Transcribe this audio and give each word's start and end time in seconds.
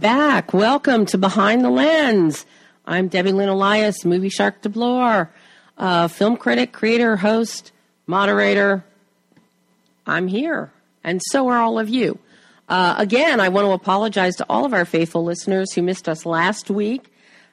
back. 0.00 0.54
Welcome 0.54 1.04
to 1.06 1.18
Behind 1.18 1.62
the 1.62 1.68
Lens. 1.68 2.46
I'm 2.86 3.08
Debbie 3.08 3.32
Lynn 3.32 3.50
Elias, 3.50 4.02
movie 4.02 4.30
shark 4.30 4.62
de 4.62 4.70
Bloor, 4.70 5.30
uh, 5.76 6.08
film 6.08 6.38
critic, 6.38 6.72
creator, 6.72 7.16
host, 7.16 7.70
moderator. 8.06 8.82
I'm 10.06 10.26
here, 10.26 10.72
and 11.04 11.20
so 11.26 11.48
are 11.48 11.58
all 11.58 11.78
of 11.78 11.90
you. 11.90 12.18
Uh, 12.66 12.94
again, 12.96 13.40
I 13.40 13.50
want 13.50 13.66
to 13.66 13.72
apologize 13.72 14.36
to 14.36 14.46
all 14.48 14.64
of 14.64 14.72
our 14.72 14.86
faithful 14.86 15.22
listeners 15.22 15.74
who 15.74 15.82
missed 15.82 16.08
us 16.08 16.24
last 16.24 16.70
week. 16.70 17.12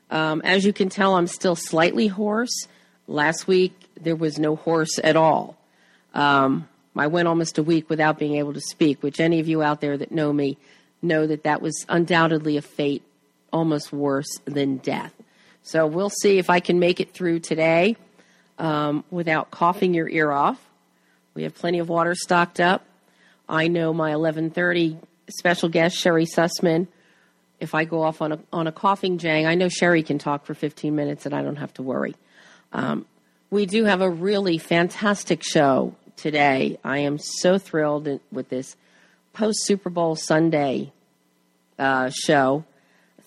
Um, 0.09 0.41
as 0.45 0.65
you 0.65 0.71
can 0.71 0.87
tell, 0.87 1.15
I'm 1.15 1.27
still 1.27 1.55
slightly 1.57 2.07
hoarse. 2.07 2.67
Last 3.09 3.47
week, 3.47 3.73
there 3.99 4.15
was 4.15 4.39
no 4.39 4.55
horse 4.55 5.01
at 5.03 5.17
all. 5.17 5.57
Um, 6.13 6.69
I 6.95 7.07
went 7.07 7.27
almost 7.27 7.57
a 7.57 7.63
week 7.63 7.89
without 7.89 8.17
being 8.17 8.37
able 8.37 8.53
to 8.53 8.61
speak, 8.61 9.03
which 9.03 9.19
any 9.19 9.41
of 9.41 9.49
you 9.49 9.61
out 9.61 9.81
there 9.81 9.97
that 9.97 10.13
know 10.13 10.31
me 10.31 10.57
know 11.01 11.27
that 11.27 11.43
that 11.43 11.61
was 11.61 11.85
undoubtedly 11.89 12.57
a 12.57 12.61
fate 12.61 13.03
almost 13.51 13.93
worse 13.93 14.39
than 14.45 14.77
death. 14.77 15.13
So 15.63 15.85
we'll 15.85 16.09
see 16.09 16.37
if 16.37 16.49
I 16.49 16.59
can 16.59 16.79
make 16.79 16.99
it 16.99 17.13
through 17.13 17.39
today 17.39 17.97
um, 18.57 19.03
without 19.11 19.51
coughing 19.51 19.93
your 19.93 20.09
ear 20.09 20.31
off. 20.31 20.59
We 21.33 21.43
have 21.43 21.55
plenty 21.55 21.79
of 21.79 21.89
water 21.89 22.15
stocked 22.15 22.59
up. 22.59 22.85
I 23.49 23.67
know 23.67 23.93
my 23.93 24.11
11:30 24.11 24.97
special 25.29 25.69
guest 25.69 25.97
Sherry 25.97 26.25
Sussman. 26.25 26.87
If 27.59 27.73
I 27.73 27.85
go 27.85 28.03
off 28.03 28.21
on 28.21 28.31
a 28.31 28.39
on 28.51 28.67
a 28.67 28.71
coughing 28.71 29.17
jang, 29.17 29.45
I 29.45 29.55
know 29.55 29.69
Sherry 29.69 30.03
can 30.03 30.19
talk 30.19 30.45
for 30.45 30.53
15 30.53 30.95
minutes 30.95 31.25
and 31.25 31.35
I 31.35 31.41
don't 31.41 31.57
have 31.57 31.73
to 31.75 31.83
worry. 31.83 32.15
Um, 32.73 33.05
we 33.49 33.65
do 33.65 33.85
have 33.85 34.01
a 34.01 34.09
really 34.09 34.57
fantastic 34.57 35.43
show 35.43 35.95
today. 36.17 36.79
I 36.83 36.99
am 36.99 37.17
so 37.17 37.57
thrilled 37.57 38.19
with 38.31 38.49
this 38.49 38.75
post 39.37 39.65
Super 39.65 39.91
Bowl 39.91 40.15
Sunday 40.15 40.91
uh, 41.77 42.09
show. 42.09 42.65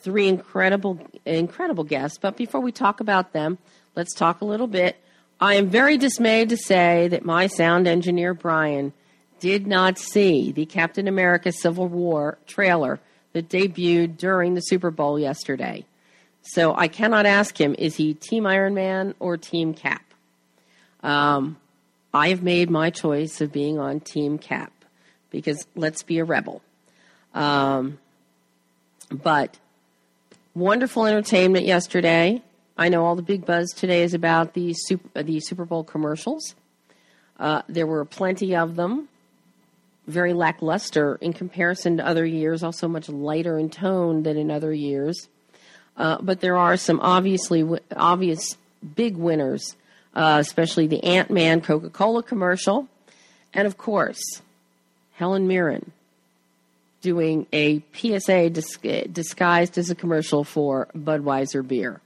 Three 0.02 0.26
incredible, 0.26 0.98
incredible 1.24 1.84
guests. 1.84 2.18
But 2.18 2.36
before 2.36 2.60
we 2.60 2.72
talk 2.72 3.00
about 3.00 3.32
them, 3.32 3.58
let's 3.94 4.12
talk 4.12 4.40
a 4.40 4.44
little 4.44 4.66
bit. 4.66 4.96
I 5.40 5.54
am 5.54 5.68
very 5.68 5.96
dismayed 5.96 6.48
to 6.48 6.56
say 6.56 7.06
that 7.08 7.24
my 7.24 7.46
sound 7.46 7.86
engineer, 7.86 8.34
Brian, 8.34 8.92
did 9.38 9.66
not 9.66 9.98
see 9.98 10.52
the 10.52 10.66
Captain 10.66 11.06
America 11.06 11.52
Civil 11.52 11.86
War 11.86 12.38
trailer 12.46 12.98
that 13.32 13.48
debuted 13.48 14.16
during 14.16 14.54
the 14.54 14.60
Super 14.62 14.90
Bowl 14.90 15.18
yesterday. 15.18 15.84
So 16.42 16.74
I 16.74 16.88
cannot 16.88 17.24
ask 17.24 17.58
him, 17.58 17.76
is 17.78 17.96
he 17.96 18.14
Team 18.14 18.46
Iron 18.46 18.74
Man 18.74 19.14
or 19.20 19.36
Team 19.36 19.74
Cap? 19.74 20.02
Um, 21.02 21.58
I 22.12 22.30
have 22.30 22.42
made 22.42 22.68
my 22.68 22.90
choice 22.90 23.40
of 23.40 23.52
being 23.52 23.78
on 23.78 24.00
Team 24.00 24.38
Cap 24.38 24.72
because 25.30 25.66
let's 25.74 26.02
be 26.02 26.18
a 26.18 26.24
rebel. 26.24 26.62
Um, 27.34 27.98
but 29.10 29.58
wonderful 30.54 31.06
entertainment 31.06 31.66
yesterday. 31.66 32.42
I 32.76 32.88
know 32.88 33.04
all 33.04 33.16
the 33.16 33.22
big 33.22 33.44
buzz 33.44 33.70
today 33.70 34.02
is 34.02 34.14
about 34.14 34.54
the 34.54 34.74
Super, 34.74 35.22
the 35.22 35.40
Super 35.40 35.64
Bowl 35.64 35.84
commercials. 35.84 36.54
Uh, 37.38 37.62
there 37.68 37.86
were 37.86 38.04
plenty 38.04 38.54
of 38.54 38.76
them, 38.76 39.08
very 40.06 40.32
lackluster 40.32 41.16
in 41.20 41.32
comparison 41.32 41.96
to 41.96 42.06
other 42.06 42.24
years, 42.24 42.62
also 42.62 42.88
much 42.88 43.08
lighter 43.08 43.58
in 43.58 43.70
tone 43.70 44.22
than 44.22 44.36
in 44.36 44.50
other 44.50 44.72
years. 44.72 45.28
Uh, 45.96 46.18
but 46.20 46.40
there 46.40 46.56
are 46.56 46.76
some 46.76 47.00
obviously 47.00 47.66
obvious 47.96 48.56
big 48.94 49.16
winners 49.16 49.76
uh, 50.14 50.38
especially 50.40 50.86
the 50.86 51.02
Ant 51.04 51.30
Man 51.30 51.60
Coca 51.60 51.90
Cola 51.90 52.22
commercial, 52.22 52.88
and 53.54 53.66
of 53.66 53.78
course, 53.78 54.42
Helen 55.20 55.46
Mirren 55.46 55.92
doing 57.02 57.46
a 57.52 57.82
PSA 57.92 58.48
dis- 58.48 58.78
disguised 59.12 59.76
as 59.76 59.90
a 59.90 59.94
commercial 59.94 60.44
for 60.44 60.88
Budweiser 60.96 61.66
beer. 61.66 62.00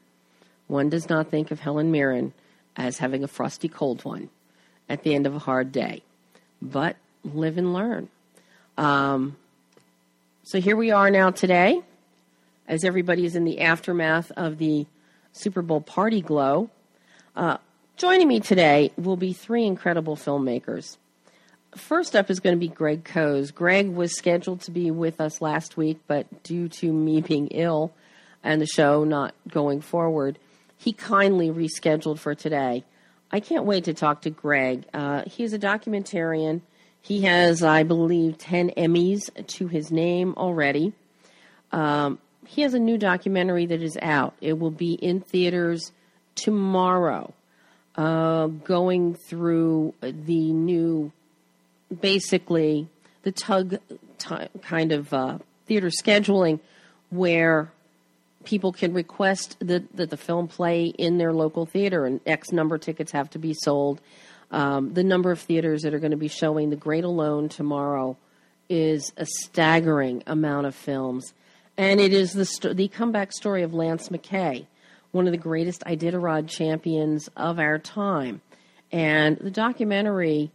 One 0.66 0.88
does 0.88 1.08
not 1.08 1.30
think 1.30 1.52
of 1.52 1.60
Helen 1.60 1.92
Mirren 1.92 2.32
as 2.76 2.98
having 2.98 3.22
a 3.22 3.28
frosty 3.28 3.68
cold 3.68 4.04
one 4.04 4.30
at 4.88 5.04
the 5.04 5.14
end 5.14 5.28
of 5.28 5.34
a 5.36 5.38
hard 5.38 5.70
day, 5.70 6.02
but 6.60 6.96
live 7.22 7.56
and 7.56 7.72
learn. 7.72 8.08
Um, 8.76 9.36
so 10.42 10.60
here 10.60 10.76
we 10.76 10.90
are 10.90 11.08
now 11.08 11.30
today, 11.30 11.82
as 12.66 12.82
everybody 12.82 13.24
is 13.24 13.36
in 13.36 13.44
the 13.44 13.60
aftermath 13.60 14.32
of 14.32 14.58
the 14.58 14.86
Super 15.32 15.62
Bowl 15.62 15.80
party 15.80 16.20
glow. 16.20 16.68
Uh, 17.36 17.58
Joining 17.96 18.26
me 18.26 18.40
today 18.40 18.90
will 18.96 19.16
be 19.16 19.32
three 19.32 19.64
incredible 19.64 20.16
filmmakers. 20.16 20.96
First 21.76 22.14
up 22.14 22.30
is 22.30 22.40
going 22.40 22.54
to 22.54 22.60
be 22.60 22.68
Greg 22.68 23.04
Kohs. 23.04 23.50
Greg 23.50 23.88
was 23.88 24.16
scheduled 24.16 24.60
to 24.62 24.70
be 24.70 24.90
with 24.90 25.20
us 25.20 25.40
last 25.40 25.76
week, 25.76 25.98
but 26.06 26.42
due 26.42 26.68
to 26.68 26.92
me 26.92 27.20
being 27.20 27.48
ill 27.48 27.92
and 28.42 28.60
the 28.60 28.66
show 28.66 29.04
not 29.04 29.34
going 29.48 29.80
forward, 29.80 30.38
he 30.76 30.92
kindly 30.92 31.50
rescheduled 31.50 32.18
for 32.18 32.34
today. 32.34 32.84
I 33.32 33.40
can't 33.40 33.64
wait 33.64 33.84
to 33.84 33.94
talk 33.94 34.22
to 34.22 34.30
Greg. 34.30 34.84
Uh, 34.94 35.22
he's 35.26 35.52
a 35.52 35.58
documentarian. 35.58 36.60
He 37.00 37.22
has, 37.22 37.62
I 37.62 37.82
believe, 37.82 38.38
10 38.38 38.70
Emmys 38.70 39.28
to 39.46 39.66
his 39.66 39.90
name 39.90 40.34
already. 40.36 40.92
Um, 41.72 42.18
he 42.46 42.62
has 42.62 42.74
a 42.74 42.78
new 42.78 42.96
documentary 42.96 43.66
that 43.66 43.82
is 43.82 43.98
out. 44.00 44.34
It 44.40 44.58
will 44.58 44.70
be 44.70 44.94
in 44.94 45.20
theaters 45.20 45.92
tomorrow 46.34 47.34
uh, 47.96 48.46
going 48.46 49.14
through 49.14 49.94
the 50.00 50.52
new, 50.52 51.12
basically 52.00 52.88
the 53.22 53.32
tug 53.32 53.78
t- 54.18 54.48
kind 54.62 54.92
of 54.92 55.12
uh, 55.12 55.38
theater 55.66 55.88
scheduling 55.88 56.60
where 57.10 57.70
people 58.44 58.72
can 58.72 58.92
request 58.92 59.56
that, 59.60 59.96
the 59.96 60.16
film 60.16 60.48
play 60.48 60.86
in 60.86 61.18
their 61.18 61.32
local 61.32 61.64
theater 61.64 62.04
and 62.04 62.20
X 62.26 62.52
number 62.52 62.74
of 62.74 62.80
tickets 62.80 63.12
have 63.12 63.30
to 63.30 63.38
be 63.38 63.54
sold. 63.54 64.00
Um, 64.50 64.92
the 64.92 65.02
number 65.04 65.30
of 65.30 65.40
theaters 65.40 65.82
that 65.82 65.94
are 65.94 65.98
going 65.98 66.10
to 66.10 66.16
be 66.16 66.28
showing 66.28 66.70
The 66.70 66.76
Great 66.76 67.04
Alone 67.04 67.48
tomorrow 67.48 68.16
is 68.68 69.12
a 69.16 69.26
staggering 69.26 70.22
amount 70.26 70.66
of 70.66 70.74
films. 70.74 71.32
And 71.76 72.00
it 72.00 72.12
is 72.12 72.32
the, 72.32 72.44
st- 72.44 72.76
the 72.76 72.88
comeback 72.88 73.32
story 73.32 73.62
of 73.62 73.74
Lance 73.74 74.10
Mackey 74.10 74.68
one 75.14 75.26
of 75.26 75.32
the 75.32 75.38
greatest 75.38 75.82
Iditarod 75.82 76.48
champions 76.48 77.30
of 77.36 77.60
our 77.60 77.78
time. 77.78 78.40
And 78.90 79.36
the 79.38 79.50
documentary 79.50 80.50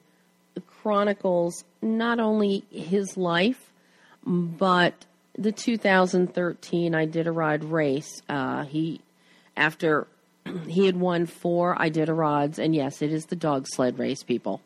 chronicles 0.81 1.63
not 1.81 2.19
only 2.19 2.63
his 2.71 3.17
life, 3.17 3.71
but 4.25 4.93
the 5.37 5.51
2013 5.51 6.91
Iditarod 6.93 7.71
race. 7.71 8.21
Uh, 8.27 8.63
he, 8.65 9.01
after 9.55 10.07
he 10.67 10.85
had 10.85 10.97
won 10.97 11.25
four 11.25 11.75
Iditarods, 11.75 12.59
and 12.59 12.75
yes, 12.75 13.01
it 13.01 13.11
is 13.11 13.25
the 13.25 13.35
dog 13.35 13.65
sled 13.67 13.99
race, 13.99 14.23
people. 14.23 14.61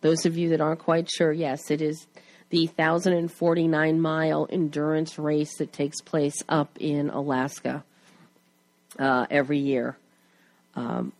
Those 0.00 0.26
of 0.26 0.36
you 0.36 0.50
that 0.50 0.60
aren't 0.60 0.80
quite 0.80 1.10
sure, 1.10 1.32
yes, 1.32 1.70
it 1.70 1.80
is 1.80 2.06
the 2.50 2.66
1,049 2.66 4.00
mile 4.00 4.46
endurance 4.50 5.18
race 5.18 5.56
that 5.58 5.72
takes 5.72 6.00
place 6.00 6.36
up 6.48 6.70
in 6.78 7.10
Alaska 7.10 7.82
uh, 8.98 9.26
every 9.30 9.58
year. 9.58 9.96
Um, 10.74 11.12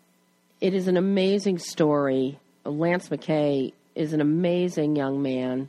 it 0.60 0.74
is 0.74 0.88
an 0.88 0.96
amazing 0.96 1.58
story. 1.58 2.38
Lance 2.64 3.10
Mackey 3.10 3.74
is 3.96 4.12
an 4.12 4.20
amazing 4.20 4.94
young 4.94 5.22
man. 5.22 5.68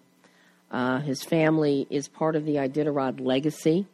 Uh, 0.69 0.99
his 0.99 1.23
family 1.23 1.87
is 1.89 2.07
part 2.07 2.35
of 2.35 2.45
the 2.45 2.55
Iditarod 2.55 3.19
legacy. 3.21 3.87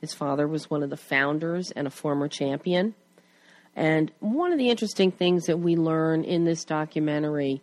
His 0.00 0.12
father 0.12 0.46
was 0.46 0.68
one 0.68 0.82
of 0.82 0.90
the 0.90 0.96
founders 0.96 1.70
and 1.70 1.86
a 1.86 1.90
former 1.90 2.28
champion. 2.28 2.94
And 3.76 4.10
one 4.18 4.52
of 4.52 4.58
the 4.58 4.68
interesting 4.68 5.12
things 5.12 5.46
that 5.46 5.58
we 5.58 5.76
learn 5.76 6.24
in 6.24 6.44
this 6.44 6.64
documentary 6.64 7.62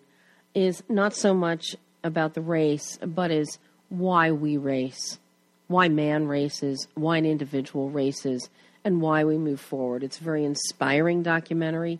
is 0.53 0.81
not 0.87 1.13
so 1.13 1.33
much 1.33 1.75
about 2.03 2.33
the 2.33 2.41
race, 2.41 2.97
but 3.05 3.29
is 3.29 3.59
why 3.89 4.31
we 4.31 4.55
race, 4.55 5.19
why 5.67 5.89
man 5.89 6.27
races, 6.27 6.87
why 6.93 7.17
an 7.17 7.25
individual 7.25 7.89
races, 7.89 8.49
and 8.85 9.01
why 9.01 9.25
we 9.25 9.37
move 9.37 9.59
forward. 9.59 10.03
It's 10.03 10.19
a 10.19 10.23
very 10.23 10.45
inspiring 10.45 11.23
documentary. 11.23 11.99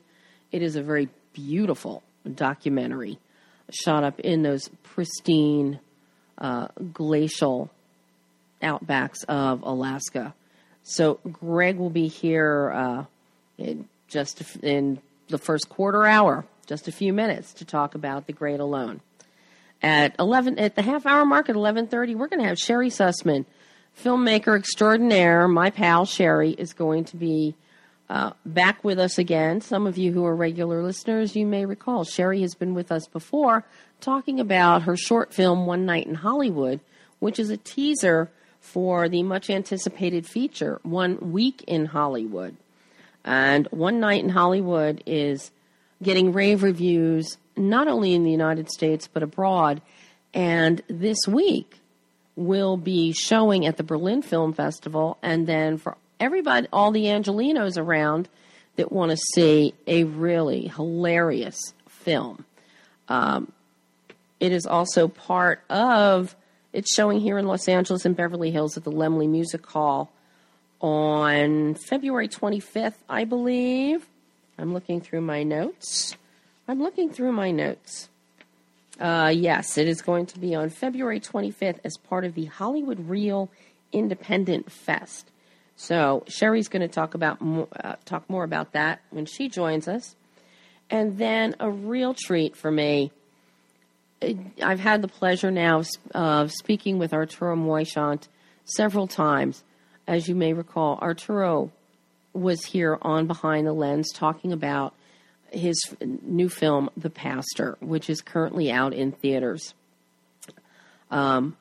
It 0.53 0.61
is 0.61 0.77
a 0.77 0.81
very 0.81 1.09
beautiful 1.33 2.01
documentary 2.35 3.19
shot 3.71 4.03
up 4.03 4.19
in 4.19 4.43
those 4.43 4.69
pristine 4.83 5.79
uh, 6.37 6.67
glacial 6.93 7.69
outbacks 8.61 9.23
of 9.27 9.61
Alaska. 9.63 10.33
So 10.83 11.19
Greg 11.31 11.77
will 11.77 11.89
be 11.89 12.07
here 12.07 12.71
uh, 12.71 13.05
in 13.57 13.87
just 14.07 14.41
in 14.63 14.99
the 15.29 15.37
first 15.37 15.67
quarter 15.67 16.05
hour, 16.05 16.45
just 16.67 16.87
a 16.87 16.91
few 16.91 17.11
minutes 17.11 17.53
to 17.53 17.65
talk 17.65 17.95
about 17.95 18.27
the 18.27 18.33
Great 18.33 18.59
Alone. 18.59 19.01
At 19.81 20.15
eleven, 20.19 20.57
at 20.59 20.75
the 20.75 20.81
half 20.81 21.05
hour 21.05 21.25
mark 21.25 21.49
at 21.49 21.55
eleven 21.55 21.87
thirty, 21.87 22.15
we're 22.15 22.27
going 22.27 22.41
to 22.41 22.47
have 22.47 22.57
Sherry 22.57 22.89
Sussman 22.89 23.45
filmmaker 24.03 24.57
extraordinaire, 24.57 25.47
my 25.47 25.69
pal 25.69 26.05
Sherry, 26.05 26.51
is 26.51 26.73
going 26.73 27.05
to 27.05 27.17
be 27.17 27.55
uh, 28.09 28.31
back 28.45 28.83
with 28.83 28.99
us 28.99 29.17
again. 29.17 29.61
Some 29.61 29.87
of 29.87 29.97
you 29.97 30.11
who 30.11 30.25
are 30.25 30.35
regular 30.35 30.83
listeners, 30.83 31.35
you 31.35 31.45
may 31.45 31.65
recall 31.65 32.03
Sherry 32.03 32.41
has 32.41 32.55
been 32.55 32.73
with 32.73 32.91
us 32.91 33.07
before 33.07 33.65
talking 33.99 34.39
about 34.39 34.83
her 34.83 34.95
short 34.95 35.33
film, 35.33 35.65
One 35.65 35.85
Night 35.85 36.05
in 36.05 36.15
Hollywood, 36.15 36.79
which 37.19 37.39
is 37.39 37.49
a 37.49 37.57
teaser 37.57 38.29
for 38.59 39.09
the 39.09 39.23
much 39.23 39.49
anticipated 39.49 40.27
feature, 40.27 40.79
One 40.83 41.31
Week 41.31 41.63
in 41.67 41.87
Hollywood. 41.87 42.55
And 43.23 43.67
One 43.71 43.99
Night 43.99 44.23
in 44.23 44.29
Hollywood 44.29 45.01
is 45.05 45.51
getting 46.03 46.33
rave 46.33 46.61
reviews 46.61 47.37
not 47.57 47.87
only 47.87 48.13
in 48.13 48.23
the 48.23 48.31
United 48.31 48.69
States 48.69 49.07
but 49.11 49.23
abroad. 49.23 49.81
And 50.33 50.81
this 50.87 51.19
week 51.27 51.79
will 52.35 52.75
be 52.77 53.13
showing 53.13 53.65
at 53.65 53.77
the 53.77 53.83
Berlin 53.83 54.21
Film 54.21 54.53
Festival. 54.53 55.17
And 55.23 55.47
then 55.47 55.77
for 55.77 55.97
everybody, 56.19 56.67
all 56.71 56.91
the 56.91 57.05
Angelinos 57.05 57.77
around 57.77 58.29
that 58.75 58.91
want 58.91 59.11
to 59.11 59.17
see 59.17 59.73
a 59.87 60.03
really 60.03 60.67
hilarious 60.67 61.73
film. 61.87 62.45
Um, 63.07 63.51
it 64.39 64.51
is 64.51 64.65
also 64.65 65.07
part 65.07 65.63
of, 65.69 66.35
it's 66.73 66.93
showing 66.93 67.19
here 67.19 67.37
in 67.37 67.47
Los 67.47 67.67
Angeles 67.67 68.05
and 68.05 68.15
Beverly 68.15 68.51
Hills 68.51 68.77
at 68.77 68.83
the 68.83 68.91
Laemmle 68.91 69.29
Music 69.29 69.65
Hall 69.65 70.11
on 70.81 71.75
February 71.75 72.27
25th, 72.27 72.97
I 73.09 73.23
believe. 73.23 74.05
I'm 74.57 74.73
looking 74.73 75.01
through 75.01 75.21
my 75.21 75.43
notes. 75.43 76.15
I'm 76.67 76.81
looking 76.81 77.11
through 77.11 77.31
my 77.31 77.51
notes. 77.51 78.09
Uh, 78.99 79.31
yes, 79.35 79.77
it 79.77 79.87
is 79.87 80.01
going 80.01 80.25
to 80.27 80.39
be 80.39 80.55
on 80.55 80.69
February 80.69 81.19
25th 81.19 81.79
as 81.83 81.97
part 81.97 82.23
of 82.23 82.33
the 82.33 82.45
Hollywood 82.45 83.09
Reel 83.09 83.49
Independent 83.91 84.71
Fest. 84.71 85.29
So 85.75 86.23
Sherry's 86.27 86.67
going 86.69 86.81
to 86.81 86.87
talk 86.87 87.13
about 87.13 87.37
uh, 87.41 87.95
talk 88.05 88.29
more 88.29 88.43
about 88.43 88.71
that 88.73 89.01
when 89.09 89.25
she 89.25 89.49
joins 89.49 89.87
us, 89.87 90.15
and 90.89 91.17
then 91.17 91.55
a 91.59 91.69
real 91.69 92.13
treat 92.13 92.55
for 92.55 92.71
me. 92.71 93.11
I've 94.63 94.79
had 94.79 95.01
the 95.01 95.07
pleasure 95.07 95.51
now 95.51 95.83
of 96.13 96.51
speaking 96.51 96.97
with 96.97 97.13
Arturo 97.13 97.55
Muyshondt 97.55 98.27
several 98.63 99.07
times. 99.07 99.63
As 100.07 100.27
you 100.27 100.35
may 100.35 100.53
recall, 100.53 100.97
Arturo 101.01 101.71
was 102.33 102.63
here 102.65 102.97
on 103.01 103.27
Behind 103.27 103.67
the 103.67 103.73
Lens 103.73 104.11
talking 104.13 104.53
about 104.53 104.93
his 105.51 105.77
new 106.01 106.49
film, 106.49 106.89
The 106.97 107.09
Pastor, 107.09 107.77
which 107.81 108.09
is 108.09 108.21
currently 108.21 108.71
out 108.71 108.93
in 108.93 109.11
theaters. 109.11 109.73
Um, 111.11 111.55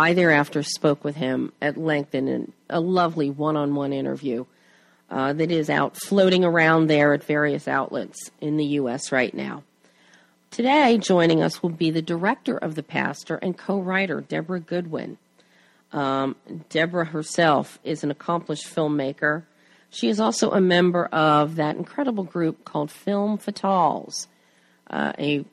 I 0.00 0.14
thereafter 0.14 0.62
spoke 0.62 1.04
with 1.04 1.16
him 1.16 1.52
at 1.60 1.76
length 1.76 2.14
in 2.14 2.52
a 2.68 2.80
lovely 2.80 3.30
one 3.30 3.56
on 3.56 3.74
one 3.74 3.92
interview 3.92 4.46
uh, 5.10 5.32
that 5.32 5.50
is 5.50 5.68
out 5.68 5.96
floating 5.96 6.44
around 6.44 6.86
there 6.86 7.12
at 7.12 7.24
various 7.24 7.68
outlets 7.68 8.30
in 8.40 8.56
the 8.56 8.64
U.S. 8.64 9.12
right 9.12 9.34
now. 9.34 9.62
Today, 10.50 10.98
joining 10.98 11.42
us 11.42 11.62
will 11.62 11.70
be 11.70 11.90
the 11.90 12.02
director 12.02 12.56
of 12.56 12.74
The 12.74 12.82
Pastor 12.82 13.36
and 13.36 13.56
co 13.56 13.78
writer, 13.78 14.20
Deborah 14.20 14.60
Goodwin. 14.60 15.18
Um, 15.92 16.36
Deborah 16.68 17.06
herself 17.06 17.78
is 17.84 18.02
an 18.02 18.10
accomplished 18.10 18.66
filmmaker 18.66 19.44
she 19.90 20.08
is 20.08 20.20
also 20.20 20.52
a 20.52 20.60
member 20.60 21.06
of 21.06 21.56
that 21.56 21.76
incredible 21.76 22.22
group 22.22 22.64
called 22.64 22.92
Film 22.92 23.38
Fatales, 23.38 24.28
uh, 24.88 25.12
a 25.18 25.44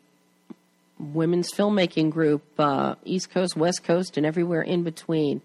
women's 0.99 1.51
filmmaking 1.51 2.11
group, 2.11 2.43
uh, 2.57 2.95
East 3.05 3.29
Coast, 3.29 3.55
West 3.55 3.83
Coast, 3.83 4.17
and 4.17 4.25
everywhere 4.25 4.61
in 4.61 4.83
between. 4.83 5.41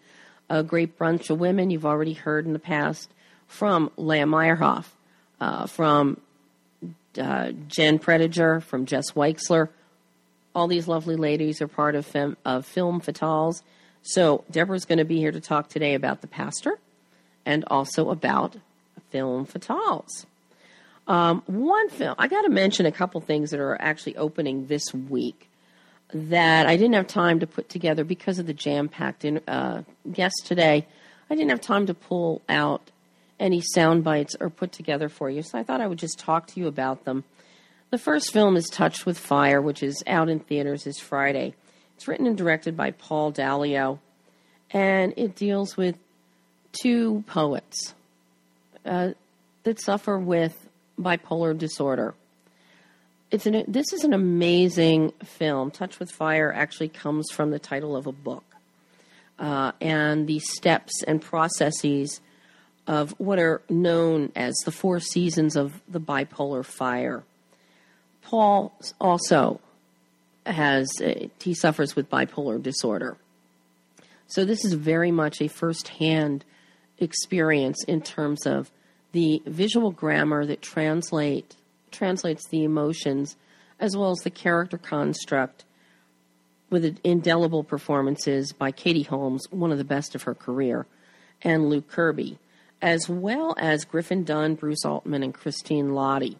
A 0.48 0.62
great 0.62 0.98
bunch 0.98 1.30
of 1.30 1.38
women 1.38 1.70
you've 1.70 1.86
already 1.86 2.12
heard 2.12 2.46
in 2.46 2.52
the 2.52 2.58
past 2.58 3.10
from 3.46 3.90
Leah 3.96 4.24
Meyerhoff, 4.24 4.86
uh, 5.40 5.66
from 5.66 6.20
uh, 7.18 7.52
Jen 7.68 7.98
Prediger, 7.98 8.62
from 8.62 8.86
Jess 8.86 9.12
Weixler. 9.12 9.68
All 10.54 10.68
these 10.68 10.88
lovely 10.88 11.16
ladies 11.16 11.62
are 11.62 11.68
part 11.68 11.94
of, 11.94 12.04
fem- 12.04 12.36
of 12.44 12.66
Film 12.66 13.00
Fatales. 13.00 13.62
So 14.02 14.44
Deborah's 14.50 14.84
going 14.84 14.98
to 14.98 15.04
be 15.04 15.18
here 15.18 15.32
to 15.32 15.40
talk 15.40 15.68
today 15.68 15.94
about 15.94 16.20
the 16.20 16.26
pastor 16.26 16.78
and 17.46 17.64
also 17.68 18.10
about 18.10 18.56
film 19.10 19.46
fatales. 19.46 20.26
Um, 21.08 21.42
one 21.46 21.88
film, 21.90 22.14
I 22.18 22.28
got 22.28 22.42
to 22.42 22.48
mention 22.48 22.86
a 22.86 22.92
couple 22.92 23.20
things 23.20 23.50
that 23.50 23.60
are 23.60 23.80
actually 23.80 24.16
opening 24.16 24.66
this 24.66 24.94
week 24.94 25.48
that 26.14 26.66
I 26.66 26.76
didn't 26.76 26.94
have 26.94 27.06
time 27.06 27.40
to 27.40 27.46
put 27.46 27.68
together 27.68 28.04
because 28.04 28.38
of 28.38 28.46
the 28.46 28.52
jam 28.52 28.88
packed 28.88 29.24
uh, 29.48 29.82
guest 30.10 30.42
today. 30.44 30.86
I 31.30 31.34
didn't 31.34 31.50
have 31.50 31.60
time 31.60 31.86
to 31.86 31.94
pull 31.94 32.42
out 32.48 32.90
any 33.40 33.60
sound 33.60 34.04
bites 34.04 34.36
or 34.38 34.50
put 34.50 34.72
together 34.72 35.08
for 35.08 35.28
you, 35.28 35.42
so 35.42 35.58
I 35.58 35.62
thought 35.62 35.80
I 35.80 35.86
would 35.86 35.98
just 35.98 36.18
talk 36.18 36.46
to 36.48 36.60
you 36.60 36.68
about 36.68 37.04
them. 37.04 37.24
The 37.90 37.98
first 37.98 38.32
film 38.32 38.56
is 38.56 38.66
Touched 38.68 39.04
with 39.04 39.18
Fire, 39.18 39.60
which 39.60 39.82
is 39.82 40.02
out 40.06 40.28
in 40.28 40.38
theaters 40.38 40.84
this 40.84 40.98
Friday. 40.98 41.54
It's 41.96 42.06
written 42.06 42.26
and 42.26 42.38
directed 42.38 42.76
by 42.76 42.92
Paul 42.92 43.32
Dalio, 43.32 43.98
and 44.70 45.14
it 45.16 45.34
deals 45.34 45.76
with 45.76 45.96
two 46.72 47.24
poets 47.26 47.94
uh, 48.84 49.10
that 49.64 49.80
suffer 49.80 50.18
with 50.18 50.68
bipolar 51.00 51.56
disorder. 51.56 52.14
It's 53.30 53.46
an, 53.46 53.64
this 53.66 53.92
is 53.92 54.04
an 54.04 54.12
amazing 54.12 55.12
film. 55.24 55.70
Touch 55.70 55.98
with 55.98 56.10
Fire 56.10 56.52
actually 56.52 56.88
comes 56.88 57.30
from 57.32 57.50
the 57.50 57.58
title 57.58 57.96
of 57.96 58.06
a 58.06 58.12
book. 58.12 58.44
Uh, 59.38 59.72
and 59.80 60.26
the 60.26 60.38
steps 60.38 61.02
and 61.02 61.20
processes 61.20 62.20
of 62.86 63.12
what 63.18 63.38
are 63.38 63.62
known 63.68 64.30
as 64.36 64.54
the 64.64 64.70
four 64.70 65.00
seasons 65.00 65.56
of 65.56 65.80
the 65.88 66.00
bipolar 66.00 66.64
fire. 66.64 67.22
Paul 68.22 68.72
also 69.00 69.60
has, 70.44 70.88
a, 71.00 71.30
he 71.40 71.54
suffers 71.54 71.96
with 71.96 72.10
bipolar 72.10 72.62
disorder. 72.62 73.16
So 74.26 74.44
this 74.44 74.64
is 74.64 74.74
very 74.74 75.10
much 75.10 75.40
a 75.40 75.48
firsthand 75.48 76.44
experience 76.98 77.82
in 77.84 78.00
terms 78.00 78.46
of 78.46 78.70
the 79.12 79.42
visual 79.46 79.90
grammar 79.90 80.44
that 80.46 80.62
translate 80.62 81.56
translates 81.90 82.48
the 82.48 82.64
emotions 82.64 83.36
as 83.78 83.96
well 83.96 84.10
as 84.10 84.20
the 84.20 84.30
character 84.30 84.78
construct 84.78 85.64
with 86.70 86.98
indelible 87.04 87.62
performances 87.62 88.52
by 88.52 88.70
Katie 88.70 89.02
Holmes, 89.02 89.46
one 89.50 89.70
of 89.70 89.78
the 89.78 89.84
best 89.84 90.14
of 90.14 90.22
her 90.22 90.34
career, 90.34 90.86
and 91.42 91.68
Luke 91.68 91.88
Kirby, 91.88 92.38
as 92.80 93.08
well 93.08 93.54
as 93.58 93.84
Griffin 93.84 94.24
Dunne, 94.24 94.54
Bruce 94.54 94.84
Altman, 94.84 95.22
and 95.22 95.34
Christine 95.34 95.90
Lahti. 95.90 96.36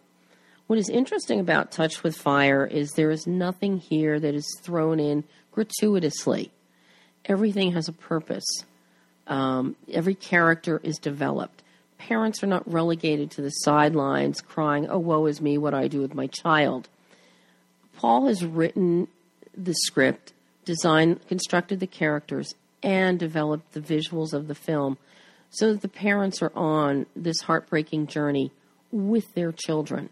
What 0.67 0.79
is 0.79 0.89
interesting 0.89 1.39
about 1.39 1.71
Touch 1.71 2.01
with 2.01 2.15
Fire 2.15 2.65
is 2.65 2.91
there 2.91 3.11
is 3.11 3.27
nothing 3.27 3.77
here 3.77 4.19
that 4.19 4.33
is 4.33 4.47
thrown 4.61 4.99
in 4.99 5.23
gratuitously. 5.51 6.51
Everything 7.25 7.73
has 7.73 7.87
a 7.87 7.93
purpose. 7.93 8.45
Um, 9.27 9.75
every 9.91 10.15
character 10.15 10.81
is 10.83 10.97
developed. 10.97 11.62
Parents 12.07 12.43
are 12.43 12.47
not 12.47 12.69
relegated 12.69 13.31
to 13.31 13.41
the 13.41 13.49
sidelines 13.49 14.41
crying, 14.41 14.89
oh, 14.89 14.99
woe 14.99 15.25
is 15.25 15.39
me, 15.39 15.57
what 15.57 15.71
do 15.71 15.77
I 15.77 15.87
do 15.87 16.01
with 16.01 16.13
my 16.13 16.27
child? 16.27 16.89
Paul 17.95 18.27
has 18.27 18.43
written 18.43 19.07
the 19.55 19.73
script, 19.73 20.33
designed, 20.65 21.25
constructed 21.27 21.79
the 21.79 21.87
characters, 21.87 22.55
and 22.81 23.17
developed 23.17 23.71
the 23.71 23.79
visuals 23.79 24.33
of 24.33 24.49
the 24.49 24.55
film 24.55 24.97
so 25.49 25.71
that 25.71 25.81
the 25.81 25.87
parents 25.87 26.41
are 26.41 26.51
on 26.55 27.05
this 27.15 27.39
heartbreaking 27.41 28.07
journey 28.07 28.51
with 28.91 29.33
their 29.33 29.53
children. 29.53 30.09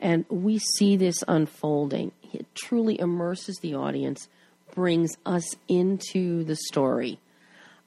And 0.00 0.24
we 0.30 0.58
see 0.58 0.96
this 0.96 1.22
unfolding. 1.28 2.12
It 2.32 2.46
truly 2.54 2.98
immerses 2.98 3.58
the 3.60 3.74
audience, 3.74 4.28
brings 4.74 5.10
us 5.26 5.54
into 5.68 6.44
the 6.44 6.56
story. 6.56 7.18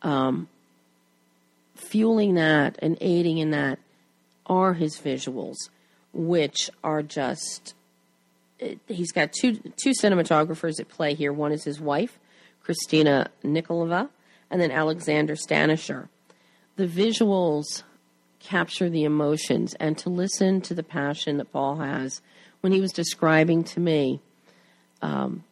Um, 0.03 0.49
fueling 1.77 2.35
that 2.35 2.77
and 2.79 2.97
aiding 3.01 3.37
in 3.37 3.51
that 3.51 3.79
are 4.45 4.73
his 4.73 4.97
visuals, 4.97 5.55
which 6.13 6.69
are 6.83 7.03
just. 7.03 7.73
He's 8.87 9.11
got 9.11 9.33
two 9.33 9.53
two 9.81 9.91
cinematographers 9.91 10.79
at 10.79 10.89
play 10.89 11.13
here. 11.13 11.31
One 11.31 11.51
is 11.51 11.63
his 11.63 11.79
wife, 11.79 12.17
Christina 12.63 13.29
Nikolova, 13.43 14.09
and 14.49 14.59
then 14.59 14.71
Alexander 14.71 15.35
Stanishev. 15.35 16.07
The 16.75 16.87
visuals 16.87 17.83
capture 18.39 18.89
the 18.89 19.03
emotions, 19.03 19.75
and 19.79 19.97
to 19.99 20.09
listen 20.09 20.61
to 20.61 20.73
the 20.73 20.83
passion 20.83 21.37
that 21.37 21.51
Paul 21.51 21.77
has 21.77 22.21
when 22.61 22.71
he 22.73 22.81
was 22.81 22.91
describing 22.91 23.63
to 23.63 23.79
me 23.79 24.19
um, 25.01 25.43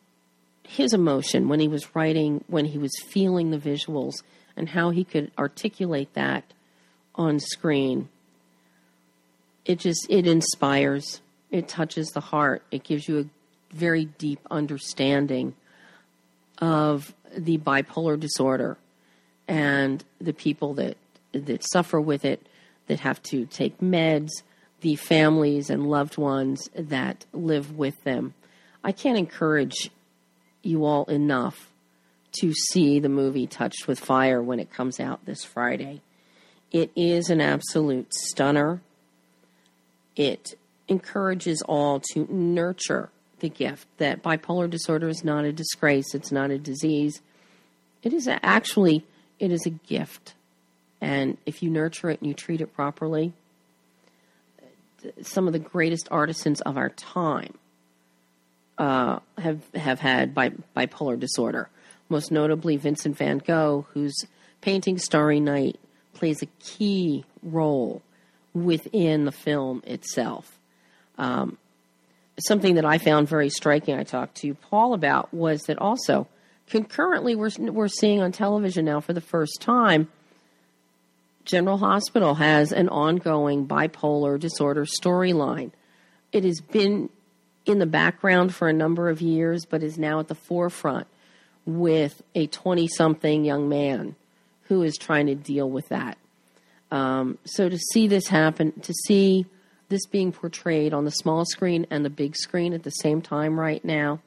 his 0.63 0.93
emotion 0.93 1.47
when 1.47 1.59
he 1.59 1.67
was 1.67 1.95
writing, 1.95 2.43
when 2.47 2.65
he 2.65 2.77
was 2.77 2.91
feeling 3.07 3.51
the 3.51 3.57
visuals 3.57 4.15
and 4.57 4.69
how 4.69 4.89
he 4.89 5.03
could 5.03 5.31
articulate 5.37 6.13
that 6.13 6.43
on 7.15 7.39
screen. 7.39 8.09
It 9.65 9.79
just 9.79 10.05
it 10.09 10.27
inspires. 10.27 11.21
It 11.51 11.67
touches 11.67 12.09
the 12.09 12.21
heart. 12.21 12.63
It 12.71 12.83
gives 12.83 13.07
you 13.07 13.19
a 13.19 13.75
very 13.75 14.05
deep 14.05 14.39
understanding 14.49 15.55
of 16.59 17.13
the 17.35 17.57
bipolar 17.57 18.19
disorder 18.19 18.77
and 19.47 20.03
the 20.19 20.33
people 20.33 20.73
that 20.75 20.97
that 21.33 21.63
suffer 21.71 21.99
with 21.99 22.23
it 22.23 22.47
that 22.87 23.01
have 23.01 23.21
to 23.23 23.45
take 23.45 23.79
meds, 23.79 24.29
the 24.81 24.95
families 24.95 25.69
and 25.69 25.89
loved 25.89 26.17
ones 26.17 26.69
that 26.75 27.25
live 27.33 27.77
with 27.77 28.03
them. 28.03 28.33
I 28.83 28.91
can't 28.91 29.17
encourage 29.17 29.89
you 30.61 30.85
all 30.85 31.05
enough 31.05 31.71
to 32.39 32.53
see 32.53 32.99
the 32.99 33.09
movie 33.09 33.47
Touched 33.47 33.87
with 33.87 33.99
Fire 33.99 34.41
when 34.41 34.59
it 34.59 34.71
comes 34.71 34.99
out 34.99 35.25
this 35.25 35.43
Friday. 35.43 36.01
It 36.71 36.91
is 36.95 37.29
an 37.29 37.41
absolute 37.41 38.13
stunner. 38.13 38.81
It 40.15 40.55
encourages 40.87 41.61
all 41.63 42.01
to 42.13 42.27
nurture 42.31 43.09
the 43.39 43.49
gift 43.49 43.87
that 43.97 44.23
bipolar 44.23 44.69
disorder 44.69 45.09
is 45.09 45.23
not 45.23 45.45
a 45.45 45.51
disgrace, 45.51 46.13
it's 46.13 46.31
not 46.31 46.51
a 46.51 46.57
disease. 46.57 47.21
It 48.03 48.13
is 48.13 48.27
actually 48.27 49.05
it 49.39 49.51
is 49.51 49.65
a 49.65 49.71
gift. 49.71 50.33
And 51.01 51.37
if 51.45 51.61
you 51.61 51.69
nurture 51.69 52.09
it 52.09 52.19
and 52.21 52.27
you 52.27 52.33
treat 52.33 52.61
it 52.61 52.73
properly, 52.73 53.33
some 55.21 55.47
of 55.47 55.53
the 55.53 55.59
greatest 55.59 56.07
artisans 56.09 56.61
of 56.61 56.77
our 56.77 56.89
time 56.89 57.53
uh, 58.77 59.19
have 59.37 59.61
have 59.73 59.99
had 59.99 60.33
bi- 60.33 60.53
bipolar 60.75 61.19
disorder. 61.19 61.69
Most 62.09 62.31
notably, 62.31 62.77
Vincent 62.77 63.17
Van 63.17 63.39
Gogh, 63.39 63.85
whose 63.93 64.15
painting 64.61 64.97
Starry 64.97 65.39
Night 65.39 65.79
plays 66.13 66.41
a 66.41 66.47
key 66.59 67.25
role 67.43 68.01
within 68.53 69.25
the 69.25 69.31
film 69.31 69.81
itself. 69.85 70.59
Um, 71.17 71.57
something 72.39 72.75
that 72.75 72.85
I 72.85 72.97
found 72.97 73.27
very 73.27 73.49
striking, 73.49 73.95
I 73.95 74.03
talked 74.03 74.35
to 74.37 74.53
Paul 74.53 74.93
about, 74.93 75.33
was 75.33 75.63
that 75.63 75.77
also 75.79 76.27
concurrently 76.69 77.35
we're, 77.35 77.51
we're 77.59 77.87
seeing 77.87 78.21
on 78.21 78.31
television 78.31 78.85
now 78.85 78.99
for 78.99 79.13
the 79.13 79.21
first 79.21 79.61
time 79.61 80.07
General 81.45 81.77
Hospital 81.77 82.35
has 82.35 82.71
an 82.71 82.89
ongoing 82.89 83.67
bipolar 83.67 84.39
disorder 84.39 84.85
storyline. 84.85 85.71
It 86.31 86.43
has 86.43 86.59
been 86.59 87.09
in 87.65 87.77
the 87.77 87.85
background 87.85 88.53
for 88.53 88.67
a 88.67 88.73
number 88.73 89.09
of 89.09 89.21
years, 89.21 89.65
but 89.65 89.83
is 89.83 89.97
now 89.97 90.19
at 90.19 90.27
the 90.27 90.35
forefront 90.35 91.07
with 91.65 92.21
a 92.33 92.47
20 92.47 92.87
something 92.87 93.45
young 93.45 93.69
man 93.69 94.15
who 94.63 94.83
is 94.83 94.97
trying 94.97 95.27
to 95.27 95.35
deal 95.35 95.69
with 95.69 95.87
that. 95.89 96.17
Um, 96.91 97.37
so 97.45 97.69
to 97.69 97.77
see 97.77 98.07
this 98.07 98.27
happen, 98.27 98.71
to 98.81 98.93
see 98.93 99.45
this 99.89 100.05
being 100.05 100.31
portrayed 100.31 100.93
on 100.93 101.05
the 101.05 101.11
small 101.11 101.45
screen 101.45 101.85
and 101.89 102.03
the 102.03 102.09
big 102.09 102.35
screen 102.35 102.73
at 102.73 102.83
the 102.83 102.89
same 102.89 103.21
time 103.21 103.59
right 103.59 103.83
now, 103.83 104.19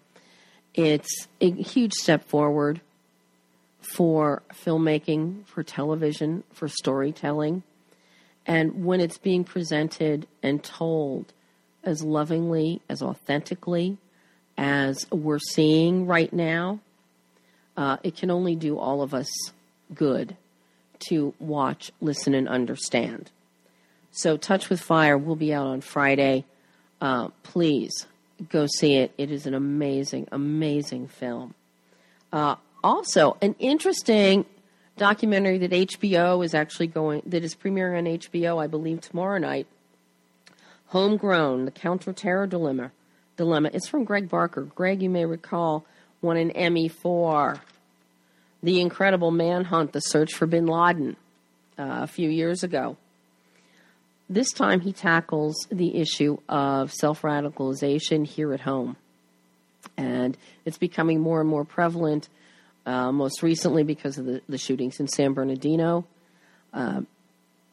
it's 0.75 1.27
a 1.41 1.51
huge 1.51 1.93
step 1.93 2.29
forward 2.29 2.81
for 3.81 4.43
filmmaking, 4.53 5.47
for 5.47 5.63
television, 5.63 6.45
for 6.53 6.69
storytelling. 6.69 7.63
And 8.47 8.85
when 8.85 9.01
it's 9.01 9.19
being 9.19 9.45
presented 9.45 10.27
and 10.43 10.63
told 10.63 11.33
as 11.85 12.03
lovingly, 12.03 12.81
as 12.89 13.03
authentically 13.03 13.99
as 14.57 15.07
we're 15.11 15.39
seeing 15.39 16.07
right 16.07 16.33
now, 16.33 16.81
uh, 17.79 17.97
it 18.03 18.17
can 18.17 18.29
only 18.29 18.57
do 18.57 18.77
all 18.77 19.03
of 19.03 19.15
us 19.15 19.31
good 19.95 20.37
to 20.99 21.33
watch, 21.39 21.93
listen, 22.01 22.35
and 22.35 22.49
understand. 22.49 23.31
So, 24.11 24.37
Touch 24.37 24.69
with 24.69 24.81
Fire 24.81 25.17
will 25.17 25.37
be 25.37 25.55
out 25.55 25.69
on 25.69 25.81
Friday. 25.81 26.45
Uh, 27.01 27.29
please 27.45 28.07
go 28.49 28.67
see 28.67 28.97
it. 28.97 29.13
It 29.17 29.31
is 29.31 29.47
an 29.47 29.55
amazing, 29.55 30.27
amazing 30.33 31.07
film. 31.07 31.55
Uh, 32.33 32.57
also, 32.83 33.37
an 33.41 33.55
interesting 33.61 34.45
documentary 34.97 35.59
that 35.59 35.71
HBO 35.71 36.45
is 36.45 36.55
actually 36.55 36.89
going 36.89 37.23
that 37.27 37.45
is 37.45 37.55
premiering 37.55 37.99
on 37.99 38.05
HBO, 38.07 38.61
I 38.61 38.67
believe, 38.67 39.03
tomorrow 39.03 39.39
night. 39.39 39.69
Homegrown: 40.89 41.65
The 41.65 41.71
Counterterror 41.71 42.49
Dilemma. 42.49 42.91
Dilemma. 43.37 43.71
It's 43.73 43.87
from 43.87 44.03
Greg 44.03 44.29
Barker. 44.29 44.63
Greg, 44.63 45.01
you 45.01 45.09
may 45.09 45.25
recall, 45.25 45.87
won 46.21 46.37
an 46.37 46.51
Emmy 46.53 46.89
for 46.89 47.61
The 48.63 48.81
Incredible 48.81 49.31
Manhunt: 49.31 49.93
The 49.93 50.01
Search 50.01 50.35
for 50.35 50.47
Bin 50.47 50.67
Laden 50.67 51.17
uh, 51.79 52.01
a 52.03 52.07
few 52.07 52.29
years 52.29 52.63
ago. 52.63 52.97
This 54.31 54.53
time, 54.53 54.81
he 54.81 54.93
tackles 54.93 55.57
the 55.71 55.97
issue 55.97 56.39
of 56.49 56.93
self 56.93 57.23
radicalization 57.23 58.27
here 58.27 58.53
at 58.53 58.61
home, 58.61 58.97
and 59.97 60.37
it's 60.65 60.79
becoming 60.79 61.21
more 61.21 61.41
and 61.41 61.49
more 61.49 61.65
prevalent 61.65 62.29
uh, 62.85 63.13
most 63.13 63.43
recently 63.43 63.83
because 63.83 64.19
of 64.19 64.27
the, 64.27 64.43
the 64.49 64.59
shootings 64.59 65.01
in 65.01 65.09
San 65.09 65.33
Bernardino. 65.33 66.07
Uh, 66.73 67.03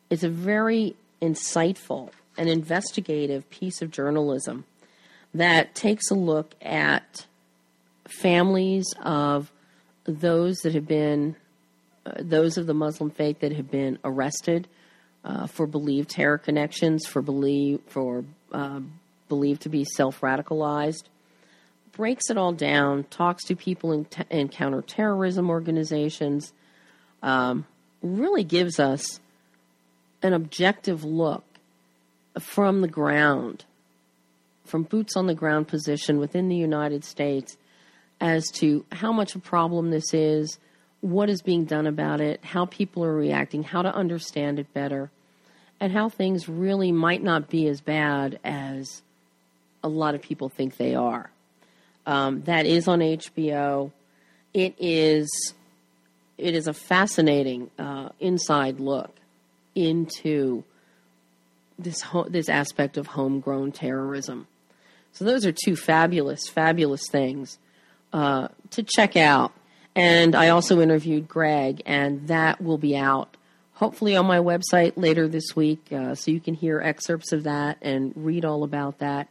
it's 0.10 0.24
a 0.24 0.30
very 0.30 0.96
insightful 1.22 2.12
and 2.38 2.50
investigative 2.50 3.50
piece 3.50 3.82
of 3.82 3.92
journalism 3.92 4.66
that 5.34 5.76
takes 5.76 6.10
a 6.12 6.16
look 6.16 6.54
at 6.62 7.26
families 8.08 8.86
of 9.02 9.52
those 10.06 10.58
that 10.58 10.74
have 10.74 10.88
been, 10.88 11.36
uh, 12.06 12.14
those 12.20 12.58
of 12.58 12.68
the 12.68 12.74
Muslim 12.74 13.10
faith 13.10 13.40
that 13.40 13.52
have 13.52 13.70
been 13.70 13.98
arrested 14.04 14.68
uh, 15.24 15.48
for 15.48 15.66
believed 15.66 16.10
terror 16.10 16.38
connections, 16.38 17.06
for 17.06 17.22
believe 17.22 17.82
for 17.88 18.24
uh, 18.52 18.80
believed 19.28 19.64
to 19.64 19.70
be 19.70 19.84
self 19.84 20.22
radicalized, 20.22 21.06
breaks 21.94 22.30
it 22.30 22.38
all 22.38 22.54
down, 22.54 23.06
talks 23.06 23.44
to 23.46 23.56
people 23.56 23.92
in, 23.92 24.06
t- 24.06 24.24
in 24.30 24.50
counterterrorism 24.50 25.50
organizations, 25.50 26.54
um, 27.24 27.66
really 28.02 28.44
gives 28.44 28.80
us 28.80 29.20
an 30.22 30.34
objective 30.34 31.04
look 31.04 31.44
from 32.40 32.82
the 32.82 32.88
ground, 32.88 33.66
from 34.66 34.84
boots 34.84 35.16
on 35.16 35.26
the 35.26 35.34
ground 35.34 35.68
position 35.68 36.20
within 36.20 36.50
the 36.50 36.56
United 36.56 37.04
States 37.04 37.58
as 38.20 38.50
to 38.50 38.86
how 38.92 39.12
much 39.12 39.36
a 39.36 39.40
problem 39.40 39.92
this 39.92 40.14
is, 40.14 40.58
what 41.02 41.30
is 41.30 41.42
being 41.42 41.66
done 41.66 41.88
about 41.88 42.22
it, 42.22 42.44
how 42.44 42.66
people 42.66 43.04
are 43.04 43.14
reacting, 43.14 43.64
how 43.64 43.82
to 43.82 43.94
understand 43.94 44.60
it 44.60 44.74
better, 44.74 45.12
and 45.80 45.92
how 45.92 46.10
things 46.10 46.48
really 46.48 46.92
might 46.92 47.22
not 47.22 47.50
be 47.50 47.68
as 47.68 47.82
bad 47.82 48.40
as 48.44 49.02
a 49.84 49.88
lot 49.88 50.16
of 50.16 50.22
people 50.22 50.50
think 50.50 50.78
they 50.78 50.96
are. 50.96 51.30
Um, 52.06 52.42
that 52.44 52.66
is 52.66 52.88
on 52.88 53.00
HBO. 53.00 53.92
It 54.54 54.76
is 54.80 55.54
it 56.38 56.54
is 56.54 56.68
a 56.68 56.74
fascinating 56.74 57.70
uh, 57.80 58.10
inside 58.20 58.80
look 58.80 59.16
into 59.74 60.64
this 61.78 62.02
ho- 62.02 62.28
this 62.30 62.50
aspect 62.50 62.98
of 62.98 63.08
homegrown 63.08 63.72
terrorism. 63.72 64.48
So 65.14 65.26
those 65.26 65.46
are 65.46 65.54
two 65.54 65.76
fabulous, 65.76 66.48
fabulous 66.48 67.08
things 67.10 67.58
uh, 68.16 68.48
to 68.72 68.82
check 68.82 69.16
out. 69.16 69.52
And 69.96 70.36
I 70.36 70.50
also 70.50 70.82
interviewed 70.82 71.28
Greg, 71.28 71.82
and 71.86 72.28
that 72.28 72.62
will 72.62 72.78
be 72.78 72.98
out 72.98 73.38
hopefully 73.74 74.16
on 74.16 74.26
my 74.26 74.38
website 74.40 74.94
later 74.96 75.28
this 75.28 75.56
week, 75.56 75.92
uh, 75.92 76.16
so 76.16 76.32
you 76.32 76.40
can 76.40 76.54
hear 76.54 76.80
excerpts 76.80 77.34
of 77.34 77.44
that 77.44 77.78
and 77.82 78.14
read 78.16 78.46
all 78.46 78.64
about 78.64 79.00
that 79.00 79.28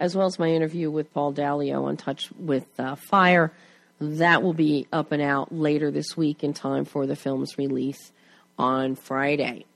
as 0.00 0.14
well 0.14 0.26
as 0.26 0.38
my 0.38 0.48
interview 0.48 0.90
with 0.90 1.12
Paul 1.12 1.32
Dalio 1.32 1.84
on 1.84 1.96
Touch 1.96 2.30
with 2.38 2.66
uh, 2.78 2.94
Fire. 2.94 3.52
That 4.00 4.42
will 4.42 4.52
be 4.52 4.86
up 4.92 5.10
and 5.10 5.20
out 5.20 5.52
later 5.52 5.90
this 5.90 6.16
week 6.16 6.44
in 6.44 6.54
time 6.54 6.84
for 6.84 7.06
the 7.06 7.16
film's 7.16 7.58
release 7.58 8.12
on 8.56 8.94
Friday. 8.94 9.66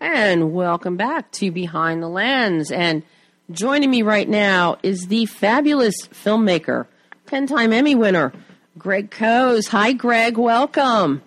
And 0.02 0.52
welcome 0.52 0.98
back 0.98 1.32
to 1.32 1.52
Behind 1.52 2.04
the 2.04 2.10
Lens. 2.10 2.70
And 2.70 3.04
joining 3.50 3.92
me 3.92 4.02
right 4.02 4.28
now 4.28 4.76
is 4.84 5.08
the 5.08 5.26
fabulous 5.26 5.96
filmmaker, 6.10 6.88
10 7.28 7.48
time 7.48 7.72
Emmy 7.72 7.96
winner, 7.96 8.34
Greg 8.78 9.12
Kohs. 9.12 9.68
Hi, 9.70 9.94
Greg. 9.94 10.38
Welcome. 10.38 11.22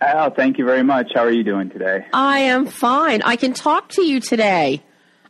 Oh, 0.00 0.30
thank 0.30 0.58
you 0.58 0.64
very 0.64 0.82
much. 0.82 1.12
How 1.14 1.22
are 1.22 1.30
you 1.30 1.44
doing 1.44 1.70
today? 1.70 2.06
I 2.12 2.40
am 2.40 2.66
fine. 2.66 3.22
I 3.22 3.36
can 3.36 3.54
talk 3.54 3.88
to 3.90 4.02
you 4.02 4.20
today. 4.20 4.82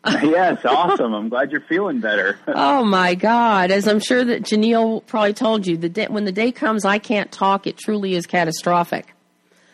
yes, 0.07 0.65
awesome. 0.65 1.15
I'm 1.15 1.29
glad 1.29 1.51
you're 1.51 1.63
feeling 1.63 2.01
better. 2.01 2.39
oh 2.49 2.85
my 2.85 3.15
God! 3.15 3.71
As 3.71 3.89
I'm 3.89 4.01
sure 4.01 4.23
that 4.23 4.43
Janelle 4.43 5.07
probably 5.07 5.33
told 5.33 5.67
you, 5.67 5.79
the 5.79 5.89
day, 5.89 6.07
when 6.09 6.25
the 6.25 6.33
day 6.33 6.53
comes 6.53 6.85
I 6.85 6.99
can't 6.99 7.33
talk, 7.33 7.67
it 7.67 7.79
truly 7.79 8.15
is 8.15 8.27
catastrophic. 8.27 9.15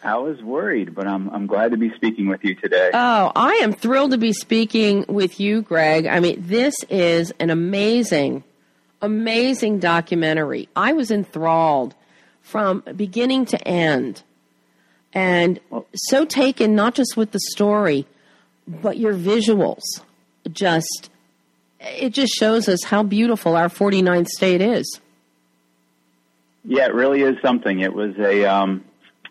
I 0.05 0.17
was 0.19 0.41
worried, 0.41 0.95
but 0.95 1.07
I'm 1.07 1.29
I'm 1.31 1.47
glad 1.47 1.73
to 1.73 1.77
be 1.77 1.93
speaking 1.97 2.29
with 2.29 2.45
you 2.45 2.55
today. 2.55 2.91
Oh, 2.95 3.33
I 3.35 3.55
am 3.63 3.73
thrilled 3.73 4.13
to 4.13 4.19
be 4.19 4.33
speaking 4.33 5.05
with 5.09 5.41
you, 5.41 5.63
Greg. 5.63 6.07
I 6.07 6.21
mean, 6.21 6.45
this 6.47 6.75
is 6.89 7.33
an 7.41 7.51
amazing 7.51 8.45
amazing 9.03 9.79
documentary. 9.79 10.69
I 10.77 10.93
was 10.93 11.11
enthralled 11.11 11.95
from 12.43 12.83
beginning 12.97 13.47
to 13.47 13.69
end 13.69 14.23
and 15.13 15.59
so 15.95 16.25
taken 16.25 16.75
not 16.75 16.95
just 16.95 17.17
with 17.17 17.33
the 17.33 17.41
story, 17.51 18.07
but 18.67 18.99
your 18.99 19.15
visuals. 19.15 19.83
Just, 20.51 21.11
it 21.81 22.11
just 22.11 22.33
shows 22.35 22.69
us 22.69 22.85
how 22.85 23.03
beautiful 23.03 23.57
our 23.57 23.69
49th 23.69 24.29
state 24.29 24.61
is. 24.61 25.01
Yeah, 26.65 26.87
it 26.87 26.95
really 26.95 27.23
is 27.23 27.37
something. 27.43 27.81
It 27.81 27.93
was 27.93 28.17
a, 28.19 28.45
um, 28.45 28.85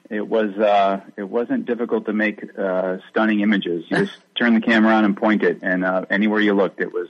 it 0.09 0.27
was, 0.27 0.51
uh, 0.57 1.01
it 1.15 1.23
wasn't 1.23 1.65
difficult 1.65 2.05
to 2.07 2.13
make 2.13 2.43
uh, 2.57 2.97
stunning 3.09 3.41
images. 3.41 3.85
You 3.89 4.05
just 4.05 4.17
turn 4.37 4.55
the 4.55 4.61
camera 4.61 4.93
on 4.93 5.05
and 5.05 5.15
point 5.15 5.43
it, 5.43 5.59
and 5.61 5.85
uh, 5.85 6.05
anywhere 6.09 6.41
you 6.41 6.53
looked, 6.53 6.81
it 6.81 6.91
was, 6.91 7.07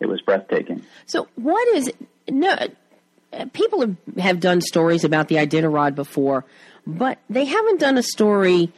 it 0.00 0.06
was 0.06 0.20
breathtaking. 0.20 0.84
So, 1.06 1.28
what 1.36 1.66
is 1.76 1.92
no? 2.28 2.56
People 3.52 3.80
have, 3.80 3.96
have 4.18 4.40
done 4.40 4.60
stories 4.60 5.04
about 5.04 5.28
the 5.28 5.36
Iditarod 5.36 5.94
before, 5.94 6.44
but 6.86 7.18
they 7.28 7.44
haven't 7.44 7.78
done 7.78 7.98
a 7.98 8.02
story 8.02 8.72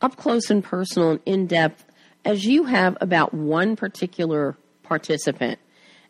up 0.00 0.16
close 0.16 0.50
and 0.50 0.62
personal 0.62 1.10
and 1.12 1.20
in 1.24 1.46
depth 1.46 1.84
as 2.24 2.44
you 2.44 2.64
have 2.64 2.96
about 3.00 3.32
one 3.32 3.76
particular 3.76 4.56
participant. 4.82 5.58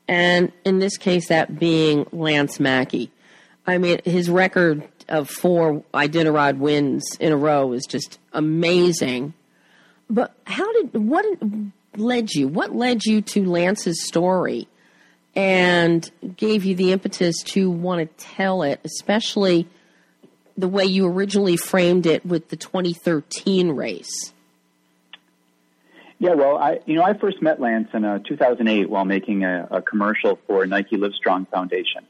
And 0.09 0.52
in 0.64 0.78
this 0.78 0.97
case, 0.97 1.28
that 1.28 1.59
being 1.59 2.07
Lance 2.12 2.59
Mackey. 2.59 3.11
I 3.66 3.78
mean, 3.78 4.00
his 4.04 4.28
record 4.28 4.88
of 5.09 5.31
four 5.31 5.85
Iditarod 5.95 6.59
wins 6.59 7.04
in 7.21 7.33
a 7.33 7.37
row 7.37 7.73
is 7.73 7.87
just 7.87 8.19
amazing. 8.33 9.35
But 10.11 10.35
how 10.45 10.71
did 10.73 10.95
what 10.95 11.25
led 11.96 12.32
you? 12.32 12.49
What 12.49 12.75
led 12.75 13.04
you 13.04 13.20
to 13.22 13.44
Lance's 13.44 14.06
story 14.06 14.68
and 15.34 16.11
gave 16.37 16.64
you 16.64 16.75
the 16.75 16.92
impetus 16.92 17.42
to 17.42 17.70
want 17.70 18.00
to 18.00 18.25
tell 18.25 18.62
it, 18.62 18.80
especially 18.84 19.66
the 20.56 20.68
way 20.68 20.84
you 20.84 21.06
originally 21.06 21.56
framed 21.56 22.06
it 22.06 22.25
with 22.26 22.49
the 22.49 22.56
2013 22.56 23.70
race? 23.70 24.32
Yeah, 26.18 26.34
well, 26.34 26.56
I 26.56 26.78
you 26.87 26.94
know 26.94 27.02
I 27.02 27.14
first 27.14 27.42
met 27.42 27.61
Lance 27.61 27.88
in 27.92 28.04
uh, 28.04 28.20
2008 28.20 28.88
while 28.88 29.04
making 29.04 29.44
a, 29.44 29.66
a, 29.72 29.82
commercial 29.82 30.38
for 30.46 30.64
Nike 30.66 30.96
Livestrong 30.96 31.49
Foundation 31.49 32.06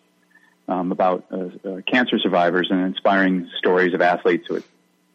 um, 0.69 0.93
about 0.93 1.25
uh, 1.31 1.37
uh, 1.67 1.81
cancer 1.91 2.19
survivors 2.19 2.69
and 2.71 2.85
inspiring 2.85 3.49
stories 3.57 3.95
of 3.95 4.03
athletes 4.03 4.45
who 4.47 4.55
had, 4.55 4.65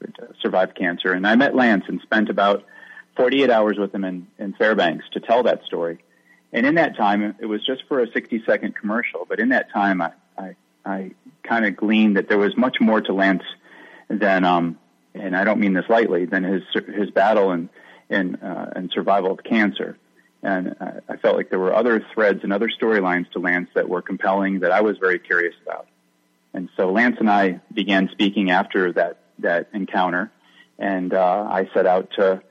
had 0.01 0.15
uh, 0.19 0.25
survived 0.41 0.75
cancer. 0.75 1.13
And 1.13 1.27
I 1.27 1.35
met 1.35 1.55
Lance 1.55 1.83
and 1.87 2.01
spent 2.01 2.29
about 2.29 2.65
48 3.17 3.49
hours 3.49 3.77
with 3.77 3.93
him 3.93 4.03
in, 4.03 4.27
in 4.37 4.53
Fairbanks 4.53 5.05
to 5.13 5.19
tell 5.19 5.43
that 5.43 5.63
story. 5.65 5.99
And 6.53 6.65
in 6.65 6.75
that 6.75 6.95
time, 6.95 7.35
it 7.39 7.45
was 7.45 7.65
just 7.65 7.83
for 7.87 7.99
a 7.99 8.09
60 8.09 8.43
second 8.45 8.75
commercial, 8.75 9.25
but 9.27 9.39
in 9.39 9.49
that 9.49 9.71
time, 9.71 10.01
I, 10.01 10.13
I, 10.37 10.55
I 10.85 11.11
kind 11.43 11.65
of 11.65 11.75
gleaned 11.75 12.15
that 12.15 12.29
there 12.29 12.37
was 12.37 12.55
much 12.55 12.77
more 12.79 13.01
to 13.01 13.13
Lance 13.13 13.43
than, 14.07 14.45
um, 14.45 14.77
and 15.13 15.35
I 15.35 15.43
don't 15.43 15.59
mean 15.59 15.73
this 15.73 15.85
lightly, 15.89 16.25
than 16.25 16.43
his 16.43 16.63
his 16.87 17.09
battle 17.11 17.51
and 17.51 17.67
and 18.09 18.41
uh, 18.41 18.67
and 18.75 18.91
survival 18.91 19.31
of 19.31 19.43
cancer. 19.43 19.97
And 20.43 20.75
I 21.09 21.17
felt 21.17 21.35
like 21.35 21.49
there 21.49 21.59
were 21.59 21.73
other 21.73 22.05
threads 22.13 22.41
and 22.43 22.53
other 22.53 22.69
storylines 22.69 23.29
to 23.31 23.39
Lance 23.39 23.69
that 23.73 23.89
were 23.89 24.01
compelling 24.01 24.59
that 24.59 24.71
I 24.71 24.81
was 24.81 24.97
very 24.97 25.19
curious 25.19 25.55
about. 25.63 25.87
And 26.53 26.69
so 26.77 26.91
Lance 26.91 27.17
and 27.19 27.29
I 27.29 27.59
began 27.73 28.07
speaking 28.11 28.51
after 28.51 28.93
that 28.93 29.17
that 29.39 29.67
encounter, 29.73 30.31
and 30.79 31.13
uh, 31.13 31.47
I 31.49 31.69
set 31.73 31.85
out 31.85 32.11
to, 32.17 32.41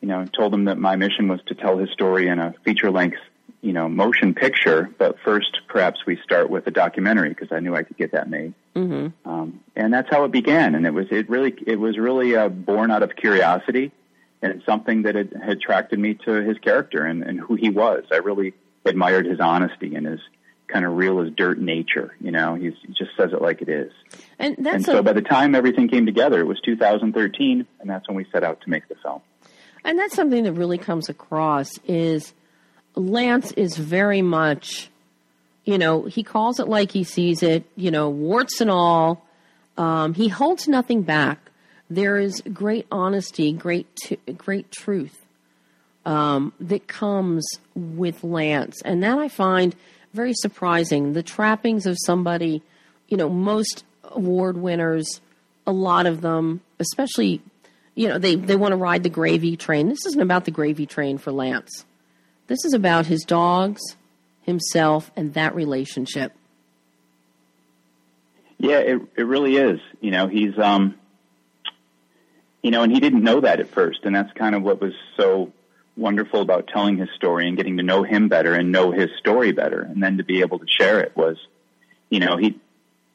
you 0.00 0.08
know, 0.08 0.24
told 0.26 0.52
him 0.54 0.64
that 0.64 0.78
my 0.78 0.96
mission 0.96 1.28
was 1.28 1.40
to 1.46 1.54
tell 1.54 1.78
his 1.78 1.90
story 1.90 2.28
in 2.28 2.38
a 2.38 2.54
feature 2.64 2.90
length 2.90 3.18
you 3.62 3.72
know, 3.72 3.88
motion 3.88 4.34
picture, 4.34 4.90
but 4.98 5.16
first 5.22 5.60
perhaps 5.68 6.06
we 6.06 6.18
start 6.24 6.48
with 6.48 6.66
a 6.66 6.70
documentary 6.70 7.28
because 7.28 7.52
I 7.52 7.60
knew 7.60 7.74
I 7.74 7.82
could 7.82 7.96
get 7.96 8.12
that 8.12 8.30
made. 8.30 8.54
Mm-hmm. 8.74 9.28
Um, 9.28 9.60
and 9.76 9.92
that's 9.92 10.08
how 10.10 10.24
it 10.24 10.32
began. 10.32 10.74
And 10.74 10.86
it 10.86 10.94
was, 10.94 11.06
it 11.10 11.28
really, 11.28 11.54
it 11.66 11.78
was 11.78 11.98
really 11.98 12.36
uh, 12.36 12.48
born 12.48 12.90
out 12.90 13.02
of 13.02 13.14
curiosity 13.16 13.92
and 14.40 14.62
something 14.64 15.02
that 15.02 15.14
had, 15.14 15.34
had 15.34 15.58
attracted 15.58 15.98
me 15.98 16.14
to 16.24 16.32
his 16.32 16.56
character 16.58 17.04
and, 17.04 17.22
and 17.22 17.38
who 17.38 17.54
he 17.54 17.68
was. 17.68 18.04
I 18.10 18.16
really 18.16 18.54
admired 18.86 19.26
his 19.26 19.40
honesty 19.40 19.94
and 19.94 20.06
his 20.06 20.20
kind 20.66 20.86
of 20.86 20.92
real 20.92 21.20
as 21.20 21.30
dirt 21.32 21.58
nature. 21.58 22.16
You 22.18 22.30
know, 22.30 22.54
He's, 22.54 22.72
he 22.80 22.94
just 22.94 23.10
says 23.16 23.32
it 23.34 23.42
like 23.42 23.60
it 23.60 23.68
is. 23.68 23.92
And, 24.38 24.56
that's 24.58 24.76
and 24.76 24.84
so 24.86 24.98
a, 24.98 25.02
by 25.02 25.12
the 25.12 25.20
time 25.20 25.54
everything 25.54 25.88
came 25.88 26.06
together, 26.06 26.40
it 26.40 26.46
was 26.46 26.60
2013, 26.62 27.66
and 27.80 27.90
that's 27.90 28.08
when 28.08 28.16
we 28.16 28.24
set 28.32 28.42
out 28.42 28.62
to 28.62 28.70
make 28.70 28.88
the 28.88 28.94
film. 29.02 29.20
And 29.84 29.98
that's 29.98 30.14
something 30.14 30.44
that 30.44 30.52
really 30.52 30.78
comes 30.78 31.08
across 31.08 31.70
is 31.86 32.32
Lance 32.94 33.52
is 33.52 33.76
very 33.76 34.22
much, 34.22 34.90
you 35.64 35.78
know, 35.78 36.04
he 36.04 36.22
calls 36.22 36.60
it 36.60 36.68
like 36.68 36.90
he 36.92 37.04
sees 37.04 37.42
it, 37.42 37.64
you 37.76 37.90
know, 37.90 38.10
warts 38.10 38.60
and 38.60 38.70
all. 38.70 39.24
Um, 39.76 40.14
he 40.14 40.28
holds 40.28 40.68
nothing 40.68 41.02
back. 41.02 41.38
There 41.88 42.18
is 42.18 42.42
great 42.52 42.86
honesty, 42.90 43.52
great, 43.52 43.86
t- 43.96 44.18
great 44.36 44.70
truth 44.70 45.18
um, 46.04 46.52
that 46.60 46.86
comes 46.86 47.46
with 47.74 48.22
Lance, 48.22 48.80
and 48.82 49.02
that 49.02 49.18
I 49.18 49.28
find 49.28 49.74
very 50.12 50.32
surprising. 50.34 51.12
The 51.12 51.22
trappings 51.22 51.86
of 51.86 51.96
somebody, 52.04 52.62
you 53.08 53.16
know, 53.16 53.28
most 53.28 53.84
award 54.04 54.56
winners, 54.56 55.20
a 55.66 55.72
lot 55.72 56.06
of 56.06 56.20
them, 56.20 56.60
especially, 56.78 57.40
you 57.94 58.08
know, 58.08 58.18
they 58.18 58.36
they 58.36 58.56
want 58.56 58.72
to 58.72 58.76
ride 58.76 59.02
the 59.02 59.10
gravy 59.10 59.56
train. 59.56 59.88
This 59.88 60.06
isn't 60.06 60.20
about 60.20 60.44
the 60.44 60.50
gravy 60.50 60.86
train 60.86 61.18
for 61.18 61.32
Lance. 61.32 61.84
This 62.46 62.64
is 62.64 62.72
about 62.72 63.06
his 63.06 63.24
dogs, 63.24 63.80
himself, 64.42 65.10
and 65.16 65.34
that 65.34 65.54
relationship. 65.54 66.32
Yeah, 68.58 68.78
it 68.78 69.00
it 69.16 69.24
really 69.24 69.56
is. 69.56 69.80
You 70.00 70.10
know, 70.10 70.28
he's 70.28 70.58
um 70.58 70.94
you 72.62 72.70
know, 72.70 72.82
and 72.82 72.92
he 72.92 73.00
didn't 73.00 73.24
know 73.24 73.40
that 73.40 73.60
at 73.60 73.68
first, 73.68 74.00
and 74.04 74.14
that's 74.14 74.32
kind 74.34 74.54
of 74.54 74.62
what 74.62 74.80
was 74.80 74.92
so 75.16 75.52
wonderful 75.96 76.40
about 76.40 76.68
telling 76.68 76.96
his 76.96 77.08
story 77.14 77.48
and 77.48 77.56
getting 77.56 77.76
to 77.78 77.82
know 77.82 78.02
him 78.02 78.28
better 78.28 78.54
and 78.54 78.70
know 78.70 78.90
his 78.90 79.08
story 79.18 79.52
better, 79.52 79.80
and 79.80 80.02
then 80.02 80.18
to 80.18 80.24
be 80.24 80.40
able 80.40 80.58
to 80.58 80.66
share 80.66 81.00
it 81.00 81.16
was, 81.16 81.36
you 82.10 82.20
know, 82.20 82.36
he 82.36 82.58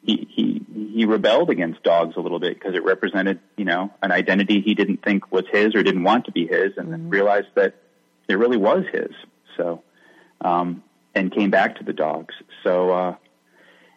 he 0.05 0.27
he 0.29 0.65
he 0.93 1.05
rebelled 1.05 1.49
against 1.49 1.83
dogs 1.83 2.15
a 2.15 2.19
little 2.19 2.39
bit 2.39 2.53
because 2.53 2.75
it 2.75 2.83
represented, 2.83 3.39
you 3.57 3.65
know, 3.65 3.91
an 4.01 4.11
identity 4.11 4.61
he 4.61 4.75
didn't 4.75 5.03
think 5.03 5.31
was 5.31 5.45
his 5.51 5.75
or 5.75 5.83
didn't 5.83 6.03
want 6.03 6.25
to 6.25 6.31
be 6.31 6.47
his, 6.47 6.77
and 6.77 6.87
mm-hmm. 6.87 6.91
then 6.91 7.09
realized 7.09 7.47
that 7.55 7.75
it 8.27 8.35
really 8.35 8.57
was 8.57 8.85
his. 8.91 9.11
So, 9.57 9.83
um, 10.41 10.83
and 11.13 11.33
came 11.33 11.49
back 11.49 11.77
to 11.77 11.83
the 11.83 11.93
dogs. 11.93 12.33
So, 12.63 12.91
uh, 12.91 13.15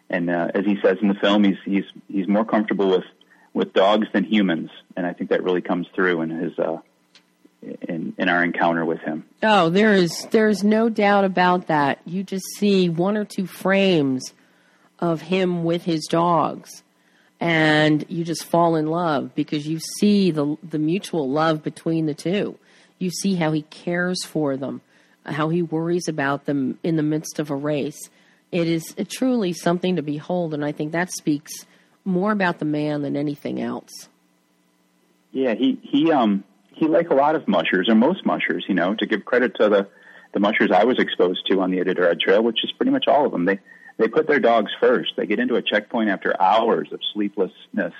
and 0.09 0.29
uh, 0.29 0.49
as 0.53 0.65
he 0.65 0.77
says 0.83 0.97
in 1.01 1.07
the 1.07 1.15
film, 1.15 1.43
he's 1.43 1.57
he's 1.65 1.85
he's 2.07 2.27
more 2.27 2.45
comfortable 2.45 2.89
with 2.89 3.05
with 3.53 3.73
dogs 3.73 4.07
than 4.13 4.23
humans, 4.23 4.71
and 4.95 5.05
I 5.05 5.13
think 5.13 5.29
that 5.29 5.43
really 5.43 5.61
comes 5.61 5.87
through 5.93 6.21
in 6.21 6.29
his 6.31 6.57
uh, 6.57 6.77
in 7.61 8.15
in 8.17 8.29
our 8.29 8.43
encounter 8.43 8.83
with 8.83 8.99
him. 9.01 9.25
Oh, 9.43 9.69
there 9.69 9.93
is 9.93 10.27
there's 10.31 10.63
no 10.63 10.89
doubt 10.89 11.25
about 11.25 11.67
that. 11.67 11.99
You 12.05 12.23
just 12.23 12.45
see 12.57 12.89
one 12.89 13.15
or 13.15 13.25
two 13.25 13.45
frames 13.45 14.33
of 14.99 15.21
him 15.21 15.63
with 15.63 15.83
his 15.83 16.05
dogs 16.05 16.83
and 17.39 18.05
you 18.09 18.23
just 18.23 18.43
fall 18.43 18.75
in 18.75 18.87
love 18.87 19.33
because 19.33 19.67
you 19.67 19.79
see 19.79 20.31
the 20.31 20.57
the 20.63 20.79
mutual 20.79 21.29
love 21.29 21.63
between 21.63 22.05
the 22.05 22.13
two. 22.13 22.57
You 22.97 23.09
see 23.09 23.35
how 23.35 23.51
he 23.51 23.61
cares 23.63 24.25
for 24.25 24.57
them, 24.57 24.81
how 25.25 25.49
he 25.49 25.61
worries 25.61 26.07
about 26.07 26.45
them 26.45 26.79
in 26.83 26.97
the 26.97 27.03
midst 27.03 27.39
of 27.39 27.49
a 27.49 27.55
race. 27.55 28.09
It 28.51 28.67
is 28.67 28.93
truly 29.09 29.53
something 29.53 29.95
to 29.95 30.01
behold, 30.01 30.53
and 30.53 30.65
I 30.65 30.71
think 30.71 30.91
that 30.91 31.11
speaks 31.11 31.65
more 32.03 32.31
about 32.31 32.59
the 32.59 32.65
man 32.65 33.03
than 33.03 33.15
anything 33.15 33.61
else. 33.61 34.09
Yeah, 35.31 35.53
he 35.53 35.79
he 35.81 36.11
um 36.11 36.43
he 36.73 36.87
like 36.87 37.09
a 37.09 37.15
lot 37.15 37.35
of 37.35 37.47
mushers 37.47 37.87
or 37.87 37.95
most 37.95 38.25
mushers, 38.25 38.65
you 38.67 38.75
know, 38.75 38.95
to 38.95 39.05
give 39.05 39.23
credit 39.23 39.55
to 39.61 39.69
the 39.69 39.87
the 40.33 40.39
mushers 40.39 40.71
I 40.71 40.83
was 40.83 40.99
exposed 40.99 41.47
to 41.49 41.61
on 41.61 41.71
the 41.71 41.77
Iditarod 41.77 42.19
Trail, 42.19 42.43
which 42.43 42.63
is 42.63 42.71
pretty 42.73 42.91
much 42.91 43.05
all 43.07 43.25
of 43.25 43.31
them. 43.31 43.45
They 43.45 43.59
they 43.99 44.07
put 44.07 44.27
their 44.27 44.39
dogs 44.39 44.71
first. 44.79 45.11
They 45.17 45.27
get 45.27 45.39
into 45.39 45.55
a 45.55 45.61
checkpoint 45.61 46.09
after 46.09 46.33
hours 46.41 46.87
of 46.91 47.01
sleeplessness, 47.13 47.93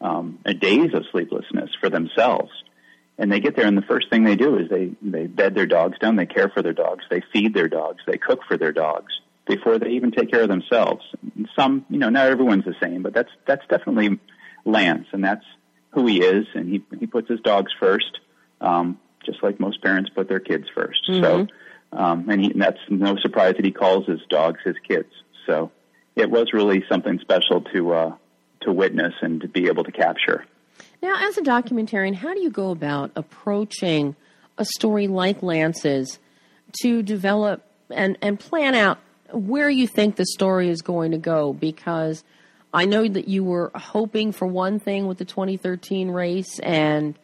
um, 0.00 0.40
days 0.60 0.92
of 0.92 1.04
sleeplessness 1.12 1.70
for 1.80 1.88
themselves. 1.88 2.50
And 3.16 3.30
they 3.30 3.38
get 3.38 3.54
there 3.54 3.66
and 3.66 3.78
the 3.78 3.82
first 3.82 4.10
thing 4.10 4.24
they 4.24 4.34
do 4.34 4.58
is 4.58 4.68
they 4.68 4.90
they 5.00 5.28
bed 5.28 5.54
their 5.54 5.66
dogs 5.66 5.96
down. 6.00 6.16
They 6.16 6.26
care 6.26 6.48
for 6.48 6.62
their 6.62 6.72
dogs. 6.72 7.04
They 7.08 7.22
feed 7.32 7.54
their 7.54 7.68
dogs. 7.68 8.02
They 8.04 8.18
cook 8.18 8.40
for 8.48 8.58
their 8.58 8.72
dogs 8.72 9.12
before 9.46 9.78
they 9.78 9.90
even 9.90 10.10
take 10.10 10.32
care 10.32 10.42
of 10.42 10.48
themselves. 10.48 11.04
Some 11.54 11.86
you 11.88 11.98
know 11.98 12.10
not 12.10 12.26
everyone's 12.26 12.64
the 12.64 12.74
same 12.82 13.02
but 13.02 13.14
that's 13.14 13.30
that's 13.46 13.64
definitely 13.68 14.18
lance 14.64 15.06
and 15.12 15.22
that's 15.22 15.44
who 15.90 16.06
he 16.06 16.20
is 16.20 16.46
and 16.54 16.68
he 16.68 16.82
he 16.98 17.06
puts 17.06 17.28
his 17.28 17.40
dogs 17.40 17.72
first 17.78 18.18
um 18.60 18.98
just 19.24 19.42
like 19.42 19.60
most 19.60 19.82
parents 19.82 20.10
put 20.10 20.28
their 20.28 20.40
kids 20.40 20.66
1st 20.76 20.88
mm-hmm. 21.08 21.22
so 21.22 21.46
um 21.92 22.28
and, 22.28 22.40
he, 22.40 22.50
and 22.50 22.60
that's 22.60 22.78
no 22.88 23.16
surprise 23.16 23.54
that 23.56 23.64
he 23.64 23.70
calls 23.70 24.06
his 24.06 24.20
dogs 24.28 24.58
his 24.64 24.76
kids 24.86 25.10
so 25.46 25.70
it 26.16 26.30
was 26.30 26.52
really 26.52 26.84
something 26.88 27.18
special 27.20 27.60
to 27.72 27.92
uh 27.92 28.14
to 28.60 28.72
witness 28.72 29.12
and 29.20 29.40
to 29.40 29.48
be 29.48 29.66
able 29.66 29.84
to 29.84 29.92
capture 29.92 30.44
now, 31.04 31.28
as 31.28 31.36
a 31.36 31.42
documentarian, 31.42 32.14
how 32.14 32.32
do 32.32 32.40
you 32.40 32.50
go 32.50 32.70
about 32.70 33.10
approaching 33.14 34.16
a 34.56 34.64
story 34.64 35.06
like 35.06 35.42
Lance's 35.42 36.18
to 36.80 37.02
develop 37.02 37.62
and, 37.90 38.16
and 38.22 38.40
plan 38.40 38.74
out 38.74 38.98
where 39.30 39.68
you 39.68 39.86
think 39.86 40.16
the 40.16 40.24
story 40.24 40.70
is 40.70 40.80
going 40.80 41.10
to 41.10 41.18
go 41.18 41.52
because 41.52 42.24
I 42.72 42.86
know 42.86 43.06
that 43.06 43.28
you 43.28 43.44
were 43.44 43.70
hoping 43.74 44.32
for 44.32 44.46
one 44.46 44.78
thing 44.78 45.06
with 45.06 45.18
the 45.18 45.26
2013 45.26 46.10
race 46.10 46.58
and 46.60 47.18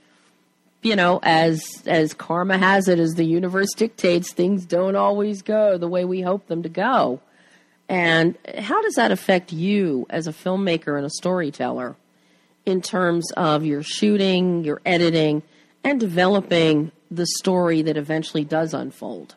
you 0.83 0.95
know 0.95 1.19
as 1.23 1.65
as 1.87 2.13
karma 2.13 2.59
has 2.59 2.87
it 2.87 2.99
as 2.99 3.15
the 3.15 3.25
universe 3.25 3.73
dictates 3.75 4.33
things 4.33 4.65
don't 4.67 4.97
always 4.97 5.43
go 5.43 5.79
the 5.79 5.89
way 5.89 6.05
we 6.05 6.21
hope 6.21 6.49
them 6.49 6.63
to 6.65 6.69
go. 6.69 7.21
And 7.91 8.39
how 8.57 8.81
does 8.83 8.95
that 8.95 9.11
affect 9.11 9.53
you 9.53 10.07
as 10.11 10.29
a 10.29 10.33
filmmaker 10.33 10.97
and 10.97 11.05
a 11.05 11.11
storyteller 11.11 11.97
in 12.65 12.83
terms 12.83 13.33
of 13.33 13.65
your 13.65 13.83
shooting, 13.83 14.63
your 14.63 14.81
editing, 14.87 15.43
and 15.83 15.99
developing 15.99 16.93
the 17.11 17.27
story 17.27 17.83
that 17.83 17.97
eventually 17.97 18.45
does 18.45 18.75
unfold? 18.75 19.35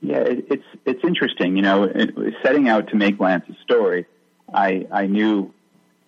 Yeah, 0.00 0.18
it, 0.18 0.44
it's 0.50 0.64
it's 0.84 1.04
interesting. 1.04 1.54
You 1.54 1.62
know, 1.62 1.84
it, 1.84 2.12
setting 2.42 2.68
out 2.68 2.88
to 2.88 2.96
make 2.96 3.20
Lance's 3.20 3.54
story, 3.62 4.06
I 4.52 4.88
I 4.90 5.06
knew, 5.06 5.54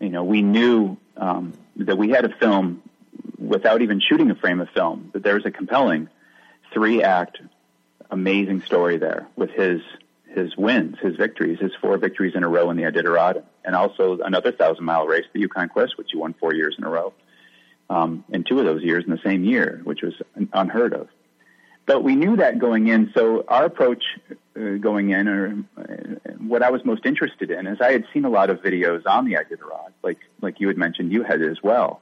you 0.01 0.09
know, 0.09 0.25
we 0.25 0.43
knew 0.43 0.97
um, 1.17 1.53
that 1.77 1.97
we 1.97 2.11
had 2.11 2.25
a 2.25 2.35
film 2.37 2.83
without 3.39 3.81
even 3.81 4.01
shooting 4.01 4.29
a 4.33 4.35
frame 4.35 4.61
of 4.61 4.69
film. 4.71 5.11
That 5.13 5.23
there 5.23 5.35
was 5.35 5.47
a 5.47 5.53
compelling 5.53 6.09
three 6.73 7.05
act, 7.05 7.41
amazing 8.11 8.63
story 8.63 8.97
there 8.97 9.29
with 9.37 9.51
his 9.51 9.83
his 10.35 10.57
wins, 10.57 10.97
his 11.01 11.17
victories, 11.17 11.59
his 11.61 11.73
four 11.81 11.97
victories 11.99 12.35
in 12.35 12.43
a 12.43 12.49
row 12.49 12.71
in 12.71 12.77
the 12.77 12.83
Iditarod, 12.83 13.43
and 13.65 13.75
also 13.75 14.19
another 14.25 14.53
thousand 14.53 14.85
mile 14.85 15.07
race, 15.07 15.25
the 15.33 15.41
Yukon 15.41 15.69
Quest, 15.69 15.97
which 15.97 16.09
he 16.13 16.19
won 16.19 16.35
four 16.35 16.55
years 16.55 16.75
in 16.79 16.85
a 16.85 16.89
row, 16.91 17.13
um, 17.91 18.25
in 18.31 18.45
two 18.45 18.59
of 18.59 18.65
those 18.65 18.83
years 18.83 19.05
in 19.05 19.11
the 19.11 19.21
same 19.25 19.45
year, 19.45 19.81
which 19.85 20.03
was 20.03 20.15
unheard 20.53 20.93
of. 20.93 21.09
But 21.87 22.03
we 22.03 22.17
knew 22.17 22.37
that 22.37 22.59
going 22.59 22.89
in, 22.89 23.13
so 23.15 23.45
our 23.47 23.67
approach 23.67 24.03
uh, 24.31 24.77
going 24.81 25.11
in, 25.11 25.29
or 25.29 25.65
uh, 25.77 26.33
what 26.39 26.63
I 26.63 26.71
was 26.71 26.85
most 26.85 27.05
interested 27.05 27.51
in, 27.51 27.67
is 27.67 27.79
I 27.81 27.93
had 27.93 28.05
seen 28.13 28.25
a 28.25 28.31
lot 28.31 28.49
of 28.49 28.63
videos 28.63 29.03
on 29.07 29.27
the 29.27 29.35
Iditarod, 29.35 29.93
like 30.03 30.19
like 30.41 30.61
you 30.61 30.69
had 30.69 30.79
mentioned, 30.79 31.13
you 31.13 31.23
had 31.23 31.43
as 31.43 31.63
well, 31.63 32.01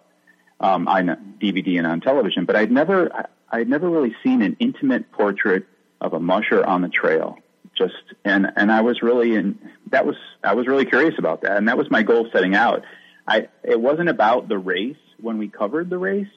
um, 0.60 0.86
on 0.86 1.36
DVD 1.42 1.78
and 1.78 1.86
on 1.86 2.00
television. 2.00 2.44
But 2.44 2.54
I'd 2.54 2.70
never, 2.70 3.26
I'd 3.50 3.68
never 3.68 3.90
really 3.90 4.14
seen 4.22 4.42
an 4.42 4.56
intimate 4.60 5.10
portrait 5.10 5.66
of 6.00 6.12
a 6.12 6.20
musher 6.20 6.64
on 6.64 6.82
the 6.82 6.88
trail. 6.88 7.38
Just 7.76 7.94
and 8.24 8.52
and 8.56 8.70
I 8.70 8.82
was 8.82 9.02
really 9.02 9.34
in 9.34 9.58
that 9.90 10.06
was 10.06 10.16
I 10.44 10.54
was 10.54 10.66
really 10.66 10.84
curious 10.84 11.14
about 11.18 11.42
that, 11.42 11.56
and 11.56 11.68
that 11.68 11.78
was 11.78 11.90
my 11.90 12.02
goal 12.02 12.28
setting 12.32 12.54
out. 12.54 12.84
I 13.26 13.48
it 13.62 13.80
wasn't 13.80 14.08
about 14.08 14.48
the 14.48 14.58
race 14.58 14.96
when 15.20 15.38
we 15.38 15.48
covered 15.48 15.88
the 15.88 15.98
race 15.98 16.28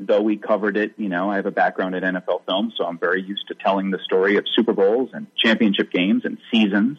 though 0.00 0.22
we 0.22 0.36
covered 0.36 0.76
it, 0.76 0.94
you 0.96 1.08
know, 1.08 1.30
I 1.30 1.36
have 1.36 1.46
a 1.46 1.50
background 1.50 1.94
in 1.94 2.02
NFL 2.02 2.46
film, 2.46 2.72
so 2.76 2.84
I'm 2.84 2.98
very 2.98 3.22
used 3.22 3.46
to 3.48 3.54
telling 3.54 3.90
the 3.90 3.98
story 3.98 4.36
of 4.36 4.46
Super 4.56 4.72
Bowls 4.72 5.10
and 5.12 5.26
championship 5.36 5.92
games 5.92 6.24
and 6.24 6.38
seasons. 6.50 6.98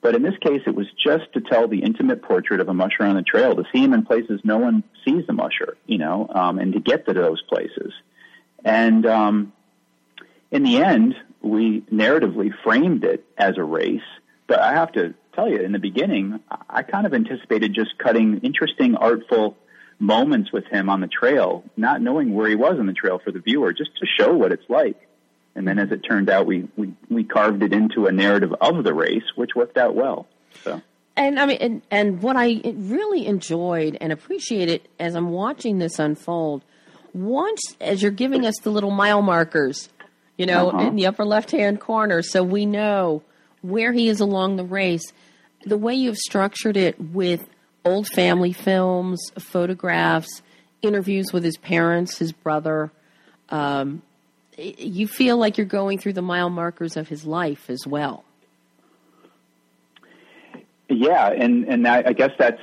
But 0.00 0.14
in 0.14 0.22
this 0.22 0.36
case, 0.40 0.62
it 0.66 0.74
was 0.74 0.86
just 1.02 1.32
to 1.34 1.40
tell 1.40 1.68
the 1.68 1.82
intimate 1.82 2.22
portrait 2.22 2.60
of 2.60 2.68
a 2.68 2.74
musher 2.74 3.04
on 3.04 3.16
the 3.16 3.22
trail, 3.22 3.54
to 3.54 3.64
see 3.72 3.82
him 3.82 3.92
in 3.92 4.04
places 4.04 4.40
no 4.44 4.58
one 4.58 4.84
sees 5.04 5.24
a 5.28 5.32
musher, 5.32 5.76
you 5.86 5.98
know, 5.98 6.28
um, 6.34 6.58
and 6.58 6.72
to 6.72 6.80
get 6.80 7.06
to 7.06 7.14
those 7.14 7.42
places. 7.42 7.92
And 8.64 9.06
um, 9.06 9.52
in 10.50 10.62
the 10.62 10.78
end, 10.78 11.14
we 11.44 11.82
narratively 11.82 12.50
framed 12.62 13.04
it 13.04 13.24
as 13.36 13.56
a 13.56 13.62
race. 13.62 14.00
But 14.46 14.60
I 14.60 14.72
have 14.72 14.92
to 14.92 15.14
tell 15.34 15.48
you, 15.48 15.60
in 15.60 15.72
the 15.72 15.78
beginning, 15.78 16.40
I 16.68 16.82
kind 16.82 17.06
of 17.06 17.14
anticipated 17.14 17.74
just 17.74 17.98
cutting 17.98 18.40
interesting, 18.42 18.96
artful 18.96 19.56
moments 19.98 20.52
with 20.52 20.66
him 20.66 20.88
on 20.88 21.00
the 21.00 21.06
trail, 21.06 21.64
not 21.76 22.02
knowing 22.02 22.34
where 22.34 22.48
he 22.48 22.56
was 22.56 22.78
on 22.78 22.86
the 22.86 22.92
trail 22.92 23.20
for 23.22 23.30
the 23.30 23.40
viewer, 23.40 23.72
just 23.72 23.90
to 23.98 24.06
show 24.18 24.32
what 24.34 24.52
it's 24.52 24.68
like. 24.68 24.96
And 25.54 25.68
then, 25.68 25.78
as 25.78 25.92
it 25.92 26.00
turned 26.00 26.28
out, 26.30 26.46
we 26.46 26.68
we, 26.76 26.94
we 27.08 27.24
carved 27.24 27.62
it 27.62 27.72
into 27.72 28.06
a 28.06 28.12
narrative 28.12 28.52
of 28.60 28.82
the 28.82 28.92
race, 28.92 29.24
which 29.36 29.50
worked 29.54 29.76
out 29.76 29.94
well. 29.94 30.26
So. 30.62 30.82
And 31.16 31.38
I 31.38 31.46
mean, 31.46 31.58
and, 31.60 31.82
and 31.92 32.22
what 32.22 32.36
I 32.36 32.60
really 32.64 33.26
enjoyed 33.26 33.96
and 34.00 34.12
appreciated 34.12 34.88
as 34.98 35.14
I'm 35.14 35.30
watching 35.30 35.78
this 35.78 36.00
unfold, 36.00 36.64
once 37.12 37.62
as 37.80 38.02
you're 38.02 38.10
giving 38.10 38.44
us 38.44 38.54
the 38.62 38.70
little 38.70 38.90
mile 38.90 39.22
markers, 39.22 39.88
you 40.36 40.46
know, 40.46 40.70
uh-huh. 40.70 40.88
in 40.88 40.96
the 40.96 41.06
upper 41.06 41.24
left 41.24 41.50
hand 41.50 41.80
corner, 41.80 42.22
so 42.22 42.42
we 42.42 42.66
know 42.66 43.22
where 43.62 43.92
he 43.92 44.08
is 44.08 44.20
along 44.20 44.56
the 44.56 44.64
race. 44.64 45.12
The 45.64 45.78
way 45.78 45.94
you've 45.94 46.18
structured 46.18 46.76
it 46.76 47.00
with 47.00 47.48
old 47.84 48.08
family 48.08 48.52
films, 48.52 49.20
photographs, 49.38 50.42
interviews 50.82 51.32
with 51.32 51.44
his 51.44 51.56
parents, 51.56 52.18
his 52.18 52.32
brother. 52.32 52.90
Um, 53.48 54.02
you 54.56 55.08
feel 55.08 55.36
like 55.36 55.58
you're 55.58 55.66
going 55.66 55.98
through 55.98 56.12
the 56.14 56.22
mile 56.22 56.50
markers 56.50 56.96
of 56.96 57.08
his 57.08 57.24
life 57.24 57.68
as 57.70 57.86
well. 57.86 58.24
Yeah, 60.88 61.30
and 61.30 61.64
and 61.64 61.88
I, 61.88 62.04
I 62.06 62.12
guess 62.12 62.30
that's 62.38 62.60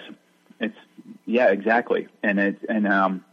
it's 0.60 0.78
yeah 1.26 1.48
exactly, 1.48 2.08
and 2.24 2.40
it 2.40 2.58
and 2.70 2.88
um, 2.88 3.26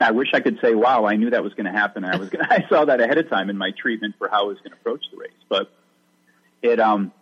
I 0.00 0.10
wish 0.12 0.28
I 0.34 0.40
could 0.40 0.58
say, 0.60 0.74
wow, 0.74 1.04
I 1.04 1.16
knew 1.16 1.30
that 1.30 1.42
was 1.42 1.54
going 1.54 1.66
to 1.66 1.72
happen. 1.72 2.04
I 2.04 2.16
was 2.16 2.28
gonna, 2.28 2.46
I 2.50 2.66
saw 2.68 2.84
that 2.84 3.00
ahead 3.00 3.18
of 3.18 3.28
time 3.28 3.50
in 3.50 3.58
my 3.58 3.70
treatment 3.70 4.14
for 4.18 4.28
how 4.28 4.44
I 4.44 4.46
was 4.46 4.58
going 4.58 4.70
to 4.70 4.76
approach 4.76 5.04
the 5.10 5.18
race, 5.18 5.30
but 5.48 5.70
it 6.62 6.78
um 6.80 7.12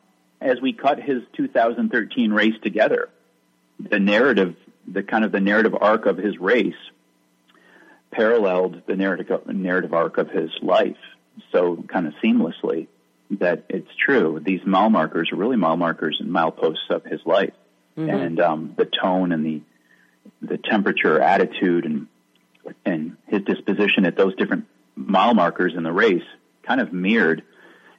as 0.40 0.60
we 0.60 0.72
cut 0.72 1.00
his 1.00 1.22
2013 1.36 2.32
race 2.32 2.54
together, 2.62 3.10
the 3.78 3.98
narrative, 3.98 4.56
the 4.88 5.02
kind 5.02 5.24
of 5.24 5.32
the 5.32 5.40
narrative 5.40 5.74
arc 5.78 6.06
of 6.06 6.16
his 6.16 6.38
race 6.38 6.74
paralleled 8.10 8.82
the 8.86 8.96
narrative 8.96 9.46
narrative 9.46 9.94
arc 9.94 10.18
of 10.18 10.30
his 10.30 10.50
life 10.62 10.96
so 11.52 11.76
kind 11.88 12.06
of 12.06 12.14
seamlessly 12.22 12.88
that 13.30 13.64
it's 13.68 13.90
true. 13.96 14.40
These 14.44 14.64
mile 14.66 14.90
markers 14.90 15.30
are 15.32 15.36
really 15.36 15.56
mile 15.56 15.76
markers 15.76 16.16
and 16.20 16.30
mileposts 16.30 16.90
of 16.90 17.04
his 17.04 17.20
life, 17.24 17.52
mm-hmm. 17.96 18.10
and 18.10 18.40
um, 18.40 18.74
the 18.76 18.86
tone 18.86 19.32
and 19.32 19.44
the 19.44 19.62
the 20.42 20.58
temperature, 20.58 21.20
attitude, 21.20 21.84
and 21.84 22.06
and 22.84 23.16
his 23.26 23.42
disposition 23.42 24.06
at 24.06 24.16
those 24.16 24.34
different 24.36 24.66
mile 24.96 25.34
markers 25.34 25.74
in 25.76 25.82
the 25.82 25.92
race 25.92 26.24
kind 26.62 26.80
of 26.80 26.92
mirrored 26.92 27.42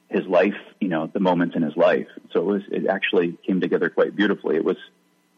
his 0.08 0.26
life. 0.26 0.54
You 0.80 0.88
know, 0.88 1.06
the 1.06 1.20
moments 1.20 1.56
in 1.56 1.62
his 1.62 1.76
life. 1.76 2.08
So 2.32 2.40
it 2.40 2.44
was 2.46 2.62
it 2.70 2.86
actually 2.86 3.38
came 3.46 3.60
together 3.60 3.90
quite 3.90 4.14
beautifully. 4.16 4.56
It 4.56 4.64
was 4.64 4.76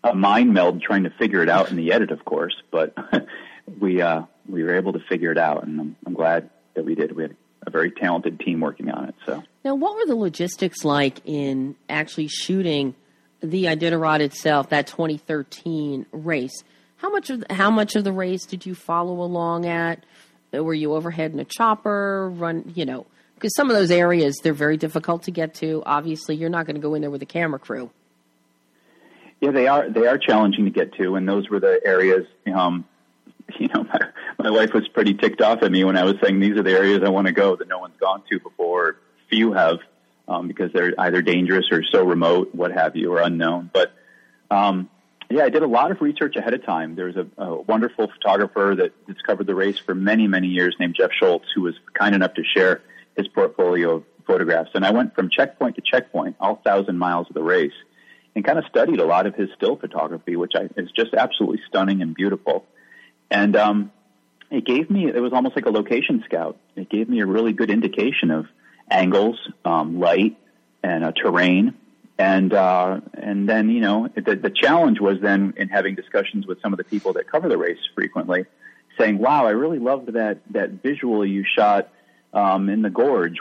a 0.02 0.14
mind 0.14 0.52
meld 0.52 0.82
trying 0.82 1.04
to 1.04 1.10
figure 1.10 1.42
it 1.42 1.48
out 1.48 1.70
in 1.70 1.76
the 1.76 1.92
edit, 1.92 2.10
of 2.10 2.24
course, 2.24 2.54
but 2.70 2.94
we 3.80 4.02
uh, 4.02 4.22
we 4.48 4.62
were 4.62 4.74
able 4.74 4.92
to 4.92 5.00
figure 5.00 5.32
it 5.32 5.38
out, 5.38 5.64
and 5.64 5.80
I'm, 5.80 5.96
I'm 6.06 6.14
glad 6.14 6.50
that 6.74 6.84
we 6.84 6.94
did. 6.94 7.16
We 7.16 7.22
had 7.22 7.36
a 7.66 7.70
very 7.70 7.90
talented 7.90 8.38
team 8.40 8.60
working 8.60 8.90
on 8.90 9.08
it. 9.08 9.14
So 9.26 9.42
now, 9.64 9.74
what 9.74 9.96
were 9.96 10.06
the 10.06 10.16
logistics 10.16 10.84
like 10.84 11.20
in 11.24 11.76
actually 11.88 12.28
shooting 12.28 12.94
the 13.40 13.64
Iditarod 13.64 14.20
itself, 14.20 14.68
that 14.70 14.86
2013 14.86 16.06
race? 16.12 16.62
How 17.04 17.10
much 17.10 17.28
of 17.28 17.44
how 17.50 17.70
much 17.70 17.96
of 17.96 18.04
the 18.04 18.12
race 18.12 18.46
did 18.46 18.64
you 18.64 18.74
follow 18.74 19.20
along 19.20 19.66
at? 19.66 20.06
Were 20.54 20.72
you 20.72 20.94
overhead 20.94 21.34
in 21.34 21.38
a 21.38 21.44
chopper? 21.44 22.30
Run, 22.30 22.72
you 22.74 22.86
know, 22.86 23.04
because 23.34 23.54
some 23.54 23.68
of 23.68 23.76
those 23.76 23.90
areas 23.90 24.38
they're 24.42 24.54
very 24.54 24.78
difficult 24.78 25.24
to 25.24 25.30
get 25.30 25.52
to. 25.56 25.82
Obviously, 25.84 26.34
you're 26.34 26.48
not 26.48 26.64
going 26.64 26.76
to 26.76 26.80
go 26.80 26.94
in 26.94 27.02
there 27.02 27.10
with 27.10 27.20
a 27.20 27.26
camera 27.26 27.58
crew. 27.58 27.90
Yeah, 29.42 29.50
they 29.50 29.68
are. 29.68 29.90
They 29.90 30.06
are 30.06 30.16
challenging 30.16 30.64
to 30.64 30.70
get 30.70 30.94
to, 30.94 31.16
and 31.16 31.28
those 31.28 31.50
were 31.50 31.60
the 31.60 31.78
areas. 31.84 32.24
Um, 32.46 32.86
you 33.58 33.68
know, 33.68 33.84
my, 33.92 34.00
my 34.38 34.50
wife 34.50 34.72
was 34.72 34.88
pretty 34.88 35.12
ticked 35.12 35.42
off 35.42 35.62
at 35.62 35.70
me 35.70 35.84
when 35.84 35.98
I 35.98 36.04
was 36.04 36.14
saying 36.22 36.40
these 36.40 36.56
are 36.56 36.62
the 36.62 36.72
areas 36.72 37.02
I 37.04 37.10
want 37.10 37.26
to 37.26 37.34
go 37.34 37.54
that 37.54 37.68
no 37.68 37.80
one's 37.80 37.98
gone 37.98 38.22
to 38.30 38.40
before. 38.40 38.96
Few 39.28 39.52
have, 39.52 39.76
um, 40.26 40.48
because 40.48 40.72
they're 40.72 40.94
either 40.96 41.20
dangerous 41.20 41.66
or 41.70 41.82
so 41.82 42.02
remote, 42.02 42.54
what 42.54 42.72
have 42.72 42.96
you, 42.96 43.12
or 43.12 43.20
unknown. 43.20 43.68
But 43.74 43.92
um, 44.50 44.88
yeah, 45.30 45.44
I 45.44 45.48
did 45.48 45.62
a 45.62 45.66
lot 45.66 45.90
of 45.90 46.00
research 46.00 46.36
ahead 46.36 46.54
of 46.54 46.64
time. 46.64 46.94
There 46.94 47.06
was 47.06 47.16
a, 47.16 47.26
a 47.38 47.60
wonderful 47.62 48.08
photographer 48.08 48.74
that 48.76 48.92
has 49.06 49.16
covered 49.26 49.46
the 49.46 49.54
race 49.54 49.78
for 49.78 49.94
many, 49.94 50.26
many 50.26 50.48
years 50.48 50.76
named 50.78 50.94
Jeff 50.96 51.10
Schultz, 51.12 51.46
who 51.54 51.62
was 51.62 51.74
kind 51.94 52.14
enough 52.14 52.34
to 52.34 52.44
share 52.44 52.82
his 53.16 53.28
portfolio 53.28 53.96
of 53.96 54.04
photographs. 54.26 54.70
And 54.74 54.84
I 54.84 54.90
went 54.90 55.14
from 55.14 55.30
checkpoint 55.30 55.76
to 55.76 55.82
checkpoint, 55.82 56.36
all 56.40 56.56
thousand 56.56 56.98
miles 56.98 57.26
of 57.28 57.34
the 57.34 57.42
race 57.42 57.72
and 58.34 58.44
kind 58.44 58.58
of 58.58 58.64
studied 58.66 59.00
a 59.00 59.04
lot 59.04 59.26
of 59.26 59.34
his 59.34 59.48
still 59.56 59.76
photography, 59.76 60.36
which 60.36 60.52
I, 60.54 60.68
is 60.76 60.90
just 60.90 61.14
absolutely 61.14 61.60
stunning 61.68 62.02
and 62.02 62.14
beautiful. 62.14 62.64
And 63.30 63.56
um, 63.56 63.92
it 64.50 64.64
gave 64.64 64.90
me, 64.90 65.06
it 65.06 65.20
was 65.20 65.32
almost 65.32 65.56
like 65.56 65.66
a 65.66 65.70
location 65.70 66.22
scout. 66.24 66.58
It 66.76 66.90
gave 66.90 67.08
me 67.08 67.20
a 67.20 67.26
really 67.26 67.52
good 67.52 67.70
indication 67.70 68.30
of 68.30 68.46
angles, 68.90 69.38
um, 69.64 70.00
light, 70.00 70.36
and 70.82 71.04
uh, 71.04 71.12
terrain. 71.12 71.74
And 72.18 72.52
uh, 72.52 73.00
and 73.14 73.48
then 73.48 73.70
you 73.70 73.80
know 73.80 74.08
the, 74.14 74.36
the 74.36 74.50
challenge 74.50 75.00
was 75.00 75.20
then 75.20 75.54
in 75.56 75.68
having 75.68 75.96
discussions 75.96 76.46
with 76.46 76.60
some 76.62 76.72
of 76.72 76.76
the 76.76 76.84
people 76.84 77.12
that 77.14 77.30
cover 77.30 77.48
the 77.48 77.58
race 77.58 77.78
frequently, 77.94 78.46
saying, 78.96 79.18
"Wow, 79.18 79.46
I 79.46 79.50
really 79.50 79.80
loved 79.80 80.12
that 80.12 80.38
that 80.52 80.70
visual 80.82 81.26
you 81.26 81.44
shot 81.44 81.88
um, 82.32 82.68
in 82.68 82.82
the 82.82 82.90
gorge. 82.90 83.38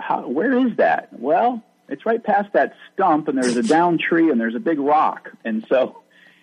How, 0.00 0.26
where 0.26 0.66
is 0.66 0.76
that?" 0.78 1.08
Well, 1.12 1.62
it's 1.90 2.06
right 2.06 2.22
past 2.22 2.52
that 2.52 2.74
stump 2.94 3.28
and 3.28 3.36
there's 3.36 3.56
a 3.56 3.62
down 3.62 3.98
tree 3.98 4.30
and 4.30 4.40
there's 4.40 4.54
a 4.54 4.60
big 4.60 4.78
rock. 4.78 5.30
And 5.44 5.66
so 5.68 6.02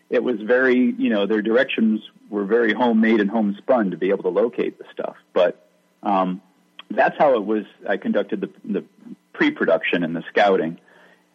it 0.10 0.22
was 0.22 0.42
very, 0.42 0.94
you 0.98 1.10
know, 1.10 1.26
their 1.26 1.42
directions 1.42 2.02
were 2.30 2.44
very 2.44 2.74
homemade 2.74 3.22
and 3.22 3.30
homespun 3.32 3.92
to 3.92 3.98
be 3.98 4.10
able 4.10 4.24
to 4.24 4.30
locate 4.30 4.78
the 4.78 4.84
stuff. 4.92 5.16
But 5.34 5.66
um, 6.04 6.42
that's 6.92 7.18
how 7.18 7.36
it 7.36 7.46
was. 7.46 7.64
I 7.88 7.98
conducted 7.98 8.42
the, 8.42 8.50
the 8.66 8.84
pre-production 9.34 10.04
and 10.04 10.16
the 10.16 10.24
scouting. 10.30 10.80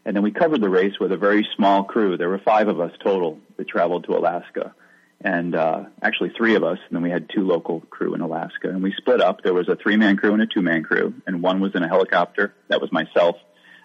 And 0.04 0.16
then 0.16 0.22
we 0.22 0.32
covered 0.32 0.60
the 0.60 0.68
race 0.68 0.98
with 0.98 1.12
a 1.12 1.16
very 1.16 1.46
small 1.56 1.84
crew. 1.84 2.16
There 2.16 2.28
were 2.28 2.40
five 2.40 2.68
of 2.68 2.80
us 2.80 2.92
total 3.02 3.38
that 3.56 3.68
traveled 3.68 4.04
to 4.04 4.16
Alaska, 4.16 4.74
and 5.20 5.54
uh, 5.54 5.84
actually 6.02 6.32
three 6.36 6.56
of 6.56 6.64
us. 6.64 6.78
And 6.88 6.96
then 6.96 7.02
we 7.02 7.10
had 7.10 7.30
two 7.32 7.46
local 7.46 7.80
crew 7.82 8.14
in 8.14 8.20
Alaska, 8.20 8.68
and 8.68 8.82
we 8.82 8.92
split 8.96 9.20
up. 9.20 9.42
There 9.42 9.54
was 9.54 9.68
a 9.68 9.76
three-man 9.76 10.16
crew 10.16 10.32
and 10.32 10.42
a 10.42 10.46
two-man 10.46 10.82
crew, 10.82 11.14
and 11.26 11.40
one 11.40 11.60
was 11.60 11.74
in 11.74 11.84
a 11.84 11.88
helicopter. 11.88 12.52
That 12.68 12.80
was 12.80 12.90
myself, 12.90 13.36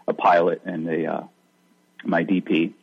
a 0.08 0.14
pilot, 0.14 0.62
and 0.66 0.88
a 0.88 1.06
uh, 1.06 1.24
my 2.04 2.24
DP, 2.24 2.74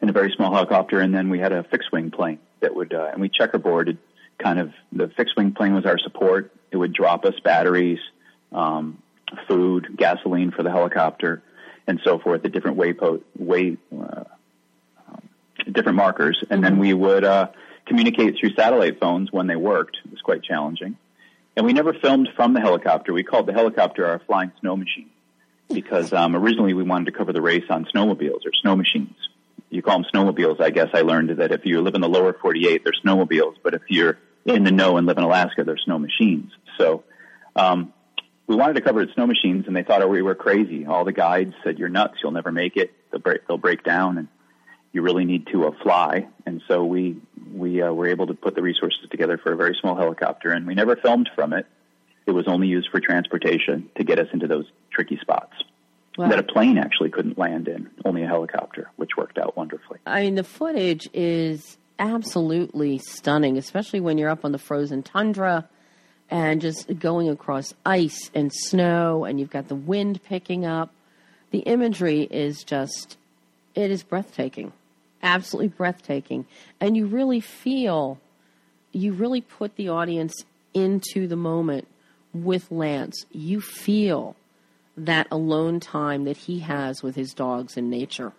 in 0.00 0.08
a 0.08 0.12
very 0.12 0.32
small 0.36 0.52
helicopter. 0.52 1.00
And 1.00 1.12
then 1.12 1.30
we 1.30 1.40
had 1.40 1.52
a 1.52 1.64
fixed-wing 1.64 2.12
plane 2.12 2.38
that 2.60 2.74
would, 2.74 2.94
uh, 2.94 3.10
and 3.12 3.20
we 3.20 3.28
checkerboarded. 3.28 3.98
Kind 4.38 4.60
of 4.60 4.72
the 4.92 5.08
fixed-wing 5.16 5.54
plane 5.54 5.74
was 5.74 5.84
our 5.84 5.98
support. 5.98 6.52
It 6.70 6.76
would 6.76 6.92
drop 6.92 7.24
us 7.24 7.34
batteries, 7.42 7.98
um, 8.52 9.02
food, 9.48 9.88
gasoline 9.96 10.52
for 10.52 10.62
the 10.62 10.70
helicopter 10.70 11.42
and 11.88 12.00
so 12.04 12.18
forth 12.18 12.44
at 12.44 12.52
different 12.52 12.76
waypoint 12.76 13.22
way 13.36 13.76
uh, 13.92 14.24
um, 15.08 15.22
different 15.72 15.96
markers, 15.96 16.44
and 16.50 16.62
then 16.62 16.78
we 16.78 16.94
would 16.94 17.24
uh, 17.24 17.48
communicate 17.86 18.36
through 18.38 18.54
satellite 18.54 19.00
phones 19.00 19.32
when 19.32 19.46
they 19.46 19.56
worked. 19.56 19.96
It 20.04 20.10
was 20.10 20.20
quite 20.20 20.44
challenging, 20.44 20.96
and 21.56 21.66
we 21.66 21.72
never 21.72 21.94
filmed 21.94 22.28
from 22.36 22.52
the 22.52 22.60
helicopter. 22.60 23.12
We 23.12 23.24
called 23.24 23.46
the 23.46 23.54
helicopter 23.54 24.06
our 24.06 24.20
flying 24.20 24.52
snow 24.60 24.76
machine 24.76 25.10
because 25.72 26.12
um, 26.12 26.36
originally 26.36 26.74
we 26.74 26.82
wanted 26.82 27.06
to 27.06 27.12
cover 27.12 27.32
the 27.32 27.42
race 27.42 27.64
on 27.70 27.86
snowmobiles 27.86 28.46
or 28.46 28.52
snow 28.62 28.76
machines. 28.76 29.16
You 29.70 29.82
call 29.82 30.02
them 30.02 30.06
snowmobiles, 30.12 30.60
I 30.60 30.70
guess. 30.70 30.88
I 30.94 31.02
learned 31.02 31.30
that 31.38 31.52
if 31.52 31.66
you 31.66 31.80
live 31.82 31.94
in 31.94 32.00
the 32.00 32.08
lower 32.08 32.32
48, 32.32 32.84
they're 32.84 32.92
snowmobiles, 33.04 33.56
but 33.62 33.74
if 33.74 33.82
you're 33.88 34.18
in 34.46 34.64
the 34.64 34.70
know 34.70 34.96
and 34.96 35.06
live 35.06 35.18
in 35.18 35.24
Alaska, 35.24 35.64
they're 35.64 35.76
snow 35.76 35.98
machines. 35.98 36.52
So 36.78 37.04
um, 37.54 37.92
we 38.48 38.56
wanted 38.56 38.74
to 38.74 38.80
cover 38.80 39.02
it 39.02 39.10
snow 39.14 39.26
machines, 39.26 39.66
and 39.66 39.76
they 39.76 39.82
thought 39.82 40.08
we 40.08 40.22
were 40.22 40.34
crazy. 40.34 40.86
All 40.86 41.04
the 41.04 41.12
guides 41.12 41.54
said, 41.62 41.78
"You're 41.78 41.90
nuts. 41.90 42.14
You'll 42.22 42.32
never 42.32 42.50
make 42.50 42.76
it. 42.76 42.92
They'll 43.10 43.20
break, 43.20 43.46
they'll 43.46 43.58
break 43.58 43.84
down, 43.84 44.18
and 44.18 44.28
you 44.92 45.02
really 45.02 45.26
need 45.26 45.46
to 45.48 45.66
uh, 45.66 45.72
fly." 45.82 46.26
And 46.46 46.62
so 46.66 46.84
we 46.84 47.18
we 47.52 47.82
uh, 47.82 47.92
were 47.92 48.06
able 48.06 48.26
to 48.26 48.34
put 48.34 48.54
the 48.54 48.62
resources 48.62 49.06
together 49.10 49.38
for 49.38 49.52
a 49.52 49.56
very 49.56 49.76
small 49.80 49.94
helicopter, 49.94 50.50
and 50.50 50.66
we 50.66 50.74
never 50.74 50.96
filmed 50.96 51.30
from 51.34 51.52
it. 51.52 51.66
It 52.26 52.32
was 52.32 52.48
only 52.48 52.68
used 52.68 52.88
for 52.90 53.00
transportation 53.00 53.90
to 53.96 54.04
get 54.04 54.18
us 54.18 54.28
into 54.32 54.46
those 54.46 54.66
tricky 54.90 55.18
spots 55.18 55.54
wow. 56.16 56.28
that 56.28 56.38
a 56.38 56.42
plane 56.42 56.78
actually 56.78 57.10
couldn't 57.10 57.38
land 57.38 57.68
in, 57.68 57.88
only 58.04 58.22
a 58.22 58.26
helicopter, 58.26 58.90
which 58.96 59.16
worked 59.16 59.38
out 59.38 59.56
wonderfully. 59.56 59.98
I 60.06 60.22
mean, 60.22 60.34
the 60.34 60.44
footage 60.44 61.08
is 61.14 61.78
absolutely 61.98 62.98
stunning, 62.98 63.56
especially 63.56 64.00
when 64.00 64.18
you're 64.18 64.28
up 64.28 64.44
on 64.44 64.52
the 64.52 64.58
frozen 64.58 65.02
tundra 65.02 65.68
and 66.30 66.60
just 66.60 66.98
going 66.98 67.28
across 67.28 67.72
ice 67.86 68.30
and 68.34 68.52
snow, 68.52 69.24
and 69.24 69.40
you've 69.40 69.50
got 69.50 69.68
the 69.68 69.74
wind 69.74 70.22
picking 70.24 70.66
up. 70.66 70.90
The 71.50 71.60
imagery 71.60 72.22
is 72.22 72.62
just, 72.62 73.16
it 73.74 73.90
is 73.90 74.02
breathtaking, 74.02 74.72
absolutely 75.22 75.68
breathtaking. 75.68 76.46
And 76.80 76.96
you 76.96 77.06
really 77.06 77.40
feel, 77.40 78.18
you 78.92 79.12
really 79.14 79.40
put 79.40 79.76
the 79.76 79.88
audience 79.88 80.44
into 80.74 81.26
the 81.26 81.36
moment 81.36 81.88
with 82.34 82.70
Lance. 82.70 83.24
You 83.32 83.60
feel 83.60 84.36
that 84.96 85.26
alone 85.30 85.80
time 85.80 86.24
that 86.24 86.36
he 86.36 86.58
has 86.58 87.02
with 87.02 87.14
his 87.14 87.32
dogs 87.32 87.76
in 87.76 87.88
nature. 87.88 88.32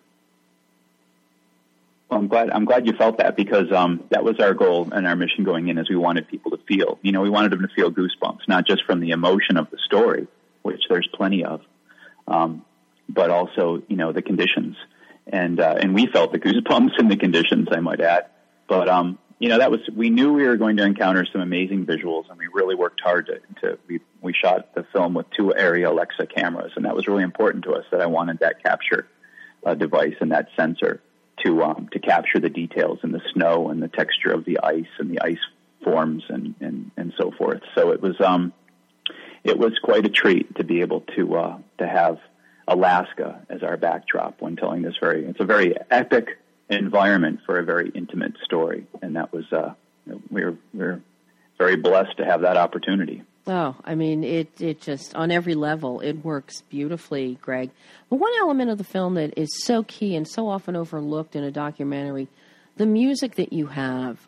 Well, 2.10 2.20
I'm 2.20 2.28
glad. 2.28 2.50
I'm 2.50 2.66
glad 2.66 2.88
you 2.88 2.94
felt 2.94 3.20
that 3.20 3.36
because 3.36 3.72
um, 3.72 4.04
that 4.10 4.24
was 4.24 4.40
our 4.40 4.56
goal 4.56 4.90
and 4.92 5.06
our 5.06 5.16
mission 5.16 5.44
going 5.44 5.68
in. 5.68 5.78
Is 5.78 5.90
we 5.90 5.96
wanted 5.96 6.28
people 6.28 6.52
to 6.52 6.58
feel. 6.68 6.98
You 7.04 7.12
know, 7.12 7.22
we 7.22 7.30
wanted 7.30 7.52
them 7.52 7.62
to 7.62 7.68
feel 7.68 7.92
goosebumps, 7.92 8.48
not 8.48 8.66
just 8.66 8.84
from 8.86 9.00
the 9.00 9.12
emotion 9.12 9.58
of 9.58 9.70
the 9.70 9.78
story, 9.86 10.28
which 10.64 10.82
there's 10.90 11.08
plenty 11.14 11.46
of, 11.46 11.62
um, 12.28 12.66
but 13.08 13.30
also 13.30 13.84
you 13.88 13.96
know 13.96 14.12
the 14.12 14.24
conditions. 14.24 14.76
And 15.28 15.60
uh, 15.60 15.76
and 15.80 15.94
we 15.94 16.08
felt 16.08 16.32
the 16.32 16.40
goosebumps 16.40 17.00
in 17.00 17.10
the 17.10 17.16
conditions. 17.16 17.68
I 17.72 17.80
might 17.80 18.02
add, 18.02 18.26
but 18.68 18.90
um, 18.90 19.20
you 19.38 19.50
know 19.50 19.60
that 19.60 19.70
was 19.70 19.82
we 19.96 20.10
knew 20.10 20.34
we 20.34 20.48
were 20.48 20.58
going 20.58 20.78
to 20.78 20.84
encounter 20.84 21.28
some 21.32 21.42
amazing 21.42 21.86
visuals, 21.86 22.28
and 22.28 22.40
we 22.40 22.48
really 22.52 22.74
worked 22.74 23.02
hard 23.02 23.28
to. 23.28 23.40
to 23.62 23.78
we 23.88 24.00
we 24.22 24.34
shot 24.34 24.74
the 24.74 24.84
film 24.92 25.14
with 25.14 25.30
two 25.38 25.54
Arri 25.56 25.88
Alexa 25.88 26.26
cameras, 26.26 26.72
and 26.76 26.86
that 26.86 26.96
was 26.96 27.08
really 27.08 27.24
important 27.24 27.66
to 27.66 27.74
us. 27.74 27.86
That 27.92 28.02
I 28.02 28.08
wanted 28.08 28.40
that 28.40 28.64
capture 28.64 29.08
uh, 29.64 29.76
device 29.76 30.16
and 30.22 30.32
that 30.32 30.48
sensor 30.58 31.04
to 31.46 31.64
um, 31.64 31.90
to 31.92 32.00
capture 32.00 32.40
the 32.40 32.50
details 32.50 33.00
in 33.04 33.12
the 33.12 33.22
snow 33.34 33.70
and 33.70 33.82
the 33.82 33.88
texture 33.88 34.32
of 34.32 34.46
the 34.46 34.60
ice 34.62 34.88
and 35.00 35.10
the 35.10 35.22
ice 35.22 35.40
forms 35.84 36.24
and 36.30 36.56
and, 36.60 36.92
and 36.98 37.14
so 37.18 37.32
forth. 37.32 37.62
So 37.76 37.92
it 37.92 38.02
was 38.02 38.20
um, 38.22 38.54
it 39.44 39.58
was 39.58 39.74
quite 39.82 40.06
a 40.06 40.10
treat 40.10 40.56
to 40.56 40.64
be 40.64 40.82
able 40.82 41.02
to 41.16 41.36
uh, 41.36 41.58
to 41.80 41.88
have 41.88 42.20
Alaska 42.68 43.42
as 43.50 43.64
our 43.64 43.78
backdrop 43.78 44.42
when 44.42 44.56
telling 44.56 44.82
this 44.82 44.96
very. 45.00 45.26
It's 45.26 45.40
a 45.40 45.46
very 45.46 45.76
epic 45.90 46.38
environment 46.70 47.40
for 47.46 47.58
a 47.58 47.64
very 47.64 47.90
intimate 47.90 48.34
story, 48.44 48.86
and 49.02 49.16
that 49.16 49.34
was 49.34 49.52
uh, 49.52 49.74
we 50.06 50.16
we're 50.30 50.58
we're 50.74 51.02
very 51.58 51.76
blessed 51.76 52.18
to 52.18 52.26
have 52.26 52.42
that 52.42 52.58
opportunity. 52.58 53.24
Oh, 53.48 53.76
I 53.84 53.96
mean, 53.96 54.24
it 54.24 54.50
it 54.62 54.82
just 54.82 55.16
on 55.16 55.32
every 55.32 55.56
level 55.56 56.02
it 56.02 56.24
works 56.24 56.62
beautifully, 56.70 57.38
Greg. 57.42 57.72
But 58.10 58.18
one 58.18 58.34
element 58.40 58.70
of 58.70 58.78
the 58.78 58.84
film 58.84 59.16
that 59.16 59.38
is 59.38 59.50
so 59.64 59.84
key 59.84 60.16
and 60.16 60.28
so 60.28 60.48
often 60.48 60.76
overlooked 60.76 61.36
in 61.36 61.44
a 61.44 61.52
documentary, 61.52 62.28
the 62.78 62.86
music 62.86 63.36
that 63.36 63.52
you 63.52 63.68
have. 63.68 64.20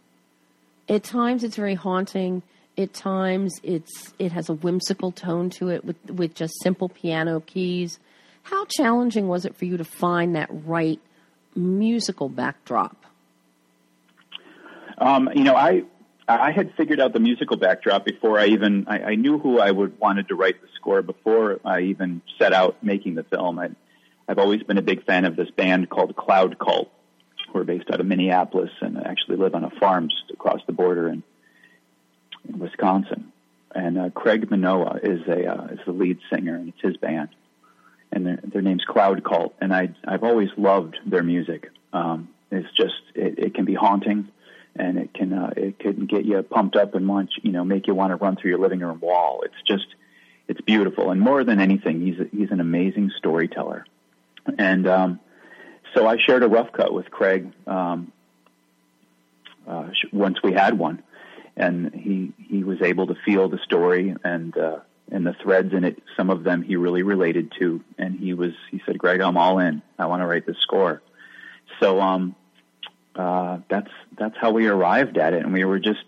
At 0.89 1.03
times, 1.03 1.43
it's 1.43 1.55
very 1.55 1.75
haunting. 1.75 2.41
At 2.77 2.93
times, 2.93 3.59
it's 3.63 4.13
it 4.17 4.31
has 4.31 4.49
a 4.49 4.53
whimsical 4.53 5.11
tone 5.11 5.49
to 5.51 5.69
it 5.69 5.85
with 5.85 5.97
with 6.09 6.33
just 6.33 6.53
simple 6.61 6.89
piano 6.89 7.41
keys. 7.41 7.99
How 8.43 8.65
challenging 8.65 9.27
was 9.27 9.45
it 9.45 9.55
for 9.55 9.65
you 9.65 9.77
to 9.77 9.83
find 9.83 10.35
that 10.35 10.49
right 10.65 10.99
musical 11.55 12.27
backdrop? 12.27 13.05
Um, 14.97 15.29
you 15.35 15.43
know, 15.43 15.55
I 15.55 15.83
I 16.27 16.51
had 16.51 16.73
figured 16.75 16.99
out 16.99 17.13
the 17.13 17.19
musical 17.19 17.57
backdrop 17.57 18.05
before 18.05 18.39
I 18.39 18.47
even 18.47 18.85
I, 18.87 18.99
I 18.99 19.15
knew 19.15 19.39
who 19.39 19.59
I 19.59 19.71
would 19.71 19.99
wanted 19.99 20.27
to 20.29 20.35
write 20.35 20.61
the 20.61 20.67
score 20.75 21.01
before 21.01 21.59
I 21.65 21.81
even 21.81 22.21
set 22.39 22.53
out 22.53 22.83
making 22.83 23.15
the 23.15 23.23
film. 23.23 23.59
I, 23.59 23.69
I've 24.27 24.37
always 24.37 24.63
been 24.63 24.77
a 24.77 24.83
big 24.83 25.03
fan 25.05 25.25
of 25.25 25.35
this 25.35 25.49
band 25.51 25.89
called 25.89 26.15
Cloud 26.15 26.57
Cult, 26.59 26.91
who 27.51 27.59
are 27.59 27.63
based 27.63 27.89
out 27.91 27.99
of 27.99 28.05
Minneapolis 28.05 28.69
and 28.81 28.97
actually 28.97 29.37
live 29.37 29.55
on 29.55 29.63
a 29.63 29.71
farm 29.71 30.09
just 30.09 30.31
across 30.31 30.61
the 30.67 30.73
border 30.73 31.07
in, 31.09 31.23
in 32.47 32.59
Wisconsin. 32.59 33.31
And 33.73 33.97
uh, 33.97 34.09
Craig 34.11 34.49
Minowa 34.49 34.99
is 35.03 35.27
a 35.27 35.47
uh, 35.47 35.65
is 35.67 35.79
the 35.85 35.91
lead 35.91 36.19
singer, 36.31 36.55
and 36.55 36.69
it's 36.69 36.81
his 36.81 36.97
band, 36.97 37.29
and 38.11 38.25
their, 38.25 38.39
their 38.43 38.61
name's 38.61 38.83
Cloud 38.85 39.23
Cult. 39.23 39.55
And 39.59 39.73
I 39.73 39.89
I've 40.05 40.23
always 40.23 40.49
loved 40.55 40.97
their 41.05 41.23
music. 41.23 41.69
Um, 41.93 42.29
it's 42.51 42.67
just 42.75 43.01
it, 43.15 43.39
it 43.39 43.55
can 43.55 43.65
be 43.65 43.73
haunting 43.73 44.27
and 44.75 44.97
it 44.97 45.13
can 45.13 45.33
uh, 45.33 45.53
it 45.55 45.79
can 45.79 46.05
get 46.05 46.25
you 46.25 46.41
pumped 46.43 46.75
up 46.75 46.95
and 46.95 47.07
want 47.07 47.31
you 47.41 47.51
know 47.51 47.63
make 47.63 47.87
you 47.87 47.95
want 47.95 48.11
to 48.11 48.15
run 48.15 48.35
through 48.35 48.51
your 48.51 48.59
living 48.59 48.79
room 48.79 48.99
wall. 48.99 49.41
It's 49.43 49.61
just 49.67 49.87
it's 50.47 50.61
beautiful, 50.61 51.11
and 51.11 51.19
more 51.19 51.43
than 51.43 51.59
anything, 51.59 52.01
he's 52.01 52.19
a, 52.19 52.25
he's 52.35 52.51
an 52.51 52.59
amazing 52.59 53.11
storyteller. 53.17 53.85
And 54.57 54.87
um, 54.87 55.19
so 55.93 56.07
I 56.07 56.17
shared 56.17 56.43
a 56.43 56.47
rough 56.47 56.71
cut 56.71 56.93
with 56.93 57.11
Craig 57.11 57.51
um, 57.67 58.11
uh, 59.67 59.89
once 60.11 60.37
we 60.43 60.53
had 60.53 60.77
one, 60.77 61.03
and 61.55 61.93
he 61.93 62.33
he 62.37 62.63
was 62.63 62.81
able 62.81 63.07
to 63.07 63.15
feel 63.25 63.49
the 63.49 63.59
story 63.59 64.15
and 64.23 64.57
uh, 64.57 64.79
and 65.11 65.25
the 65.25 65.35
threads 65.43 65.73
in 65.73 65.83
it. 65.83 66.01
Some 66.17 66.29
of 66.29 66.43
them 66.43 66.61
he 66.63 66.75
really 66.75 67.03
related 67.03 67.51
to, 67.59 67.83
and 67.97 68.19
he 68.19 68.33
was 68.33 68.53
he 68.71 68.81
said, 68.85 68.97
"Greg, 68.97 69.21
I'm 69.21 69.37
all 69.37 69.59
in. 69.59 69.81
I 69.99 70.05
want 70.07 70.21
to 70.21 70.27
write 70.27 70.45
this 70.45 70.57
score." 70.61 71.01
So 71.79 71.99
um, 71.99 72.35
uh, 73.15 73.59
that's 73.69 73.91
that's 74.17 74.35
how 74.39 74.51
we 74.51 74.67
arrived 74.67 75.17
at 75.17 75.33
it, 75.33 75.43
and 75.43 75.53
we 75.53 75.65
were 75.65 75.79
just. 75.79 76.05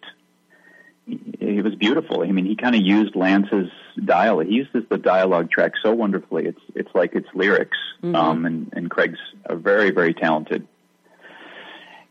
It 1.06 1.66
was 1.66 1.76
beautiful. 1.76 2.22
I 2.24 2.32
mean, 2.32 2.46
he 2.46 2.56
kind 2.56 2.76
of 2.76 2.82
used 2.82 3.14
Lance's 3.14 3.70
dialogue. 4.06 4.46
He 4.46 4.54
uses 4.54 4.86
the 4.90 4.98
dialogue 4.98 5.52
track 5.52 5.74
so 5.84 5.94
wonderfully. 5.94 6.46
It's 6.46 6.62
it's 6.76 6.90
like 6.96 7.12
it's 7.14 7.28
lyrics. 7.34 7.78
Mm-hmm. 8.02 8.16
Um, 8.16 8.46
and 8.46 8.74
and 8.74 8.90
Craig's 8.90 9.20
a 9.46 9.56
very 9.56 9.92
very 9.92 10.14
talented 10.14 10.66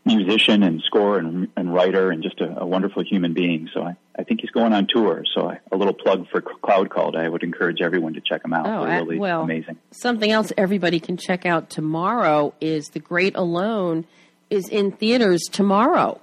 musician 0.05 0.63
and 0.63 0.81
score 0.85 1.17
and, 1.17 1.47
and 1.55 1.73
writer 1.73 2.11
and 2.11 2.23
just 2.23 2.41
a, 2.41 2.59
a 2.61 2.65
wonderful 2.65 3.03
human 3.03 3.33
being. 3.33 3.69
So 3.73 3.83
I, 3.83 3.95
I 4.17 4.23
think 4.23 4.41
he's 4.41 4.49
going 4.49 4.73
on 4.73 4.87
tour. 4.87 5.23
So 5.33 5.49
I, 5.49 5.59
a 5.71 5.77
little 5.77 5.93
plug 5.93 6.27
for 6.29 6.41
Cloud 6.41 6.89
Cult. 6.89 7.15
I 7.15 7.27
would 7.29 7.43
encourage 7.43 7.81
everyone 7.81 8.13
to 8.13 8.21
check 8.21 8.43
him 8.43 8.53
out. 8.53 8.65
Oh, 8.67 8.85
They're 8.85 8.99
really 8.99 9.17
well, 9.17 9.43
amazing. 9.43 9.77
Something 9.91 10.31
else 10.31 10.51
everybody 10.57 10.99
can 10.99 11.17
check 11.17 11.45
out 11.45 11.69
tomorrow 11.69 12.53
is 12.59 12.89
The 12.89 12.99
Great 12.99 13.35
Alone 13.35 14.05
is 14.53 14.69
in 14.69 14.91
theaters 14.91 15.41
tomorrow. 15.51 16.21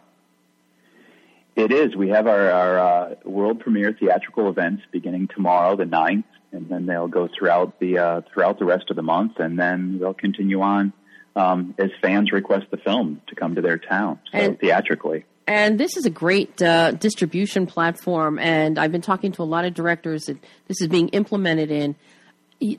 It 1.57 1.73
is. 1.73 1.97
We 1.97 2.09
have 2.11 2.27
our, 2.27 2.51
our 2.51 2.79
uh, 2.79 3.15
world 3.25 3.61
premiere 3.61 3.93
theatrical 3.93 4.49
events 4.49 4.83
beginning 4.93 5.29
tomorrow, 5.35 5.77
the 5.77 5.85
9th, 5.85 6.25
and 6.53 6.69
then 6.69 6.87
they'll 6.87 7.09
go 7.09 7.29
throughout 7.37 7.79
the 7.81 7.99
uh, 7.99 8.21
throughout 8.33 8.59
the 8.59 8.65
rest 8.65 8.85
of 8.91 8.97
the 8.97 9.03
month, 9.03 9.39
and 9.39 9.59
then 9.59 9.99
they'll 9.99 10.15
continue 10.15 10.63
on 10.63 10.93
um, 11.37 11.75
as 11.79 11.91
fans 12.01 12.33
request 12.33 12.67
the 12.71 12.77
film 12.77 13.21
to 13.29 13.35
come 13.35 13.55
to 13.57 13.61
their 13.61 13.79
town. 13.79 14.19
So 14.33 14.39
and, 14.39 14.59
theatrically. 14.59 15.25
And 15.47 15.79
this 15.79 15.97
is 15.97 16.07
a 16.07 16.11
great 16.11 16.63
uh, 16.63 16.93
distribution 16.93 17.67
platform, 17.67 18.39
and 18.39 18.79
I've 18.79 18.93
been 18.93 19.03
talking 19.03 19.33
to 19.33 19.43
a 19.43 19.45
lot 19.45 19.65
of 19.65 19.75
directors 19.75 20.25
that 20.27 20.39
this 20.69 20.81
is 20.81 20.89
being 20.89 21.09
implemented 21.09 21.71
in. 21.71 21.97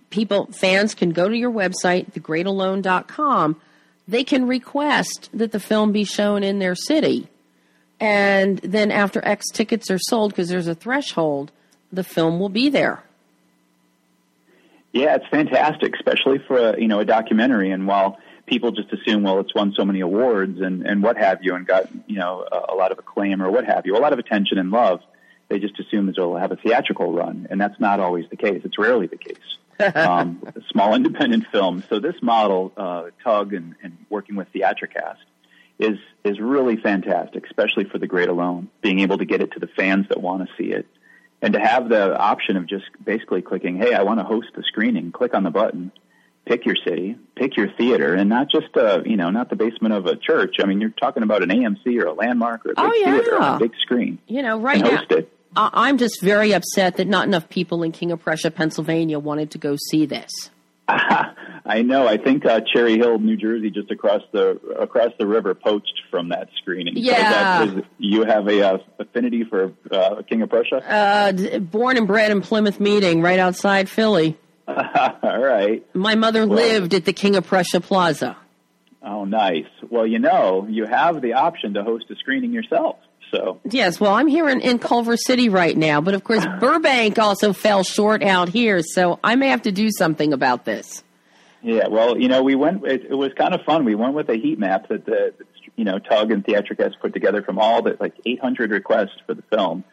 people, 0.10 0.50
fans 0.54 0.96
can 0.96 1.12
go 1.12 1.28
to 1.28 1.36
your 1.36 1.52
website, 1.52 2.14
thegreatalone.com. 2.14 3.62
They 4.12 4.26
can 4.26 4.46
request 4.46 5.30
that 5.34 5.54
the 5.54 5.60
film 5.60 5.94
be 5.94 6.04
shown 6.04 6.44
in 6.44 6.60
their 6.60 6.76
city. 6.76 7.30
And 7.98 8.58
then 8.58 8.92
after 8.92 9.26
X 9.26 9.46
tickets 9.54 9.90
are 9.90 9.98
sold, 9.98 10.32
because 10.32 10.50
there's 10.50 10.68
a 10.68 10.76
threshold, 10.76 11.54
the 11.94 12.04
film 12.04 12.38
will 12.38 12.50
be 12.50 12.68
there. 12.68 13.04
Yeah, 14.92 15.16
it's 15.16 15.28
fantastic, 15.32 15.96
especially 15.96 16.40
for 16.46 16.58
a, 16.58 16.82
you 16.82 16.90
know 16.90 17.00
a 17.00 17.06
documentary. 17.06 17.72
And 17.72 17.88
while 17.88 18.18
people 18.48 18.72
just 18.72 18.92
assume, 18.92 19.24
well, 19.24 19.40
it's 19.40 19.56
won 19.56 19.74
so 19.78 19.86
many 19.86 20.02
awards 20.02 20.60
and 20.60 20.86
and 20.86 21.02
what 21.02 21.16
have 21.16 21.40
you, 21.42 21.56
and 21.56 21.66
got 21.66 21.88
you 22.06 22.20
know 22.20 22.46
a, 22.52 22.74
a 22.74 22.76
lot 22.76 22.92
of 22.92 23.00
acclaim 23.00 23.42
or 23.42 23.50
what 23.50 23.64
have 23.64 23.86
you, 23.86 23.96
a 23.96 24.00
lot 24.00 24.12
of 24.12 24.20
attention 24.20 24.58
and 24.58 24.72
love, 24.72 25.00
they 25.48 25.58
just 25.58 25.80
assume 25.80 26.08
that 26.08 26.18
it'll 26.18 26.36
have 26.36 26.52
a 26.52 26.58
theatrical 26.58 27.14
run, 27.14 27.48
and 27.50 27.62
that's 27.62 27.80
not 27.80 28.02
always 28.02 28.26
the 28.30 28.36
case. 28.36 28.62
It's 28.66 28.78
rarely 28.78 29.08
the 29.08 29.16
case. 29.16 29.58
um, 29.96 30.42
small 30.70 30.94
independent 30.94 31.46
films. 31.52 31.84
So 31.90 32.00
this 32.00 32.16
model, 32.22 32.72
uh, 32.78 33.06
Tugg, 33.24 33.54
and, 33.54 33.76
and 33.84 33.98
working 34.10 34.36
with 34.36 34.48
Theatricast, 34.54 35.18
is 35.80 35.98
is 36.24 36.40
really 36.40 36.78
fantastic, 36.78 37.46
especially 37.46 37.86
for 37.86 37.98
the 37.98 38.08
Great 38.08 38.30
Alone. 38.30 38.70
Being 38.82 39.00
able 39.00 39.18
to 39.18 39.26
get 39.26 39.42
it 39.42 39.52
to 39.54 39.60
the 39.60 39.68
fans 39.68 40.08
that 40.10 40.22
want 40.22 40.48
to 40.48 40.56
see 40.56 40.72
it, 40.72 40.86
and 41.42 41.54
to 41.54 41.60
have 41.60 41.90
the 41.90 42.18
option 42.18 42.58
of 42.58 42.68
just 42.68 42.86
basically 43.04 43.42
clicking, 43.42 43.78
"Hey, 43.78 43.94
I 43.94 44.04
want 44.04 44.20
to 44.20 44.24
host 44.24 44.50
the 44.56 44.64
screening." 44.64 45.12
Click 45.12 45.34
on 45.34 45.44
the 45.44 45.50
button, 45.50 45.92
pick 46.46 46.66
your 46.66 46.76
city, 46.76 47.18
pick 47.36 47.58
your 47.58 47.72
theater, 47.74 48.14
and 48.14 48.30
not 48.30 48.50
just 48.50 48.76
uh, 48.78 49.02
you 49.06 49.18
know 49.18 49.32
not 49.32 49.50
the 49.50 49.56
basement 49.56 49.94
of 49.94 50.06
a 50.06 50.16
church. 50.16 50.58
I 50.62 50.66
mean, 50.66 50.82
you're 50.82 50.92
talking 50.92 51.24
about 51.24 51.44
an 51.44 51.50
AMC 51.50 52.00
or 52.02 52.08
a 52.08 52.14
landmark 52.14 52.66
or 52.66 52.72
a 52.72 52.76
big 52.76 52.86
oh, 52.86 52.94
yeah. 52.94 53.12
theater 53.18 53.42
on 53.42 53.56
a 53.56 53.60
big 53.60 53.74
screen. 53.80 54.20
You 54.28 54.44
know, 54.44 54.60
right 54.60 54.80
now. 54.80 55.04
It. 55.10 55.32
I'm 55.56 55.98
just 55.98 56.22
very 56.22 56.54
upset 56.54 56.98
that 56.98 57.08
not 57.08 57.28
enough 57.28 57.50
people 57.50 57.84
in 57.84 57.92
King 57.92 58.12
of 58.12 58.22
Prussia, 58.22 58.52
Pennsylvania, 58.52 59.20
wanted 59.20 59.52
to 59.52 59.58
go 59.58 59.76
see 59.90 60.06
this. 60.06 60.32
I 60.88 61.84
know. 61.84 62.08
I 62.08 62.18
think 62.18 62.46
uh, 62.46 62.62
Cherry 62.74 62.98
Hill, 62.98 63.20
New 63.20 63.38
Jersey, 63.38 63.70
just 63.70 63.92
across 63.92 64.22
the 64.32 64.60
across 64.80 65.12
the 65.20 65.28
river, 65.28 65.54
poached 65.54 66.02
from 66.10 66.30
that 66.30 66.50
screening. 66.58 66.96
Yeah, 66.98 67.66
so 67.66 67.84
you 67.98 68.24
have 68.24 68.48
a 68.48 68.74
uh, 68.74 68.78
affinity 69.00 69.44
for 69.44 69.74
uh, 69.92 70.22
King 70.24 70.42
of 70.42 70.50
Prussia. 70.50 70.78
Uh, 70.78 71.60
born 71.60 71.98
and 71.98 72.08
bred 72.08 72.32
in 72.32 72.42
Plymouth 72.42 72.80
Meeting, 72.80 73.22
right 73.22 73.40
outside 73.40 73.90
Philly. 73.90 74.38
All 74.68 75.40
right. 75.40 75.86
My 75.96 76.16
mother 76.16 76.46
well, 76.48 76.58
lived 76.58 76.94
at 76.94 77.06
the 77.06 77.14
King 77.14 77.36
of 77.36 77.46
Prussia 77.46 77.80
Plaza. 77.80 78.38
Oh, 79.04 79.26
nice. 79.26 79.66
Well, 79.90 80.06
you 80.06 80.20
know, 80.20 80.68
you 80.70 80.86
have 80.86 81.22
the 81.22 81.34
option 81.34 81.74
to 81.74 81.84
host 81.84 82.06
a 82.10 82.16
screening 82.16 82.54
yourself. 82.54 82.98
So 83.32 83.62
yes, 83.64 84.00
well, 84.00 84.14
I'm 84.14 84.28
here 84.28 84.50
in, 84.50 84.60
in 84.62 84.78
Culver 84.78 85.18
City 85.18 85.50
right 85.50 85.76
now, 85.76 86.02
but 86.02 86.14
of 86.14 86.24
course 86.24 86.46
Burbank 86.60 87.18
also 87.18 87.54
fell 87.54 87.84
short 87.84 88.24
out 88.24 88.50
here, 88.50 88.82
so 88.84 89.20
I 89.24 89.36
may 89.36 89.48
have 89.48 89.64
to 89.64 89.72
do 89.72 89.90
something 89.90 90.34
about 90.34 90.66
this. 90.66 91.04
Yeah, 91.64 91.88
well, 91.88 92.18
you 92.18 92.28
know, 92.28 92.44
we 92.44 92.56
went. 92.56 92.86
It, 92.86 93.06
it 93.10 93.14
was 93.16 93.32
kind 93.34 93.54
of 93.54 93.62
fun. 93.62 93.86
We 93.86 93.96
went 93.96 94.14
with 94.16 94.30
a 94.30 94.36
heat 94.36 94.60
map 94.60 94.90
that 94.90 95.06
the 95.06 95.34
you 95.76 95.86
know 95.86 96.00
Tugg 96.00 96.32
and 96.32 96.44
Theatricast 96.44 97.00
put 97.00 97.14
together 97.14 97.42
from 97.42 97.60
all 97.60 97.82
the 97.82 97.98
like 98.00 98.16
800 98.26 98.72
requests 98.72 99.18
for 99.26 99.34
the 99.34 99.44
film, 99.44 99.84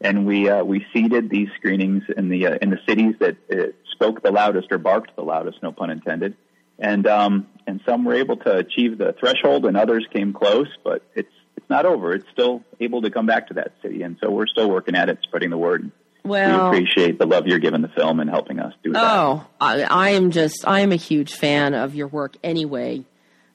and 0.00 0.26
we 0.26 0.48
uh, 0.48 0.62
we 0.62 0.86
seeded 0.92 1.30
these 1.30 1.48
screenings 1.56 2.04
in 2.16 2.28
the 2.28 2.46
uh, 2.46 2.58
in 2.60 2.70
the 2.70 2.78
cities 2.86 3.14
that 3.20 3.36
uh, 3.50 3.72
spoke 3.92 4.22
the 4.22 4.30
loudest 4.30 4.70
or 4.70 4.78
barked 4.78 5.16
the 5.16 5.22
loudest, 5.22 5.62
no 5.62 5.72
pun 5.72 5.90
intended. 5.90 6.36
And 6.78 7.06
um, 7.06 7.46
and 7.66 7.80
some 7.86 8.04
were 8.04 8.14
able 8.14 8.36
to 8.38 8.56
achieve 8.56 8.98
the 8.98 9.14
threshold, 9.18 9.64
and 9.64 9.76
others 9.76 10.06
came 10.12 10.32
close. 10.32 10.68
But 10.82 11.02
it's 11.14 11.32
it's 11.64 11.70
not 11.70 11.86
over. 11.86 12.12
It's 12.12 12.28
still 12.30 12.62
able 12.78 13.00
to 13.00 13.10
come 13.10 13.24
back 13.24 13.48
to 13.48 13.54
that 13.54 13.72
city, 13.80 14.02
and 14.02 14.18
so 14.22 14.30
we're 14.30 14.46
still 14.46 14.68
working 14.68 14.94
at 14.94 15.08
it, 15.08 15.18
spreading 15.22 15.48
the 15.48 15.56
word. 15.56 15.90
Well, 16.22 16.70
we 16.70 16.78
appreciate 16.78 17.18
the 17.18 17.26
love 17.26 17.46
you're 17.46 17.58
giving 17.58 17.80
the 17.80 17.88
film 17.88 18.20
and 18.20 18.28
helping 18.28 18.60
us 18.60 18.74
do 18.82 18.92
that. 18.92 19.02
Oh, 19.02 19.46
I, 19.58 19.82
I 19.82 20.10
am 20.10 20.30
just 20.30 20.68
I 20.68 20.80
am 20.80 20.92
a 20.92 20.96
huge 20.96 21.32
fan 21.32 21.72
of 21.72 21.94
your 21.94 22.06
work 22.06 22.36
anyway, 22.44 23.04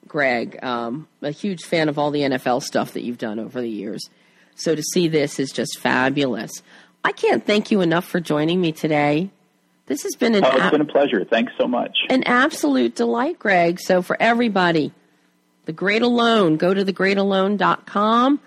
Greg. 0.08 0.58
Um, 0.60 1.06
a 1.22 1.30
huge 1.30 1.62
fan 1.62 1.88
of 1.88 2.00
all 2.00 2.10
the 2.10 2.22
NFL 2.22 2.64
stuff 2.64 2.94
that 2.94 3.04
you've 3.04 3.18
done 3.18 3.38
over 3.38 3.60
the 3.60 3.70
years. 3.70 4.10
So 4.56 4.74
to 4.74 4.82
see 4.82 5.06
this 5.06 5.38
is 5.38 5.52
just 5.52 5.78
fabulous. 5.78 6.50
I 7.04 7.12
can't 7.12 7.46
thank 7.46 7.70
you 7.70 7.80
enough 7.80 8.04
for 8.04 8.18
joining 8.18 8.60
me 8.60 8.72
today. 8.72 9.30
This 9.86 10.02
has 10.02 10.16
been 10.16 10.34
an 10.34 10.44
oh, 10.44 10.48
it's 10.48 10.60
ab- 10.60 10.72
been 10.72 10.80
a 10.80 10.84
pleasure. 10.84 11.24
Thanks 11.24 11.52
so 11.58 11.68
much. 11.68 11.96
An 12.08 12.24
absolute 12.24 12.96
delight, 12.96 13.38
Greg. 13.38 13.78
So 13.78 14.02
for 14.02 14.16
everybody, 14.20 14.92
the 15.64 15.72
Great 15.72 16.02
Alone. 16.02 16.56
Go 16.56 16.74
to 16.74 16.84
thegreatalone.com. 16.84 18.40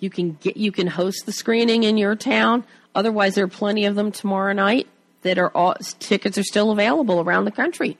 You 0.00 0.10
can 0.10 0.32
get 0.40 0.56
you 0.56 0.70
can 0.70 0.86
host 0.86 1.26
the 1.26 1.32
screening 1.32 1.82
in 1.82 1.96
your 1.96 2.14
town. 2.14 2.64
Otherwise, 2.94 3.34
there 3.34 3.44
are 3.44 3.48
plenty 3.48 3.84
of 3.84 3.94
them 3.94 4.12
tomorrow 4.12 4.52
night 4.52 4.86
that 5.22 5.38
are 5.38 5.50
all 5.50 5.74
tickets 5.98 6.38
are 6.38 6.44
still 6.44 6.70
available 6.70 7.20
around 7.20 7.44
the 7.44 7.50
country. 7.50 7.96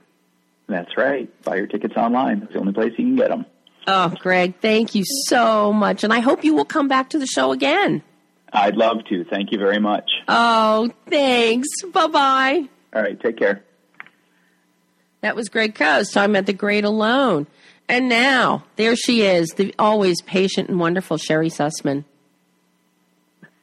That's 0.68 0.96
right. 0.96 1.28
Buy 1.42 1.56
your 1.56 1.66
tickets 1.66 1.96
online. 1.96 2.42
It's 2.42 2.52
the 2.52 2.60
only 2.60 2.72
place 2.72 2.92
you 2.92 3.04
can 3.04 3.16
get 3.16 3.28
them. 3.30 3.46
Oh, 3.86 4.12
Greg, 4.20 4.54
thank 4.60 4.94
you 4.94 5.02
so 5.26 5.72
much, 5.72 6.04
and 6.04 6.12
I 6.12 6.20
hope 6.20 6.44
you 6.44 6.54
will 6.54 6.66
come 6.66 6.88
back 6.88 7.10
to 7.10 7.18
the 7.18 7.26
show 7.26 7.52
again. 7.52 8.02
I'd 8.52 8.76
love 8.76 8.98
to. 9.08 9.24
Thank 9.24 9.50
you 9.50 9.58
very 9.58 9.78
much. 9.78 10.10
Oh, 10.26 10.90
thanks. 11.08 11.68
Bye 11.92 12.06
bye. 12.06 12.68
All 12.94 13.02
right. 13.02 13.20
Take 13.20 13.38
care. 13.38 13.62
That 15.20 15.36
was 15.36 15.48
Greg 15.48 15.74
Kohs 15.74 16.12
talking 16.12 16.30
about 16.30 16.46
the 16.46 16.52
Great 16.52 16.84
Alone. 16.84 17.46
And 17.88 18.08
now, 18.08 18.64
there 18.76 18.96
she 18.96 19.22
is, 19.22 19.48
the 19.50 19.74
always 19.78 20.20
patient 20.20 20.68
and 20.68 20.78
wonderful 20.78 21.16
Sherry 21.16 21.48
Sussman. 21.48 22.04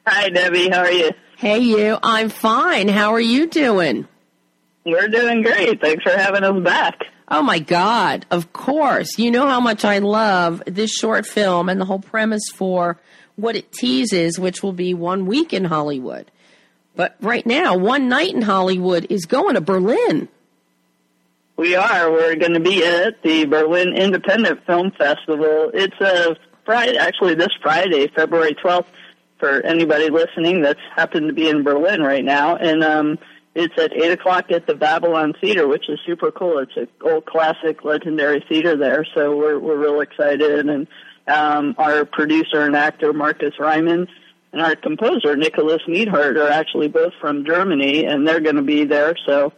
Hi, 0.06 0.28
Debbie. 0.30 0.68
How 0.68 0.80
are 0.80 0.90
you? 0.90 1.10
Hey, 1.36 1.58
you. 1.58 1.98
I'm 2.02 2.28
fine. 2.28 2.88
How 2.88 3.12
are 3.12 3.20
you 3.20 3.46
doing? 3.46 4.08
We're 4.84 5.08
doing 5.08 5.42
great. 5.42 5.80
Thanks 5.80 6.02
for 6.02 6.10
having 6.10 6.42
us 6.42 6.62
back. 6.62 6.98
Oh, 7.28 7.42
my 7.42 7.58
God. 7.58 8.26
Of 8.30 8.52
course. 8.52 9.18
You 9.18 9.30
know 9.30 9.46
how 9.48 9.60
much 9.60 9.84
I 9.84 9.98
love 9.98 10.62
this 10.66 10.92
short 10.92 11.26
film 11.26 11.68
and 11.68 11.80
the 11.80 11.84
whole 11.84 11.98
premise 11.98 12.48
for 12.54 12.98
what 13.36 13.54
it 13.54 13.72
teases, 13.72 14.38
which 14.38 14.62
will 14.62 14.72
be 14.72 14.94
one 14.94 15.26
week 15.26 15.52
in 15.52 15.64
Hollywood. 15.64 16.30
But 16.94 17.16
right 17.20 17.44
now, 17.44 17.76
one 17.76 18.08
night 18.08 18.32
in 18.32 18.42
Hollywood 18.42 19.06
is 19.10 19.26
going 19.26 19.54
to 19.54 19.60
Berlin. 19.60 20.28
We 21.56 21.74
are. 21.74 22.12
We're 22.12 22.36
going 22.36 22.52
to 22.52 22.60
be 22.60 22.84
at 22.84 23.22
the 23.22 23.46
Berlin 23.46 23.96
Independent 23.96 24.66
Film 24.66 24.90
Festival. 24.90 25.70
It's 25.72 25.98
a 26.02 26.36
Friday, 26.66 26.98
actually 26.98 27.34
this 27.34 27.48
Friday, 27.62 28.08
February 28.08 28.54
12th, 28.62 28.84
for 29.38 29.62
anybody 29.62 30.10
listening 30.10 30.60
that's 30.60 30.80
happened 30.94 31.28
to 31.28 31.32
be 31.32 31.48
in 31.48 31.62
Berlin 31.62 32.02
right 32.02 32.24
now. 32.24 32.56
And 32.56 32.84
um, 32.84 33.18
it's 33.54 33.72
at 33.78 33.94
8 33.94 34.12
o'clock 34.12 34.50
at 34.50 34.66
the 34.66 34.74
Babylon 34.74 35.32
Theater, 35.40 35.66
which 35.66 35.88
is 35.88 35.98
super 36.04 36.30
cool. 36.30 36.58
It's 36.58 36.76
an 36.76 36.88
old 37.02 37.24
classic 37.24 37.84
legendary 37.84 38.44
theater 38.46 38.76
there. 38.76 39.06
So 39.14 39.34
we're, 39.34 39.58
we're 39.58 39.78
real 39.78 40.02
excited. 40.02 40.68
And 40.68 40.86
um, 41.26 41.74
our 41.78 42.04
producer 42.04 42.66
and 42.66 42.76
actor, 42.76 43.14
Marcus 43.14 43.54
Ryman, 43.58 44.08
and 44.52 44.60
our 44.60 44.76
composer, 44.76 45.34
Nicholas 45.36 45.80
Neidhardt, 45.88 46.36
are 46.36 46.50
actually 46.50 46.88
both 46.88 47.14
from 47.18 47.46
Germany, 47.46 48.04
and 48.04 48.28
they're 48.28 48.40
going 48.40 48.56
to 48.56 48.62
be 48.62 48.84
there. 48.84 49.14
So 49.26 49.54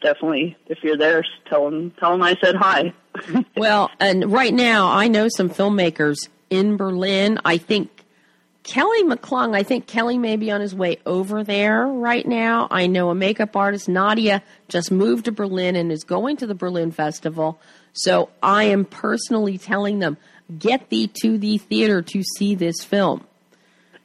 definitely, 0.00 0.56
if 0.66 0.82
you're 0.82 0.96
there, 0.96 1.24
tell 1.48 1.64
them 1.70 1.92
tell 1.98 2.12
them 2.12 2.22
I 2.22 2.36
said 2.42 2.56
hi. 2.56 2.92
well, 3.56 3.90
and 4.00 4.30
right 4.30 4.54
now, 4.54 4.88
I 4.88 5.08
know 5.08 5.28
some 5.36 5.50
filmmakers 5.50 6.28
in 6.50 6.76
Berlin. 6.76 7.38
I 7.44 7.58
think 7.58 7.98
Kelly 8.62 9.02
McClung, 9.04 9.56
I 9.56 9.62
think 9.62 9.86
Kelly 9.86 10.18
may 10.18 10.36
be 10.36 10.50
on 10.50 10.60
his 10.60 10.74
way 10.74 10.98
over 11.06 11.42
there 11.42 11.86
right 11.86 12.26
now. 12.26 12.68
I 12.70 12.86
know 12.86 13.10
a 13.10 13.14
makeup 13.14 13.56
artist, 13.56 13.88
Nadia, 13.88 14.42
just 14.68 14.90
moved 14.90 15.24
to 15.24 15.32
Berlin 15.32 15.74
and 15.74 15.90
is 15.90 16.04
going 16.04 16.36
to 16.38 16.46
the 16.46 16.54
Berlin 16.54 16.90
Festival. 16.90 17.60
So 17.94 18.28
I 18.42 18.64
am 18.64 18.84
personally 18.84 19.56
telling 19.56 20.00
them, 20.00 20.18
get 20.58 20.90
thee 20.90 21.10
to 21.22 21.38
the 21.38 21.58
theater 21.58 22.02
to 22.02 22.22
see 22.22 22.54
this 22.54 22.84
film. 22.84 23.24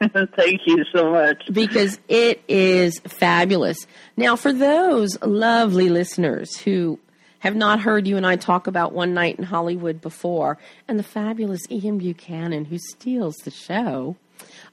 Thank 0.35 0.61
you 0.65 0.83
so 0.93 1.11
much. 1.11 1.43
Because 1.51 1.99
it 2.07 2.41
is 2.47 2.99
fabulous. 2.99 3.85
Now, 4.17 4.35
for 4.35 4.53
those 4.53 5.21
lovely 5.21 5.89
listeners 5.89 6.57
who 6.57 6.99
have 7.39 7.55
not 7.55 7.81
heard 7.81 8.07
you 8.07 8.17
and 8.17 8.25
I 8.25 8.35
talk 8.35 8.67
about 8.67 8.93
One 8.93 9.13
Night 9.13 9.37
in 9.37 9.43
Hollywood 9.43 10.01
before, 10.01 10.57
and 10.87 10.97
the 10.97 11.03
fabulous 11.03 11.61
Ian 11.69 11.97
Buchanan 11.97 12.65
who 12.65 12.77
steals 12.77 13.35
the 13.43 13.51
show, 13.51 14.15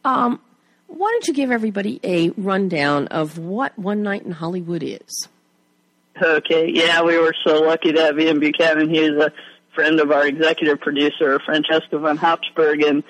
um, 0.05 0.41
why 0.87 1.11
don't 1.13 1.29
you 1.29 1.35
give 1.35 1.51
everybody 1.51 2.01
a 2.03 2.31
rundown 2.31 3.07
of 3.09 3.39
what 3.39 3.79
One 3.79 4.03
Night 4.03 4.25
in 4.25 4.33
Hollywood 4.33 4.83
is? 4.83 5.29
Okay, 6.21 6.71
yeah, 6.73 7.03
we 7.03 7.17
were 7.19 7.35
so 7.47 7.61
lucky 7.61 7.93
to 7.93 8.01
have 8.01 8.19
Ian 8.19 8.41
Buchanan. 8.41 8.91
He's 8.91 9.11
a 9.11 9.33
friend 9.75 10.01
of 10.01 10.11
our 10.11 10.27
executive 10.27 10.81
producer, 10.81 11.41
Francesca 11.45 11.99
von 11.99 12.17
Habsburg, 12.17 12.83
and 12.83 13.03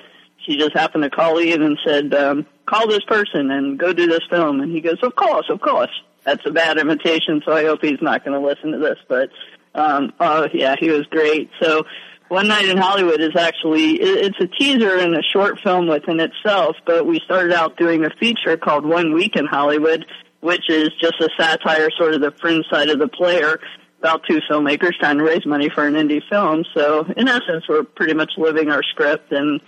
she 0.50 0.56
just 0.56 0.72
happened 0.74 1.04
to 1.04 1.10
call 1.10 1.40
Ian 1.40 1.62
and 1.62 1.78
said, 1.86 2.14
um, 2.14 2.46
call 2.66 2.88
this 2.88 3.04
person 3.04 3.50
and 3.50 3.78
go 3.78 3.92
do 3.92 4.06
this 4.06 4.26
film. 4.28 4.60
And 4.60 4.72
he 4.72 4.80
goes, 4.80 4.98
of 5.02 5.14
course, 5.14 5.46
of 5.48 5.60
course. 5.60 5.90
That's 6.24 6.44
a 6.44 6.50
bad 6.50 6.78
invitation, 6.78 7.40
so 7.44 7.52
I 7.52 7.64
hope 7.64 7.80
he's 7.82 8.02
not 8.02 8.24
going 8.24 8.38
to 8.38 8.46
listen 8.46 8.72
to 8.72 8.78
this. 8.78 8.98
But, 9.08 9.30
um, 9.74 10.12
oh, 10.20 10.48
yeah, 10.52 10.74
he 10.78 10.90
was 10.90 11.06
great. 11.06 11.50
So, 11.62 11.84
One 12.28 12.48
Night 12.48 12.68
in 12.68 12.76
Hollywood 12.76 13.20
is 13.20 13.34
actually, 13.36 13.94
it's 13.94 14.38
a 14.40 14.46
teaser 14.46 14.98
and 14.98 15.16
a 15.16 15.22
short 15.22 15.60
film 15.60 15.88
within 15.88 16.20
itself, 16.20 16.76
but 16.84 17.06
we 17.06 17.20
started 17.24 17.52
out 17.52 17.76
doing 17.76 18.04
a 18.04 18.10
feature 18.20 18.56
called 18.56 18.84
One 18.84 19.14
Week 19.14 19.34
in 19.34 19.46
Hollywood, 19.46 20.04
which 20.40 20.68
is 20.68 20.90
just 21.00 21.14
a 21.20 21.28
satire, 21.38 21.88
sort 21.96 22.14
of 22.14 22.20
the 22.20 22.32
fringe 22.32 22.66
side 22.70 22.90
of 22.90 22.98
the 22.98 23.08
player, 23.08 23.58
about 23.98 24.22
two 24.28 24.40
filmmakers 24.50 24.92
trying 24.98 25.18
to 25.18 25.24
raise 25.24 25.44
money 25.46 25.70
for 25.74 25.86
an 25.86 25.94
indie 25.94 26.22
film. 26.28 26.64
So 26.74 27.06
in 27.16 27.28
essence, 27.28 27.64
we're 27.68 27.84
pretty 27.84 28.14
much 28.14 28.32
living 28.36 28.70
our 28.70 28.82
script 28.82 29.32
and 29.32 29.60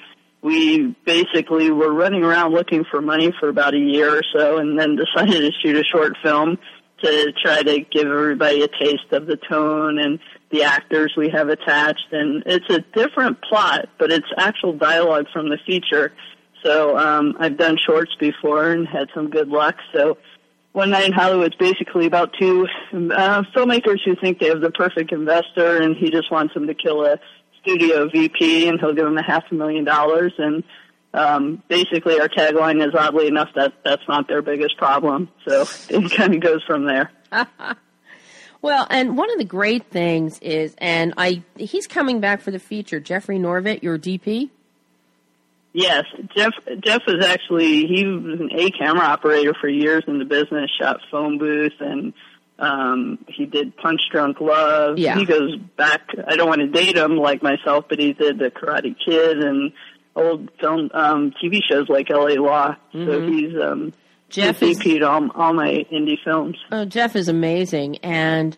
we 0.42 0.96
basically 1.06 1.70
were 1.70 1.92
running 1.92 2.24
around 2.24 2.52
looking 2.52 2.84
for 2.90 3.00
money 3.00 3.32
for 3.38 3.48
about 3.48 3.74
a 3.74 3.78
year 3.78 4.18
or 4.18 4.22
so 4.36 4.58
and 4.58 4.78
then 4.78 4.96
decided 4.96 5.40
to 5.40 5.50
shoot 5.62 5.76
a 5.76 5.84
short 5.84 6.16
film 6.22 6.58
to 7.02 7.32
try 7.42 7.62
to 7.62 7.80
give 7.80 8.06
everybody 8.06 8.62
a 8.62 8.68
taste 8.68 9.12
of 9.12 9.26
the 9.26 9.36
tone 9.36 9.98
and 9.98 10.18
the 10.50 10.64
actors 10.64 11.12
we 11.16 11.28
have 11.30 11.48
attached. 11.48 12.12
And 12.12 12.42
it's 12.46 12.68
a 12.70 12.80
different 12.94 13.40
plot 13.42 13.88
but 13.98 14.10
it's 14.10 14.26
actual 14.36 14.72
dialogue 14.72 15.26
from 15.32 15.48
the 15.48 15.58
feature. 15.64 16.12
So 16.64 16.98
um 16.98 17.36
I've 17.38 17.56
done 17.56 17.78
shorts 17.84 18.12
before 18.18 18.72
and 18.72 18.86
had 18.86 19.08
some 19.14 19.30
good 19.30 19.48
luck. 19.48 19.76
So 19.94 20.18
one 20.72 20.90
Night 20.90 21.04
in 21.04 21.12
Hollywood 21.12 21.52
is 21.52 21.58
basically 21.58 22.06
about 22.06 22.34
two 22.40 22.66
uh, 22.92 23.42
filmmakers 23.54 23.98
who 24.04 24.16
think 24.16 24.38
they 24.38 24.48
have 24.48 24.62
the 24.62 24.70
perfect 24.70 25.12
investor, 25.12 25.82
and 25.82 25.94
he 25.94 26.10
just 26.10 26.32
wants 26.32 26.54
them 26.54 26.66
to 26.66 26.74
kill 26.74 27.04
a 27.04 27.20
studio 27.62 28.08
VP, 28.08 28.68
and 28.68 28.78
he'll 28.80 28.94
give 28.94 29.06
him 29.06 29.16
a 29.16 29.22
half 29.22 29.44
a 29.50 29.54
million 29.54 29.84
dollars. 29.84 30.32
And 30.38 30.62
um, 31.14 31.62
basically, 31.68 32.20
our 32.20 32.28
tagline 32.28 32.86
is 32.86 32.94
oddly 32.94 33.26
enough 33.26 33.48
that 33.54 33.72
that's 33.84 34.02
not 34.08 34.28
their 34.28 34.42
biggest 34.42 34.76
problem. 34.76 35.28
So 35.46 35.62
it 35.88 36.12
kind 36.12 36.34
of 36.34 36.40
goes 36.40 36.62
from 36.66 36.86
there. 36.86 37.10
well, 38.62 38.86
and 38.90 39.16
one 39.16 39.30
of 39.30 39.38
the 39.38 39.44
great 39.44 39.86
things 39.86 40.38
is, 40.40 40.74
and 40.78 41.14
I 41.16 41.42
he's 41.56 41.86
coming 41.86 42.20
back 42.20 42.40
for 42.40 42.50
the 42.50 42.58
feature. 42.58 43.00
Jeffrey 43.00 43.38
Norvit, 43.38 43.82
your 43.82 43.98
DP. 43.98 44.50
Yes, 45.74 46.04
Jeff. 46.36 46.52
Jeff 46.80 47.02
is 47.08 47.24
actually 47.24 47.86
he 47.86 48.04
was 48.04 48.40
an 48.40 48.50
A 48.54 48.70
camera 48.70 49.04
operator 49.04 49.54
for 49.58 49.68
years 49.68 50.04
in 50.06 50.18
the 50.18 50.26
business. 50.26 50.70
Shot 50.78 51.00
phone 51.10 51.38
booth 51.38 51.72
and 51.80 52.12
um 52.58 53.18
he 53.28 53.46
did 53.46 53.76
Punch 53.76 54.00
Drunk 54.10 54.40
Love. 54.40 54.98
Yeah. 54.98 55.18
He 55.18 55.24
goes 55.24 55.56
back. 55.76 56.02
I 56.26 56.36
don't 56.36 56.48
want 56.48 56.60
to 56.60 56.68
date 56.68 56.96
him 56.96 57.16
like 57.16 57.42
myself, 57.42 57.86
but 57.88 57.98
he 57.98 58.12
did 58.12 58.38
the 58.38 58.50
Karate 58.50 58.94
Kid 59.04 59.38
and 59.38 59.72
old 60.14 60.50
film 60.60 60.90
um 60.94 61.32
TV 61.42 61.60
shows 61.68 61.88
like 61.88 62.10
L.A. 62.10 62.36
Law. 62.36 62.76
Mm-hmm. 62.94 63.06
So 63.06 63.26
he's 63.26 63.60
um 63.60 63.92
Jeff 64.28 64.60
he's 64.60 64.80
is 64.80 65.02
all, 65.02 65.30
all 65.32 65.52
my 65.52 65.86
indie 65.92 66.18
films. 66.24 66.56
Oh, 66.70 66.84
Jeff 66.84 67.16
is 67.16 67.28
amazing, 67.28 67.98
and 67.98 68.56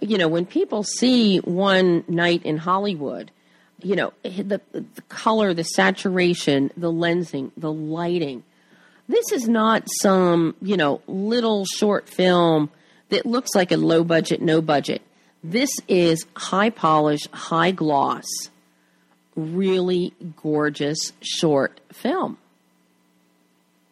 you 0.00 0.18
know 0.18 0.28
when 0.28 0.46
people 0.46 0.82
see 0.82 1.38
one 1.38 2.04
night 2.08 2.44
in 2.44 2.56
Hollywood 2.56 3.32
you 3.82 3.94
know, 3.94 4.12
the, 4.22 4.60
the 4.72 4.84
color, 5.08 5.54
the 5.54 5.62
saturation, 5.62 6.70
the 6.76 6.90
lensing, 6.90 7.52
the 7.56 7.72
lighting. 7.72 8.42
This 9.08 9.32
is 9.32 9.48
not 9.48 9.88
some, 10.02 10.56
you 10.60 10.76
know, 10.76 11.00
little 11.06 11.64
short 11.64 12.08
film 12.08 12.70
that 13.10 13.26
looks 13.26 13.54
like 13.54 13.72
a 13.72 13.76
low 13.76 14.04
budget, 14.04 14.40
no 14.42 14.60
budget. 14.60 15.02
This 15.42 15.70
is 15.86 16.26
high 16.36 16.70
polish, 16.70 17.26
high 17.32 17.70
gloss, 17.70 18.26
really 19.36 20.12
gorgeous 20.42 21.12
short 21.20 21.80
film. 21.92 22.38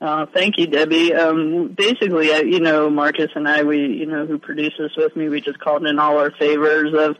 Uh, 0.00 0.26
thank 0.26 0.58
you, 0.58 0.66
Debbie. 0.66 1.14
Um, 1.14 1.68
basically, 1.68 2.30
uh, 2.32 2.42
you 2.42 2.60
know, 2.60 2.90
Marcus 2.90 3.30
and 3.34 3.48
I, 3.48 3.62
we, 3.62 3.78
you 3.78 4.06
know, 4.06 4.26
who 4.26 4.38
produces 4.38 4.92
with 4.96 5.16
me, 5.16 5.28
we 5.28 5.40
just 5.40 5.58
called 5.58 5.86
in 5.86 5.98
all 5.98 6.18
our 6.18 6.30
favors 6.32 6.92
of 6.92 7.16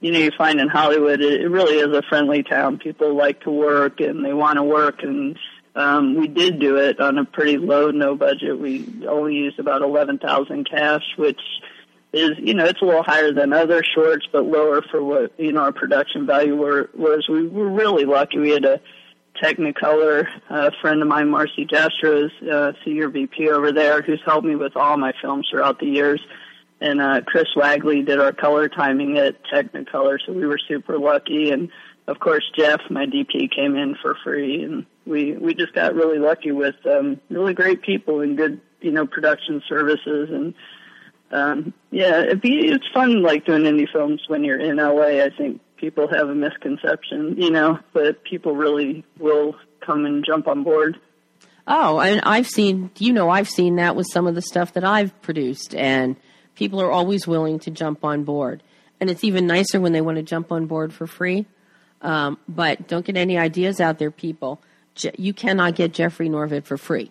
you 0.00 0.12
know, 0.12 0.18
you 0.18 0.30
find 0.36 0.60
in 0.60 0.68
Hollywood, 0.68 1.20
it, 1.20 1.40
it 1.40 1.48
really 1.48 1.78
is 1.78 1.96
a 1.96 2.02
friendly 2.02 2.42
town. 2.42 2.78
People 2.78 3.16
like 3.16 3.40
to 3.42 3.50
work 3.50 4.00
and 4.00 4.24
they 4.24 4.32
want 4.32 4.56
to 4.56 4.62
work 4.62 5.02
and, 5.02 5.36
um, 5.78 6.16
we 6.16 6.28
did 6.28 6.60
do 6.60 6.76
it 6.76 7.00
on 7.00 7.18
a 7.18 7.24
pretty 7.24 7.56
low, 7.56 7.90
no 7.90 8.14
budget. 8.14 8.58
We 8.58 9.06
only 9.06 9.34
used 9.34 9.58
about 9.58 9.82
11,000 9.82 10.68
cash, 10.68 11.04
which 11.16 11.40
is, 12.12 12.30
you 12.38 12.54
know, 12.54 12.64
it's 12.64 12.82
a 12.82 12.84
little 12.84 13.02
higher 13.02 13.32
than 13.32 13.52
other 13.52 13.82
shorts, 13.82 14.26
but 14.30 14.46
lower 14.46 14.82
for 14.82 15.02
what, 15.02 15.38
you 15.38 15.52
know, 15.52 15.60
our 15.60 15.72
production 15.72 16.26
value 16.26 16.56
were, 16.56 16.90
was. 16.94 17.26
We 17.28 17.46
were 17.46 17.68
really 17.68 18.04
lucky. 18.04 18.38
We 18.38 18.50
had 18.50 18.64
a 18.64 18.80
Technicolor, 19.42 20.26
a 20.50 20.72
friend 20.80 21.00
of 21.00 21.06
mine, 21.06 21.28
Marcy 21.28 21.64
Jastrow, 21.64 22.28
uh, 22.50 22.72
senior 22.84 23.08
VP 23.08 23.48
over 23.50 23.70
there, 23.70 24.02
who's 24.02 24.20
helped 24.24 24.44
me 24.44 24.56
with 24.56 24.76
all 24.76 24.96
my 24.96 25.12
films 25.22 25.46
throughout 25.48 25.78
the 25.78 25.86
years 25.86 26.20
and 26.80 27.00
uh, 27.00 27.20
Chris 27.26 27.48
Wagley 27.56 28.02
did 28.02 28.20
our 28.20 28.32
color 28.32 28.68
timing 28.68 29.18
at 29.18 29.36
Technicolor, 29.44 30.18
so 30.24 30.32
we 30.32 30.46
were 30.46 30.58
super 30.68 30.98
lucky. 30.98 31.50
And 31.50 31.70
of 32.06 32.20
course, 32.20 32.44
Jeff, 32.56 32.80
my 32.90 33.06
DP, 33.06 33.50
came 33.54 33.76
in 33.76 33.96
for 34.00 34.16
free, 34.22 34.62
and 34.62 34.86
we 35.08 35.32
we 35.32 35.54
just 35.54 35.74
got 35.74 35.94
really 35.94 36.18
lucky 36.18 36.52
with 36.52 36.76
um, 36.86 37.20
really 37.30 37.54
great 37.54 37.82
people 37.82 38.20
and 38.20 38.36
good 38.36 38.60
you 38.80 38.92
know 38.92 39.06
production 39.06 39.62
services 39.68 40.30
and. 40.30 40.54
Um, 41.30 41.74
yeah, 41.90 42.22
it'd 42.22 42.40
be, 42.40 42.68
it's 42.68 42.86
fun 42.94 43.20
like 43.20 43.44
doing 43.44 43.64
indie 43.64 43.86
films 43.92 44.22
when 44.28 44.44
you're 44.44 44.58
in 44.58 44.78
LA. 44.78 45.22
I 45.22 45.28
think 45.28 45.60
people 45.76 46.08
have 46.08 46.30
a 46.30 46.34
misconception, 46.34 47.36
you 47.36 47.50
know, 47.50 47.78
but 47.92 48.24
people 48.24 48.56
really 48.56 49.04
will 49.18 49.54
come 49.84 50.06
and 50.06 50.24
jump 50.24 50.48
on 50.48 50.62
board. 50.62 50.98
Oh, 51.66 52.00
and 52.00 52.22
I've 52.24 52.46
seen, 52.46 52.90
you 52.96 53.12
know, 53.12 53.28
I've 53.28 53.48
seen 53.48 53.76
that 53.76 53.94
with 53.94 54.06
some 54.10 54.26
of 54.26 54.34
the 54.34 54.40
stuff 54.40 54.72
that 54.72 54.84
I've 54.84 55.20
produced, 55.20 55.74
and 55.74 56.16
people 56.54 56.80
are 56.80 56.90
always 56.90 57.26
willing 57.26 57.58
to 57.60 57.70
jump 57.70 58.04
on 58.04 58.24
board. 58.24 58.62
And 59.00 59.10
it's 59.10 59.22
even 59.22 59.46
nicer 59.46 59.80
when 59.80 59.92
they 59.92 60.00
want 60.00 60.16
to 60.16 60.22
jump 60.22 60.50
on 60.50 60.66
board 60.66 60.94
for 60.94 61.06
free. 61.06 61.46
Um, 62.00 62.38
but 62.48 62.88
don't 62.88 63.04
get 63.04 63.16
any 63.16 63.36
ideas 63.36 63.80
out 63.80 63.98
there, 63.98 64.10
people. 64.10 64.62
Je- 64.98 65.14
you 65.16 65.32
cannot 65.32 65.74
get 65.74 65.92
Jeffrey 65.92 66.28
Norvid 66.28 66.64
for 66.64 66.76
free. 66.76 67.10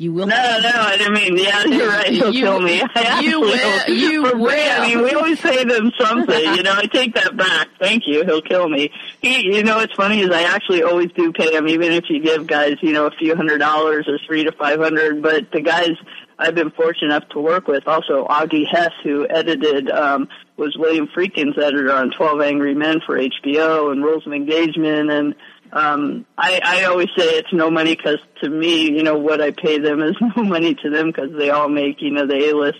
You 0.00 0.12
will. 0.12 0.28
No, 0.28 0.36
no, 0.36 0.70
I 0.72 0.96
didn't 0.96 1.12
mean. 1.12 1.36
Yeah, 1.36 1.64
you're 1.66 1.88
right. 1.88 2.06
He'll 2.06 2.32
you, 2.32 2.42
kill 2.44 2.60
me. 2.60 2.80
I 2.94 3.20
you 3.24 3.40
will. 3.40 3.88
You 3.88 4.30
for 4.30 4.36
will. 4.38 4.50
Free. 4.50 4.62
I 4.62 4.86
mean, 4.86 5.02
we 5.02 5.10
always 5.10 5.40
pay 5.40 5.64
them 5.64 5.90
something. 5.98 6.54
You 6.54 6.62
know, 6.62 6.72
I 6.72 6.86
take 6.86 7.14
that 7.16 7.36
back. 7.36 7.68
Thank 7.80 8.04
you. 8.06 8.24
He'll 8.24 8.40
kill 8.40 8.68
me. 8.68 8.92
He, 9.20 9.56
you 9.56 9.64
know, 9.64 9.78
what's 9.78 9.94
funny 9.94 10.20
is 10.20 10.30
I 10.30 10.44
actually 10.44 10.84
always 10.84 11.10
do 11.12 11.32
pay 11.32 11.52
him, 11.52 11.66
even 11.66 11.90
if 11.90 12.04
you 12.08 12.22
give 12.22 12.46
guys, 12.46 12.76
you 12.80 12.92
know, 12.92 13.06
a 13.06 13.10
few 13.10 13.34
hundred 13.34 13.58
dollars 13.58 14.06
or 14.06 14.20
three 14.24 14.44
to 14.44 14.52
five 14.52 14.78
hundred. 14.78 15.20
But 15.20 15.50
the 15.50 15.62
guys 15.62 15.96
I've 16.38 16.54
been 16.54 16.70
fortunate 16.70 17.06
enough 17.06 17.28
to 17.30 17.40
work 17.40 17.66
with. 17.66 17.88
Also, 17.88 18.24
Augie 18.26 18.66
Hess, 18.70 18.92
who 19.02 19.26
edited, 19.28 19.90
um, 19.90 20.28
was 20.56 20.76
William 20.78 21.08
Friedkin's 21.08 21.58
editor 21.58 21.92
on 21.92 22.12
12 22.16 22.40
Angry 22.40 22.74
Men 22.74 23.00
for 23.04 23.18
HBO 23.18 23.90
and 23.90 24.04
Rules 24.04 24.24
of 24.26 24.32
Engagement. 24.32 25.10
And 25.10 25.34
um, 25.72 26.26
I, 26.36 26.60
I 26.64 26.84
always 26.84 27.08
say 27.16 27.24
it's 27.24 27.52
no 27.52 27.70
money 27.70 27.94
because 27.96 28.18
to 28.42 28.48
me, 28.48 28.90
you 28.90 29.02
know, 29.02 29.18
what 29.18 29.40
I 29.40 29.50
pay 29.50 29.78
them 29.78 30.02
is 30.02 30.16
no 30.36 30.44
money 30.44 30.74
to 30.82 30.90
them 30.90 31.08
because 31.08 31.30
they 31.38 31.50
all 31.50 31.68
make, 31.68 32.00
you 32.00 32.10
know, 32.10 32.26
the 32.26 32.50
A-list 32.50 32.78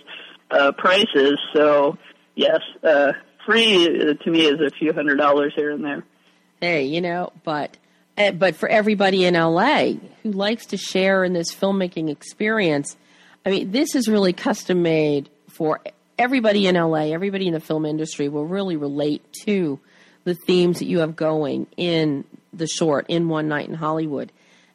uh, 0.51 0.71
prices. 0.73 1.37
So, 1.53 1.97
yes, 2.35 2.59
uh, 2.83 3.13
free 3.45 4.15
to 4.15 4.29
me 4.29 4.45
is 4.45 4.59
a 4.59 4.69
few 4.71 4.93
hundred 4.93 5.17
dollars 5.17 5.53
here 5.55 5.71
and 5.71 5.83
there. 5.83 6.03
Hey, 6.59 6.85
you 6.85 7.01
know, 7.01 7.31
but 7.43 7.77
eh, 8.17 8.31
but 8.31 8.55
for 8.55 8.67
everybody 8.67 9.25
in 9.25 9.35
LA 9.35 9.93
who 10.23 10.31
likes 10.31 10.67
to 10.67 10.77
share 10.77 11.23
in 11.23 11.33
this 11.33 11.53
filmmaking 11.53 12.09
experience– 12.09 12.95
I 13.45 13.49
mean, 13.49 13.71
this 13.71 13.95
is 13.95 14.07
really 14.07 14.33
custom 14.33 14.81
made 14.81 15.29
for 15.49 15.79
everybody 16.17 16.67
in 16.67 16.75
LA, 16.75 17.11
everybody 17.13 17.47
in 17.47 17.53
the 17.53 17.59
film 17.59 17.85
industry 17.85 18.27
will 18.29 18.45
really 18.45 18.75
relate 18.75 19.23
to 19.45 19.79
the 20.25 20.35
themes 20.35 20.79
that 20.79 20.85
you 20.85 20.99
have 20.99 21.15
going 21.15 21.67
in 21.77 22.25
the 22.53 22.67
short, 22.67 23.05
in 23.07 23.29
One 23.29 23.47
Night 23.47 23.67
in 23.67 23.75
Hollywood. 23.75 24.31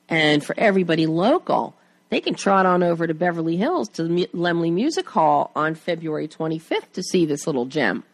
And 0.09 0.45
for 0.45 0.55
everybody 0.59 1.07
local, 1.07 1.75
they 2.11 2.21
can 2.21 2.35
trot 2.35 2.67
on 2.67 2.83
over 2.83 3.07
to 3.07 3.15
Beverly 3.15 3.57
Hills 3.57 3.89
to 3.91 4.05
the 4.05 4.29
Laemmle 4.35 4.73
Music 4.73 5.09
Hall 5.09 5.51
on 5.57 5.75
February 5.75 6.29
25th 6.29 6.93
to 6.93 7.03
see 7.03 7.25
this 7.25 7.47
little 7.47 7.67
gem. 7.67 8.05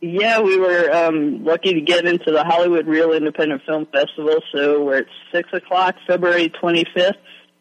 Yeah, 0.00 0.40
we 0.40 0.58
were 0.58 0.90
um, 0.92 1.44
lucky 1.44 1.74
to 1.74 1.80
get 1.80 2.06
into 2.06 2.32
the 2.32 2.42
Hollywood 2.42 2.86
Reel 2.86 3.12
Independent 3.12 3.62
Film 3.64 3.86
Festival, 3.86 4.36
so 4.52 4.84
we're 4.84 4.98
at 4.98 5.06
6 5.30 5.48
o'clock, 5.52 5.94
February 6.06 6.48
25th 6.48 7.14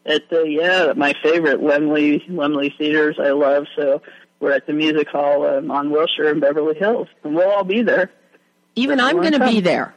at 0.06 0.28
the 0.30 0.44
yeah 0.50 0.94
my 0.96 1.14
favorite 1.22 1.62
Lemley 1.62 2.28
Laemmle 2.30 2.76
theaters 2.78 3.18
I 3.20 3.32
love. 3.32 3.68
So 3.76 4.02
we're 4.40 4.52
at 4.52 4.66
the 4.66 4.74
music 4.74 5.08
hall 5.10 5.46
um, 5.46 5.70
on 5.70 5.92
Wilshire 5.92 6.30
in 6.30 6.40
Beverly 6.40 6.78
Hills, 6.78 7.08
and 7.24 7.36
we'll 7.36 7.50
all 7.50 7.64
be 7.64 7.84
there. 7.84 8.12
Even 8.76 9.00
I'm 9.00 9.18
going 9.18 9.34
to 9.34 9.46
be 9.46 9.60
there. 9.60 9.94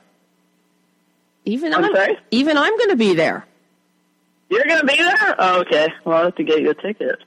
Even 1.45 1.75
I'm, 1.75 1.85
I'm 1.85 1.95
sorry. 1.95 2.19
Even 2.31 2.57
I'm 2.57 2.77
going 2.77 2.91
to 2.91 2.97
be 2.97 3.15
there. 3.15 3.47
You're 4.51 4.65
going 4.65 4.81
to 4.81 4.87
be 4.87 4.97
there? 4.97 5.35
Oh, 5.39 5.61
okay. 5.61 5.89
Well, 6.05 6.17
I'll 6.17 6.25
have 6.25 6.37
to 6.37 6.45
get 6.45 6.61
you 6.61 6.71
a 6.71 6.75
ticket. 6.75 7.19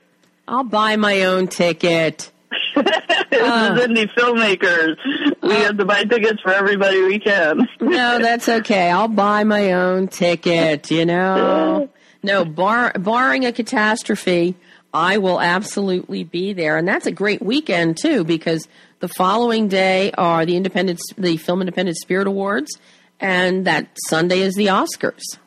I'll 0.46 0.64
buy 0.64 0.96
my 0.96 1.24
own 1.24 1.48
ticket. 1.48 2.32
this 2.74 2.86
uh, 2.86 3.76
is 3.78 3.86
indie 3.86 4.08
filmmakers. 4.16 4.96
We 5.42 5.50
uh, 5.50 5.62
have 5.64 5.76
to 5.76 5.84
buy 5.84 6.04
tickets 6.04 6.40
for 6.40 6.52
everybody 6.52 7.02
we 7.02 7.18
can. 7.18 7.68
no, 7.80 8.18
that's 8.18 8.48
okay. 8.48 8.90
I'll 8.90 9.08
buy 9.08 9.44
my 9.44 9.72
own 9.72 10.08
ticket. 10.08 10.90
You 10.90 11.04
know. 11.04 11.90
No, 12.22 12.44
bar, 12.44 12.92
barring 12.98 13.44
a 13.44 13.52
catastrophe, 13.52 14.56
I 14.92 15.18
will 15.18 15.40
absolutely 15.40 16.24
be 16.24 16.52
there, 16.52 16.76
and 16.76 16.88
that's 16.88 17.06
a 17.06 17.12
great 17.12 17.42
weekend 17.42 17.98
too 17.98 18.24
because 18.24 18.66
the 19.00 19.08
following 19.08 19.68
day 19.68 20.10
are 20.12 20.44
the 20.44 20.56
Independent, 20.56 21.00
the 21.16 21.36
Film 21.36 21.60
Independent 21.60 21.96
Spirit 21.98 22.26
Awards, 22.26 22.76
and 23.20 23.66
that 23.66 23.88
Sunday 24.08 24.40
is 24.40 24.54
the 24.54 24.66
Oscars. 24.66 25.38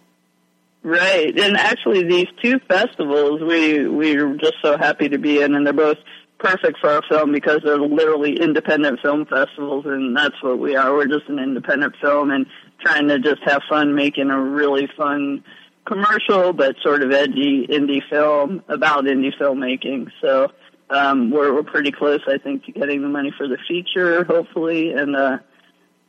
Right, 0.83 1.37
and 1.39 1.57
actually, 1.57 2.03
these 2.07 2.27
two 2.41 2.59
festivals 2.67 3.41
we 3.41 3.87
we're 3.87 4.35
just 4.37 4.55
so 4.63 4.77
happy 4.77 5.09
to 5.09 5.19
be 5.19 5.41
in, 5.41 5.53
and 5.53 5.65
they're 5.65 5.73
both 5.73 5.97
perfect 6.39 6.79
for 6.79 6.89
our 6.89 7.03
film 7.07 7.31
because 7.31 7.59
they're 7.63 7.77
literally 7.77 8.35
independent 8.39 8.99
film 8.99 9.25
festivals, 9.25 9.85
and 9.85 10.17
that's 10.17 10.41
what 10.41 10.57
we 10.57 10.75
are. 10.75 10.93
We're 10.93 11.05
just 11.05 11.29
an 11.29 11.37
independent 11.37 11.95
film 12.01 12.31
and 12.31 12.47
trying 12.79 13.07
to 13.09 13.19
just 13.19 13.41
have 13.45 13.61
fun 13.69 13.93
making 13.93 14.31
a 14.31 14.41
really 14.41 14.89
fun 14.97 15.43
commercial 15.85 16.53
but 16.53 16.75
sort 16.81 17.03
of 17.03 17.11
edgy 17.11 17.67
indie 17.67 18.01
film 18.09 18.63
about 18.67 19.05
indie 19.05 19.31
filmmaking. 19.39 20.09
So 20.19 20.51
um, 20.89 21.31
we're 21.31 21.53
we're 21.53 21.63
pretty 21.63 21.91
close, 21.91 22.21
I 22.27 22.37
think, 22.37 22.65
to 22.65 22.71
getting 22.71 23.01
the 23.01 23.07
money 23.07 23.31
for 23.37 23.47
the 23.47 23.57
feature, 23.67 24.23
hopefully, 24.23 24.91
and 24.93 25.15
uh, 25.15 25.37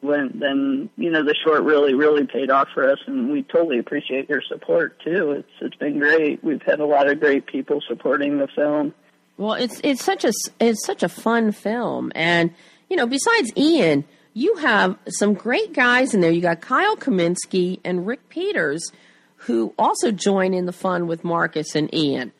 then 0.02 0.90
you 0.96 1.10
know 1.10 1.22
the 1.22 1.34
short 1.44 1.62
really 1.62 1.94
really 1.94 2.26
paid 2.26 2.50
off 2.50 2.68
for 2.74 2.90
us, 2.90 2.98
and 3.06 3.30
we 3.30 3.42
totally 3.42 3.78
appreciate 3.78 4.28
your 4.28 4.42
support 4.42 5.00
too. 5.00 5.32
It's 5.32 5.52
it's 5.60 5.76
been 5.76 5.98
great. 5.98 6.42
We've 6.42 6.62
had 6.62 6.80
a 6.80 6.86
lot 6.86 7.08
of 7.08 7.20
great 7.20 7.46
people 7.46 7.80
supporting 7.86 8.38
the 8.38 8.48
film. 8.48 8.94
Well, 9.36 9.54
it's 9.54 9.80
it's 9.84 10.04
such 10.04 10.24
a 10.24 10.32
it's 10.60 10.84
such 10.84 11.02
a 11.02 11.08
fun 11.08 11.52
film, 11.52 12.12
and 12.14 12.52
you 12.90 12.96
know, 12.96 13.06
besides 13.06 13.52
Ian, 13.56 14.04
you 14.34 14.56
have 14.56 14.98
some 15.08 15.34
great 15.34 15.72
guys 15.72 16.14
in 16.14 16.20
there. 16.20 16.30
You 16.30 16.42
got 16.42 16.60
Kyle 16.60 16.96
Kuminski 16.96 17.80
and 17.84 18.06
Rick 18.06 18.28
Peters, 18.28 18.92
who 19.36 19.72
also 19.78 20.10
join 20.10 20.52
in 20.52 20.66
the 20.66 20.72
fun 20.72 21.06
with 21.06 21.24
Marcus 21.24 21.74
and 21.74 21.92
Ian, 21.94 22.32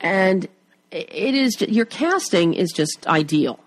and 0.00 0.48
it 0.90 1.34
is 1.34 1.60
your 1.60 1.86
casting 1.86 2.54
is 2.54 2.72
just 2.72 3.06
ideal. 3.06 3.60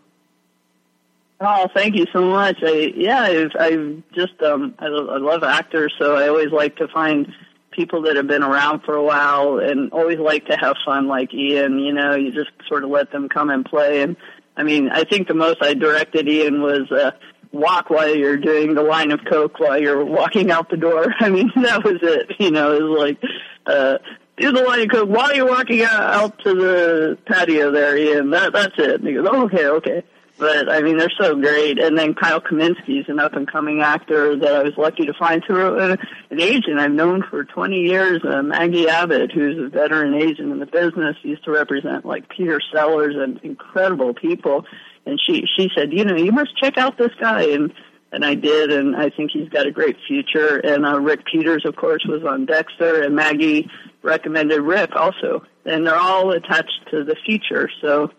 Oh, 1.40 1.68
thank 1.74 1.96
you 1.96 2.06
so 2.14 2.22
much. 2.30 2.58
I 2.64 2.94
yeah, 2.96 3.22
I've, 3.22 3.52
I've 3.60 4.04
just 4.14 4.42
um, 4.42 4.74
I, 4.80 4.86
I 4.86 5.18
love 5.18 5.44
actors, 5.44 5.94
so 6.00 6.16
I 6.16 6.30
always 6.30 6.52
like 6.52 6.78
to 6.78 6.88
find 6.88 7.28
people 7.72 8.02
that 8.04 8.16
have 8.16 8.28
been 8.28 8.44
around 8.44 8.82
for 8.84 8.96
a 8.96 9.04
while, 9.04 9.60
and 9.60 9.92
always 9.92 10.18
like 10.18 10.46
to 10.48 10.56
have 10.56 10.78
fun. 10.86 11.08
Like 11.08 11.34
Ian, 11.34 11.80
you 11.80 11.94
know, 11.94 12.16
you 12.16 12.32
just 12.32 12.52
sort 12.68 12.84
of 12.86 12.90
let 12.90 13.12
them 13.12 13.28
come 13.28 13.50
and 13.50 13.66
play. 13.66 14.02
And 14.02 14.16
I 14.56 14.64
mean, 14.64 14.90
I 14.90 15.04
think 15.04 15.28
the 15.28 15.34
most 15.34 15.58
I 15.62 15.74
directed 15.74 16.28
Ian 16.30 16.62
was 16.62 16.90
uh, 16.90 17.12
walk 17.52 17.90
while 17.90 18.16
you're 18.16 18.38
doing 18.38 18.74
the 18.74 18.84
line 18.84 19.12
of 19.12 19.20
coke 19.30 19.60
while 19.60 19.78
you're 19.80 20.06
walking 20.06 20.52
out 20.52 20.70
the 20.70 20.78
door. 20.78 21.14
I 21.20 21.30
mean, 21.30 21.52
that 21.58 21.84
was 21.84 22.00
it. 22.02 22.32
You 22.40 22.52
know, 22.52 22.74
it 22.74 22.82
was 22.82 22.98
like. 23.00 23.18
uh 23.66 23.98
do 24.38 24.52
the 24.52 24.62
line 24.64 24.82
of 24.82 24.90
coke 24.90 25.08
while 25.08 25.34
you're 25.34 25.48
walking 25.48 25.82
out, 25.84 26.02
out 26.14 26.40
to 26.44 26.54
the 26.54 27.18
patio 27.26 27.72
there, 27.72 27.98
Ian. 27.98 28.32
That 28.32 28.52
that's 28.52 28.76
it. 28.78 28.96
And 29.00 29.08
he 29.08 29.14
goes, 29.14 29.26
oh, 29.32 29.46
okay, 29.46 29.66
okay. 29.68 30.04
But 30.38 30.70
I 30.70 30.82
mean, 30.82 30.98
they're 30.98 31.12
so 31.20 31.36
great. 31.36 31.80
And 31.80 31.98
then 31.98 32.14
Kyle 32.14 32.42
Kuminski's 32.42 33.08
an 33.08 33.20
up 33.20 33.34
and 33.34 33.50
coming 33.50 33.82
actor 33.82 34.36
that 34.36 34.54
I 34.54 34.64
was 34.64 34.74
lucky 34.78 35.06
to 35.06 35.14
find 35.14 35.42
through 35.46 35.80
an, 35.80 35.98
an 36.30 36.42
agent 36.42 36.78
I've 36.78 36.92
known 36.92 37.24
for 37.30 37.46
20 37.46 37.76
years, 37.78 38.22
uh, 38.28 38.42
Maggie 38.42 38.90
Abbott, 38.90 39.32
who's 39.32 39.58
a 39.58 39.70
veteran 39.70 40.14
agent 40.14 40.52
in 40.52 40.60
the 40.60 40.66
business, 40.66 41.16
used 41.24 41.46
to 41.46 41.52
represent 41.52 42.06
like 42.06 42.28
Peter 42.30 42.60
Sellers 42.74 43.16
and 43.18 43.40
incredible 43.44 44.14
people. 44.14 44.66
And 45.06 45.20
she 45.24 45.46
she 45.56 45.70
said, 45.76 45.94
you 45.94 46.04
know, 46.04 46.16
you 46.16 46.32
must 46.32 46.58
check 46.58 46.78
out 46.78 46.98
this 46.98 47.12
guy. 47.20 47.44
And 47.44 47.74
and 48.12 48.24
I 48.24 48.34
did, 48.36 48.72
and 48.72 48.96
I 48.96 49.10
think 49.10 49.32
he's 49.32 49.50
got 49.50 49.68
a 49.68 49.72
great 49.72 49.98
future. 50.08 50.58
And 50.58 50.86
uh, 50.86 51.00
Rick 51.00 51.26
Peters, 51.26 51.64
of 51.66 51.76
course, 51.76 52.06
was 52.06 52.24
on 52.24 52.46
Dexter, 52.46 53.04
and 53.04 53.16
Maggie 53.16 53.70
recommended 54.04 54.62
Rick 54.62 54.96
also, 54.96 55.44
and 55.66 55.86
they're 55.86 55.98
all 55.98 56.32
attached 56.32 56.88
to 56.92 57.04
the 57.04 57.16
future. 57.26 57.70
So 57.82 58.12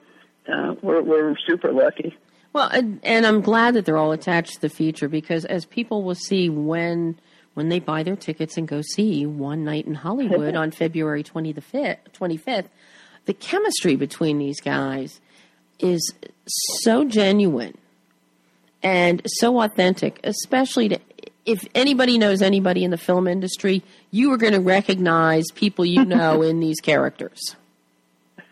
uh, 0.48 0.74
we're 0.82 1.02
we're 1.02 1.36
super 1.46 1.72
lucky. 1.72 2.16
Well, 2.52 2.68
and, 2.68 3.00
and 3.02 3.26
I'm 3.26 3.42
glad 3.42 3.74
that 3.74 3.84
they're 3.84 3.98
all 3.98 4.12
attached 4.12 4.54
to 4.54 4.60
the 4.62 4.68
feature 4.70 5.08
because 5.08 5.44
as 5.44 5.66
people 5.66 6.02
will 6.02 6.14
see 6.14 6.48
when 6.48 7.18
when 7.54 7.68
they 7.68 7.80
buy 7.80 8.02
their 8.02 8.16
tickets 8.16 8.56
and 8.56 8.66
go 8.68 8.80
see 8.82 9.26
One 9.26 9.64
Night 9.64 9.86
in 9.86 9.94
Hollywood 9.94 10.54
on 10.62 10.70
February 10.70 11.22
25th, 11.22 11.98
25th, 12.12 12.66
the 13.24 13.34
chemistry 13.34 13.96
between 13.96 14.38
these 14.38 14.60
guys 14.60 15.20
is 15.78 16.14
so 16.46 17.04
genuine 17.04 17.76
and 18.82 19.22
so 19.26 19.60
authentic, 19.62 20.20
especially 20.22 20.90
to, 20.90 21.00
if 21.44 21.66
anybody 21.74 22.18
knows 22.18 22.42
anybody 22.42 22.84
in 22.84 22.90
the 22.90 22.98
film 22.98 23.26
industry, 23.26 23.82
you 24.10 24.32
are 24.32 24.36
going 24.36 24.52
to 24.52 24.60
recognize 24.60 25.44
people 25.54 25.84
you 25.84 26.04
know 26.06 26.42
in 26.42 26.60
these 26.60 26.80
characters. 26.80 27.56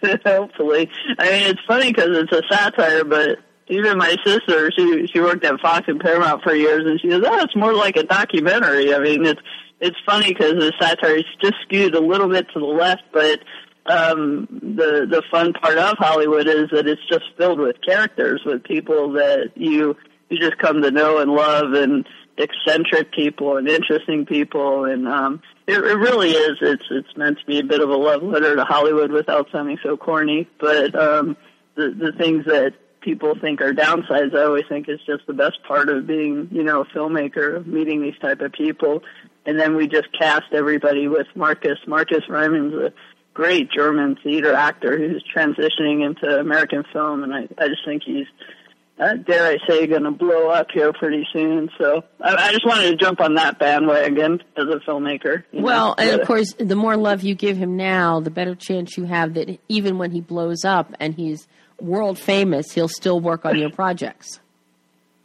Hopefully, 0.26 0.90
I 1.18 1.30
mean 1.30 1.50
it's 1.50 1.60
funny 1.66 1.92
because 1.92 2.16
it's 2.16 2.32
a 2.32 2.42
satire, 2.50 3.04
but 3.04 3.38
even 3.68 3.96
my 3.98 4.16
sister, 4.24 4.70
she 4.76 5.06
she 5.12 5.20
worked 5.20 5.44
at 5.44 5.60
Fox 5.60 5.84
and 5.88 6.00
Paramount 6.00 6.42
for 6.42 6.54
years, 6.54 6.84
and 6.86 7.00
she 7.00 7.10
says, 7.10 7.22
"Oh, 7.24 7.38
it's 7.42 7.56
more 7.56 7.72
like 7.72 7.96
a 7.96 8.02
documentary." 8.02 8.94
I 8.94 8.98
mean, 8.98 9.24
it's 9.24 9.40
it's 9.80 9.96
funny 10.06 10.32
because 10.32 10.54
the 10.54 10.72
satire 10.80 11.16
is 11.16 11.24
just 11.42 11.54
skewed 11.62 11.94
a 11.94 12.00
little 12.00 12.28
bit 12.28 12.46
to 12.52 12.60
the 12.60 12.66
left, 12.66 13.02
but 13.12 13.40
um, 13.86 14.46
the 14.50 15.06
the 15.08 15.22
fun 15.30 15.52
part 15.54 15.78
of 15.78 15.96
Hollywood 15.98 16.46
is 16.46 16.68
that 16.72 16.86
it's 16.86 17.06
just 17.08 17.24
filled 17.36 17.58
with 17.58 17.76
characters, 17.86 18.42
with 18.44 18.64
people 18.64 19.12
that 19.12 19.52
you 19.56 19.96
you 20.28 20.38
just 20.38 20.58
come 20.58 20.82
to 20.82 20.90
know 20.90 21.18
and 21.18 21.30
love, 21.30 21.72
and 21.72 22.06
eccentric 22.36 23.12
people 23.12 23.56
and 23.56 23.68
interesting 23.68 24.26
people, 24.26 24.84
and 24.84 25.06
um, 25.06 25.42
it, 25.66 25.78
it 25.78 25.96
really 25.96 26.30
is. 26.30 26.58
It's 26.60 26.84
it's 26.90 27.16
meant 27.16 27.38
to 27.38 27.46
be 27.46 27.60
a 27.60 27.64
bit 27.64 27.80
of 27.80 27.90
a 27.90 27.96
love 27.96 28.22
letter 28.22 28.56
to 28.56 28.64
Hollywood 28.64 29.12
without 29.12 29.48
sounding 29.52 29.78
so 29.82 29.96
corny. 29.96 30.48
But 30.58 30.94
um, 30.94 31.36
the 31.74 31.90
the 31.90 32.12
things 32.12 32.44
that 32.46 32.74
people 33.00 33.34
think 33.38 33.60
are 33.60 33.72
downsides, 33.72 34.34
I 34.34 34.44
always 34.44 34.64
think 34.68 34.88
is 34.88 34.98
just 35.06 35.26
the 35.26 35.34
best 35.34 35.62
part 35.68 35.88
of 35.90 36.06
being, 36.06 36.48
you 36.50 36.62
know, 36.62 36.80
a 36.80 36.86
filmmaker, 36.86 37.64
meeting 37.66 38.02
these 38.02 38.18
type 38.20 38.40
of 38.40 38.52
people. 38.52 39.02
And 39.46 39.60
then 39.60 39.76
we 39.76 39.86
just 39.86 40.08
cast 40.18 40.52
everybody 40.52 41.06
with 41.06 41.26
Marcus. 41.34 41.78
Marcus 41.86 42.24
Rymond's 42.28 42.74
a 42.74 42.92
great 43.34 43.70
German 43.70 44.16
theater 44.22 44.54
actor 44.54 44.96
who's 44.96 45.22
transitioning 45.36 46.04
into 46.04 46.40
American 46.40 46.84
film, 46.92 47.22
and 47.22 47.34
I, 47.34 47.48
I 47.58 47.68
just 47.68 47.84
think 47.84 48.02
he's 48.04 48.26
uh, 48.98 49.14
dare 49.14 49.46
I 49.46 49.58
say, 49.68 49.86
going 49.86 50.04
to 50.04 50.12
blow 50.12 50.48
up 50.48 50.68
here 50.72 50.92
pretty 50.92 51.26
soon. 51.32 51.68
So 51.78 52.04
I, 52.20 52.34
I, 52.34 52.52
just 52.52 52.64
wanted 52.64 52.90
to 52.90 52.96
jump 52.96 53.20
on 53.20 53.34
that 53.34 53.58
bandwagon 53.58 54.40
as 54.56 54.64
a 54.64 54.78
filmmaker. 54.88 55.42
Well, 55.52 55.94
know, 55.98 56.04
and 56.04 56.20
of 56.20 56.26
course, 56.26 56.54
the 56.58 56.76
more 56.76 56.96
love 56.96 57.22
you 57.22 57.34
give 57.34 57.56
him 57.56 57.76
now, 57.76 58.20
the 58.20 58.30
better 58.30 58.54
chance 58.54 58.96
you 58.96 59.04
have 59.04 59.34
that 59.34 59.58
even 59.68 59.98
when 59.98 60.12
he 60.12 60.20
blows 60.20 60.64
up 60.64 60.94
and 61.00 61.14
he's 61.14 61.48
world 61.80 62.18
famous, 62.18 62.72
he'll 62.72 62.88
still 62.88 63.18
work 63.18 63.44
on 63.44 63.58
your 63.58 63.70
projects. 63.70 64.40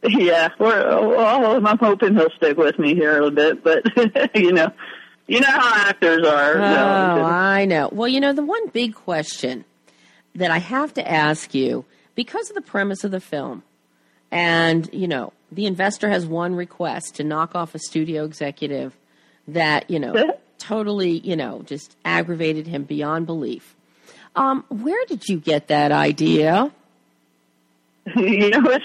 Yeah, 0.02 0.48
well, 0.58 1.66
I'm 1.66 1.76
hoping 1.76 2.16
he'll 2.16 2.30
stick 2.30 2.56
with 2.56 2.78
me 2.78 2.94
here 2.94 3.18
a 3.18 3.22
little 3.22 3.30
bit, 3.32 3.62
but 3.62 4.34
you 4.34 4.50
know, 4.50 4.72
you 5.26 5.40
know 5.40 5.46
how 5.46 5.88
actors 5.88 6.26
are. 6.26 6.54
Oh, 6.54 6.58
no, 6.58 7.24
I 7.26 7.66
know. 7.66 7.90
Well, 7.92 8.08
you 8.08 8.18
know, 8.18 8.32
the 8.32 8.42
one 8.42 8.68
big 8.68 8.94
question 8.94 9.66
that 10.34 10.50
I 10.50 10.56
have 10.56 10.94
to 10.94 11.06
ask 11.06 11.54
you 11.54 11.84
because 12.20 12.50
of 12.50 12.54
the 12.54 12.60
premise 12.60 13.02
of 13.02 13.10
the 13.10 13.18
film. 13.18 13.62
And, 14.30 14.90
you 14.92 15.08
know, 15.08 15.32
the 15.50 15.64
investor 15.64 16.10
has 16.10 16.26
one 16.26 16.54
request 16.54 17.14
to 17.14 17.24
knock 17.24 17.54
off 17.54 17.74
a 17.74 17.78
studio 17.78 18.26
executive 18.26 18.94
that, 19.48 19.90
you 19.90 19.98
know, 19.98 20.38
totally, 20.58 21.12
you 21.20 21.34
know, 21.34 21.62
just 21.62 21.96
aggravated 22.04 22.66
him 22.66 22.82
beyond 22.82 23.24
belief. 23.24 23.74
Um, 24.36 24.66
where 24.68 25.02
did 25.06 25.30
you 25.30 25.38
get 25.38 25.68
that 25.68 25.92
idea? 25.92 26.70
you 28.16 28.50
know, 28.50 28.70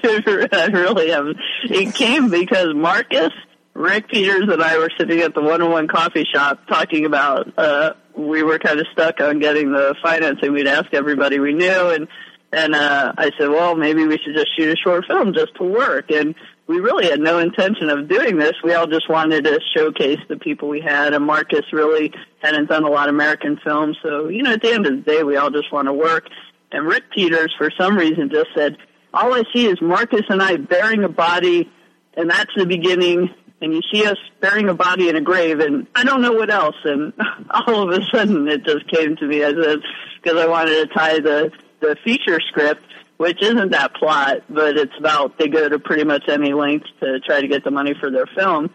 I 0.53 0.67
really 0.67 1.11
am. 1.11 1.33
It 1.65 1.93
came 1.93 2.29
because 2.29 2.73
Marcus, 2.73 3.33
Rick 3.73 4.07
Peters, 4.07 4.47
and 4.49 4.63
I 4.63 4.77
were 4.77 4.91
sitting 4.97 5.19
at 5.19 5.36
the 5.36 5.41
one 5.41 5.61
on 5.61 5.71
one 5.71 5.89
coffee 5.89 6.25
shop 6.33 6.65
talking 6.69 7.05
about, 7.05 7.51
uh, 7.57 7.95
we 8.15 8.43
were 8.43 8.59
kind 8.59 8.79
of 8.79 8.88
stuck 8.93 9.19
on 9.19 9.39
getting 9.39 9.73
the 9.73 9.93
financing. 10.01 10.53
We'd 10.53 10.67
ask 10.67 10.93
everybody 10.93 11.38
we 11.39 11.53
knew 11.53 11.89
and 11.89 12.07
and 12.52 12.76
uh, 12.76 13.14
I 13.18 13.32
said, 13.38 13.50
well, 13.50 13.76
maybe 13.76 14.06
we 14.06 14.18
should 14.18 14.36
just 14.36 14.56
shoot 14.56 14.72
a 14.72 14.78
short 14.78 15.06
film 15.08 15.34
just 15.34 15.56
to 15.56 15.64
work. 15.64 16.12
And 16.12 16.36
we 16.68 16.80
really 16.80 17.06
had 17.06 17.20
no 17.20 17.39
intention 17.39 17.89
of 17.89 18.08
doing 18.08 18.38
this. 18.38 18.54
We 18.64 18.74
all 18.74 18.88
just 18.88 19.10
wanted 19.10 19.43
to 19.43 19.60
showcase 19.76 20.20
the 20.30 20.38
people 20.38 20.70
we 20.70 20.82
had. 20.82 21.14
And 21.14 21.26
Marcus 21.26 21.66
really 21.74 22.14
hadn't 22.41 22.70
done 22.70 22.84
a 22.84 22.89
lot 22.89 23.10
of 23.10 23.16
American 23.16 23.60
films. 23.64 23.98
So, 24.02 24.30
you 24.30 24.43
know, 24.43 24.54
at 24.54 24.62
the 24.62 24.72
end 24.72 24.86
of 24.86 24.93
the 24.93 25.02
day, 25.02 25.24
we 25.24 25.38
all 25.38 25.52
just 25.52 25.72
want 25.72 25.88
to 25.88 25.93
work. 25.93 26.28
And 26.72 26.88
Rick 26.88 27.04
Peters, 27.14 27.54
for 27.58 27.70
some 27.78 27.98
reason, 27.98 28.30
just 28.30 28.50
said, 28.56 28.78
all 29.14 29.34
I 29.34 29.43
see 29.54 29.68
is 29.68 29.82
Marcus 29.82 30.24
and 30.30 30.41
I 30.41 30.58
bearing 30.58 31.04
a 31.04 31.10
body, 31.10 31.72
and 32.16 32.30
that's 32.30 32.52
the 32.56 32.66
beginning. 32.66 33.30
And 33.62 33.74
you 33.74 33.82
see 33.91 34.06
us 34.06 34.18
burying 34.41 34.68
a 34.68 34.74
body 34.74 35.08
in 35.08 35.16
a 35.16 35.22
grave, 35.22 35.60
and 35.60 35.88
I 35.96 36.04
don't 36.04 36.22
know 36.22 36.34
what 36.34 36.50
else. 36.50 36.76
And 36.84 37.14
all 37.50 37.89
of 37.89 37.98
a 37.98 38.04
sudden, 38.12 38.48
it 38.48 38.66
just 38.66 38.88
came 38.89 39.16
to 39.16 39.26
me. 39.26 39.43
I 39.43 39.54
said, 39.54 39.80
because 40.22 40.38
I 40.38 40.48
wanted 40.48 40.88
to 40.88 40.93
tie 40.93 41.20
the 41.20 41.52
the 41.88 41.95
feature 42.03 42.39
script, 42.49 42.83
which 43.17 43.41
isn't 43.41 43.71
that 43.71 43.93
plot, 43.95 44.43
but 44.49 44.77
it's 44.77 44.93
about 44.99 45.38
they 45.38 45.47
go 45.47 45.69
to 45.69 45.79
pretty 45.79 46.03
much 46.03 46.23
any 46.27 46.53
length 46.53 46.88
to 46.99 47.19
try 47.21 47.41
to 47.41 47.47
get 47.47 47.63
the 47.63 47.71
money 47.71 47.93
for 47.99 48.11
their 48.11 48.25
film. 48.36 48.69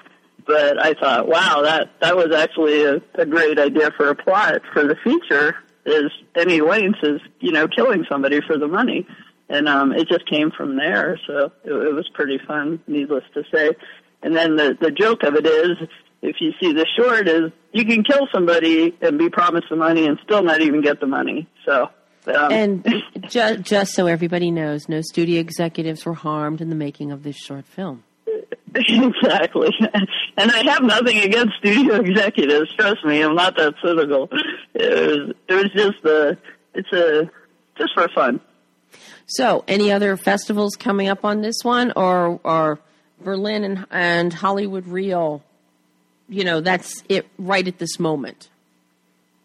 But 0.47 0.83
I 0.83 0.95
thought, 0.95 1.29
wow, 1.29 1.63
that 1.63 1.91
that 2.01 2.17
was 2.17 2.35
actually 2.35 2.85
a, 2.85 3.01
a 3.15 3.27
great 3.27 3.59
idea 3.59 3.91
for 3.97 4.09
a 4.09 4.15
plot 4.15 4.63
for 4.73 4.85
the 4.85 4.97
feature. 5.05 5.57
Is 5.85 6.11
any 6.37 6.61
lengths 6.61 7.01
is 7.03 7.21
you 7.41 7.53
know 7.53 7.67
killing 7.69 8.05
somebody 8.09 8.41
for 8.47 8.59
the 8.59 8.69
money, 8.69 9.07
and 9.49 9.69
um, 9.69 9.93
it 9.93 10.09
just 10.09 10.29
came 10.29 10.51
from 10.51 10.77
there. 10.77 11.19
So 11.27 11.53
it, 11.65 11.73
it 11.73 11.95
was 11.95 12.09
pretty 12.15 12.39
fun, 12.47 12.81
needless 12.87 13.25
to 13.35 13.45
say. 13.53 13.71
And 14.23 14.35
then 14.35 14.57
the 14.57 14.77
the 14.81 14.91
joke 14.91 15.23
of 15.23 15.35
it 15.35 15.47
is 15.47 15.77
if 16.23 16.37
you 16.41 16.53
see 16.61 16.73
the 16.73 16.87
short, 16.99 17.29
is 17.29 17.51
you 17.73 17.85
can 17.85 18.05
kill 18.05 18.29
somebody 18.33 18.95
and 19.01 19.19
be 19.19 19.31
promised 19.31 19.67
the 19.71 19.77
money 19.77 20.07
and 20.07 20.19
still 20.25 20.43
not 20.43 20.61
even 20.61 20.81
get 20.83 21.01
the 21.01 21.07
money. 21.07 21.49
So. 21.67 21.91
Um, 22.27 22.53
and 22.53 23.03
just, 23.29 23.63
just 23.63 23.95
so 23.95 24.07
everybody 24.07 24.51
knows, 24.51 24.89
no 24.89 25.01
studio 25.01 25.41
executives 25.41 26.05
were 26.05 26.15
harmed 26.15 26.61
in 26.61 26.69
the 26.69 26.77
making 26.77 27.13
of 27.13 27.23
this 27.23 27.37
short 27.37 27.67
film. 27.67 28.05
Exactly. 28.75 29.71
And 30.37 30.51
I 30.51 30.63
have 30.71 30.83
nothing 30.83 31.19
against 31.19 31.57
studio 31.59 31.97
executives. 31.97 32.73
Trust 32.77 33.05
me, 33.05 33.21
I'm 33.21 33.35
not 33.35 33.57
that 33.57 33.75
cynical. 33.85 34.29
It 34.75 35.11
was, 35.19 35.35
it 35.49 35.55
was 35.55 35.71
just 35.75 36.05
a, 36.05 36.39
it's 36.75 36.93
a, 36.93 37.31
just 37.77 37.95
for 37.95 38.09
fun. 38.15 38.41
So, 39.27 39.65
any 39.69 39.93
other 39.93 40.17
festivals 40.17 40.75
coming 40.77 41.09
up 41.09 41.25
on 41.25 41.41
this 41.41 41.57
one, 41.63 41.93
or 41.95 42.41
or 42.43 42.81
Berlin 43.23 43.65
and, 43.65 43.87
and 43.91 44.33
Hollywood 44.33 44.87
Reel? 44.87 45.43
You 46.29 46.45
know, 46.45 46.61
that's 46.61 47.03
it 47.09 47.29
right 47.39 47.67
at 47.67 47.79
this 47.79 47.99
moment. 47.99 48.50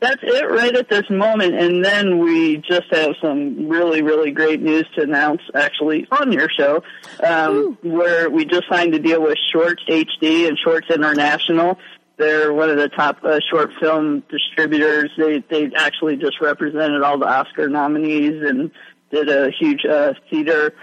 That's 0.01 0.21
it 0.21 0.49
right 0.49 0.75
at 0.75 0.89
this 0.89 1.09
moment, 1.09 1.55
and 1.55 1.83
then 1.83 2.19
we 2.19 2.57
just 2.57 2.91
have 2.91 3.15
some 3.21 3.69
really, 3.69 4.01
really 4.01 4.31
great 4.31 4.61
news 4.61 4.85
to 4.95 5.03
announce 5.03 5.41
actually 5.53 6.05
on 6.11 6.33
your 6.33 6.49
show, 6.49 6.83
um, 7.23 7.77
where 7.81 8.29
we 8.29 8.45
just 8.45 8.63
signed 8.69 8.93
a 8.93 8.99
deal 8.99 9.21
with 9.21 9.37
Shorts 9.53 9.83
HD 9.87 10.47
and 10.47 10.57
Shorts 10.59 10.87
International. 10.93 11.79
They're 12.17 12.53
one 12.53 12.69
of 12.69 12.77
the 12.77 12.89
top 12.89 13.23
uh, 13.23 13.39
short 13.49 13.73
film 13.79 14.23
distributors. 14.29 15.11
They 15.17 15.39
they 15.49 15.71
actually 15.75 16.17
just 16.17 16.41
represented 16.41 17.01
all 17.01 17.17
the 17.17 17.27
Oscar 17.27 17.69
nominees 17.69 18.41
and 18.41 18.71
did 19.11 19.29
a 19.29 19.49
huge 19.49 19.85
uh, 19.85 20.13
theater 20.29 20.73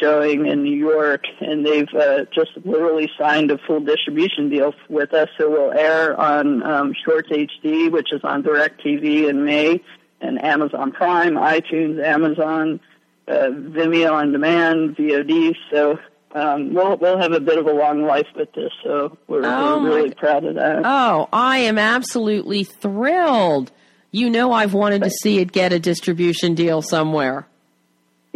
showing 0.00 0.46
in 0.46 0.62
New 0.62 0.76
York, 0.76 1.24
and 1.40 1.64
they've 1.64 1.88
uh, 1.94 2.24
just 2.34 2.50
literally 2.64 3.10
signed 3.18 3.50
a 3.50 3.58
full 3.66 3.80
distribution 3.80 4.48
deal 4.48 4.74
with 4.88 5.14
us. 5.14 5.28
So 5.38 5.50
we'll 5.50 5.72
air 5.72 6.18
on 6.18 6.62
um, 6.62 6.94
Shorts 7.04 7.28
HD, 7.30 7.90
which 7.90 8.12
is 8.12 8.20
on 8.24 8.42
DirecTV 8.42 9.28
in 9.28 9.44
May, 9.44 9.80
and 10.20 10.42
Amazon 10.42 10.92
Prime, 10.92 11.34
iTunes, 11.34 12.02
Amazon, 12.02 12.80
uh, 13.28 13.48
Vimeo 13.50 14.12
on 14.12 14.32
demand, 14.32 14.96
VOD. 14.96 15.54
So 15.70 15.98
um, 16.34 16.74
we'll 16.74 16.96
we'll 16.96 17.18
have 17.18 17.32
a 17.32 17.40
bit 17.40 17.58
of 17.58 17.66
a 17.66 17.72
long 17.72 18.04
life 18.04 18.26
with 18.34 18.52
this. 18.52 18.72
So 18.82 19.16
we're, 19.26 19.42
oh 19.44 19.82
we're 19.82 19.96
really 19.96 20.14
proud 20.14 20.44
of 20.44 20.56
that. 20.56 20.82
Oh, 20.84 21.28
I 21.32 21.58
am 21.58 21.78
absolutely 21.78 22.64
thrilled. 22.64 23.72
You 24.10 24.30
know, 24.30 24.52
I've 24.52 24.74
wanted 24.74 25.02
to 25.02 25.10
see 25.10 25.38
it 25.38 25.52
get 25.52 25.72
a 25.72 25.78
distribution 25.78 26.54
deal 26.54 26.82
somewhere. 26.82 27.46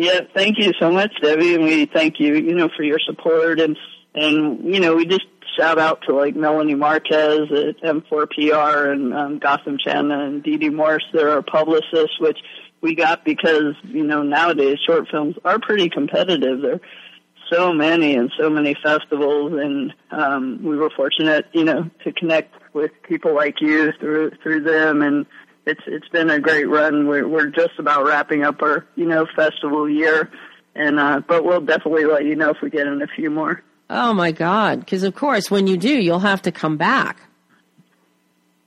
Yeah, 0.00 0.20
thank 0.34 0.56
you 0.56 0.72
so 0.80 0.90
much, 0.90 1.12
Debbie, 1.20 1.54
and 1.54 1.62
we 1.62 1.84
thank 1.84 2.18
you, 2.18 2.34
you 2.34 2.54
know, 2.54 2.70
for 2.74 2.82
your 2.82 2.98
support 3.04 3.60
and 3.60 3.76
and 4.14 4.64
you 4.64 4.80
know, 4.80 4.96
we 4.96 5.04
just 5.04 5.26
shout 5.58 5.78
out 5.78 6.00
to 6.08 6.14
like 6.14 6.34
Melanie 6.34 6.74
Marquez 6.74 7.52
at 7.52 7.76
M4PR 7.82 8.92
and 8.92 9.12
um, 9.12 9.38
Gotham 9.38 9.76
Chandler 9.76 10.24
and 10.24 10.42
Dee 10.42 10.56
Dee 10.56 10.70
Morse. 10.70 11.04
They're 11.12 11.28
our 11.28 11.42
publicists, 11.42 12.18
which 12.18 12.38
we 12.80 12.94
got 12.94 13.26
because 13.26 13.74
you 13.82 14.02
know 14.02 14.22
nowadays 14.22 14.78
short 14.86 15.06
films 15.10 15.36
are 15.44 15.58
pretty 15.58 15.90
competitive. 15.90 16.62
There 16.62 16.76
are 16.76 16.80
so 17.52 17.70
many 17.74 18.14
and 18.16 18.32
so 18.40 18.48
many 18.48 18.74
festivals, 18.82 19.52
and 19.52 19.92
um, 20.12 20.64
we 20.64 20.78
were 20.78 20.88
fortunate, 20.96 21.44
you 21.52 21.64
know, 21.64 21.90
to 22.04 22.12
connect 22.12 22.54
with 22.72 22.90
people 23.02 23.34
like 23.34 23.60
you 23.60 23.92
through 24.00 24.30
through 24.42 24.62
them 24.62 25.02
and 25.02 25.26
it's 25.66 25.80
it's 25.86 26.08
been 26.08 26.30
a 26.30 26.40
great 26.40 26.68
run. 26.68 27.06
We're 27.06 27.26
we're 27.26 27.48
just 27.48 27.78
about 27.78 28.04
wrapping 28.04 28.42
up 28.42 28.62
our 28.62 28.86
you 28.96 29.06
know 29.06 29.26
festival 29.36 29.88
year, 29.88 30.30
and 30.74 30.98
uh, 30.98 31.20
but 31.26 31.44
we'll 31.44 31.60
definitely 31.60 32.04
let 32.04 32.24
you 32.24 32.36
know 32.36 32.50
if 32.50 32.58
we 32.62 32.70
get 32.70 32.86
in 32.86 33.02
a 33.02 33.06
few 33.06 33.30
more. 33.30 33.62
Oh 33.88 34.12
my 34.14 34.32
God! 34.32 34.80
Because 34.80 35.02
of 35.02 35.14
course, 35.14 35.50
when 35.50 35.66
you 35.66 35.76
do, 35.76 35.92
you'll 35.92 36.20
have 36.20 36.42
to 36.42 36.52
come 36.52 36.76
back. 36.76 37.20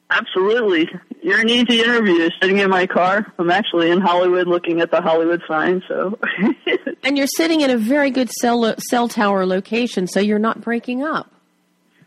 Absolutely. 0.09 0.87
You're 1.23 1.39
an 1.39 1.49
easy 1.49 1.81
interview. 1.81 2.29
Sitting 2.39 2.59
in 2.59 2.69
my 2.69 2.85
car. 2.85 3.33
I'm 3.39 3.49
actually 3.49 3.89
in 3.89 3.99
Hollywood 3.99 4.47
looking 4.47 4.79
at 4.81 4.91
the 4.91 5.01
Hollywood 5.01 5.41
sign. 5.47 5.81
So. 5.87 6.19
and 7.03 7.17
you're 7.17 7.25
sitting 7.25 7.61
in 7.61 7.71
a 7.71 7.77
very 7.77 8.11
good 8.11 8.29
cell 8.29 8.75
cell 8.89 9.07
tower 9.07 9.45
location, 9.45 10.05
so 10.05 10.19
you're 10.19 10.37
not 10.37 10.61
breaking 10.61 11.03
up. 11.03 11.32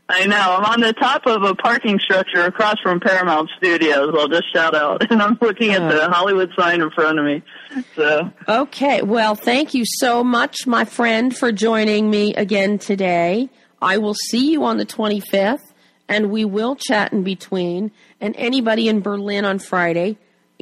I 0.08 0.26
know. 0.26 0.36
I'm 0.36 0.64
on 0.64 0.80
the 0.80 0.92
top 0.92 1.26
of 1.26 1.42
a 1.42 1.54
parking 1.54 1.98
structure 1.98 2.42
across 2.42 2.76
from 2.80 3.00
Paramount 3.00 3.50
Studios. 3.56 4.14
I'll 4.16 4.28
just 4.28 4.52
shout 4.52 4.74
out, 4.74 5.04
and 5.10 5.20
I'm 5.20 5.36
looking 5.40 5.72
at 5.72 5.90
the 5.90 6.08
Hollywood 6.08 6.50
sign 6.56 6.80
in 6.80 6.90
front 6.90 7.18
of 7.18 7.24
me. 7.24 7.42
So 7.96 8.30
okay, 8.48 9.02
well, 9.02 9.34
thank 9.34 9.74
you 9.74 9.84
so 9.84 10.22
much, 10.22 10.66
my 10.66 10.84
friend, 10.84 11.36
for 11.36 11.50
joining 11.50 12.08
me 12.08 12.34
again 12.34 12.78
today. 12.78 13.48
I 13.82 13.98
will 13.98 14.14
see 14.14 14.52
you 14.52 14.64
on 14.64 14.78
the 14.78 14.86
25th, 14.86 15.72
and 16.08 16.30
we 16.30 16.44
will 16.44 16.76
chat 16.76 17.12
in 17.12 17.24
between. 17.24 17.90
And 18.20 18.34
anybody 18.38 18.88
in 18.88 19.00
Berlin 19.00 19.44
on 19.44 19.58
Friday, 19.58 20.18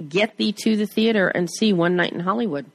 get 0.08 0.36
thee 0.38 0.52
to 0.64 0.76
the 0.76 0.86
theater 0.86 1.28
and 1.28 1.50
see 1.50 1.72
One 1.72 1.96
Night 1.96 2.12
in 2.12 2.20
Hollywood. 2.20 2.66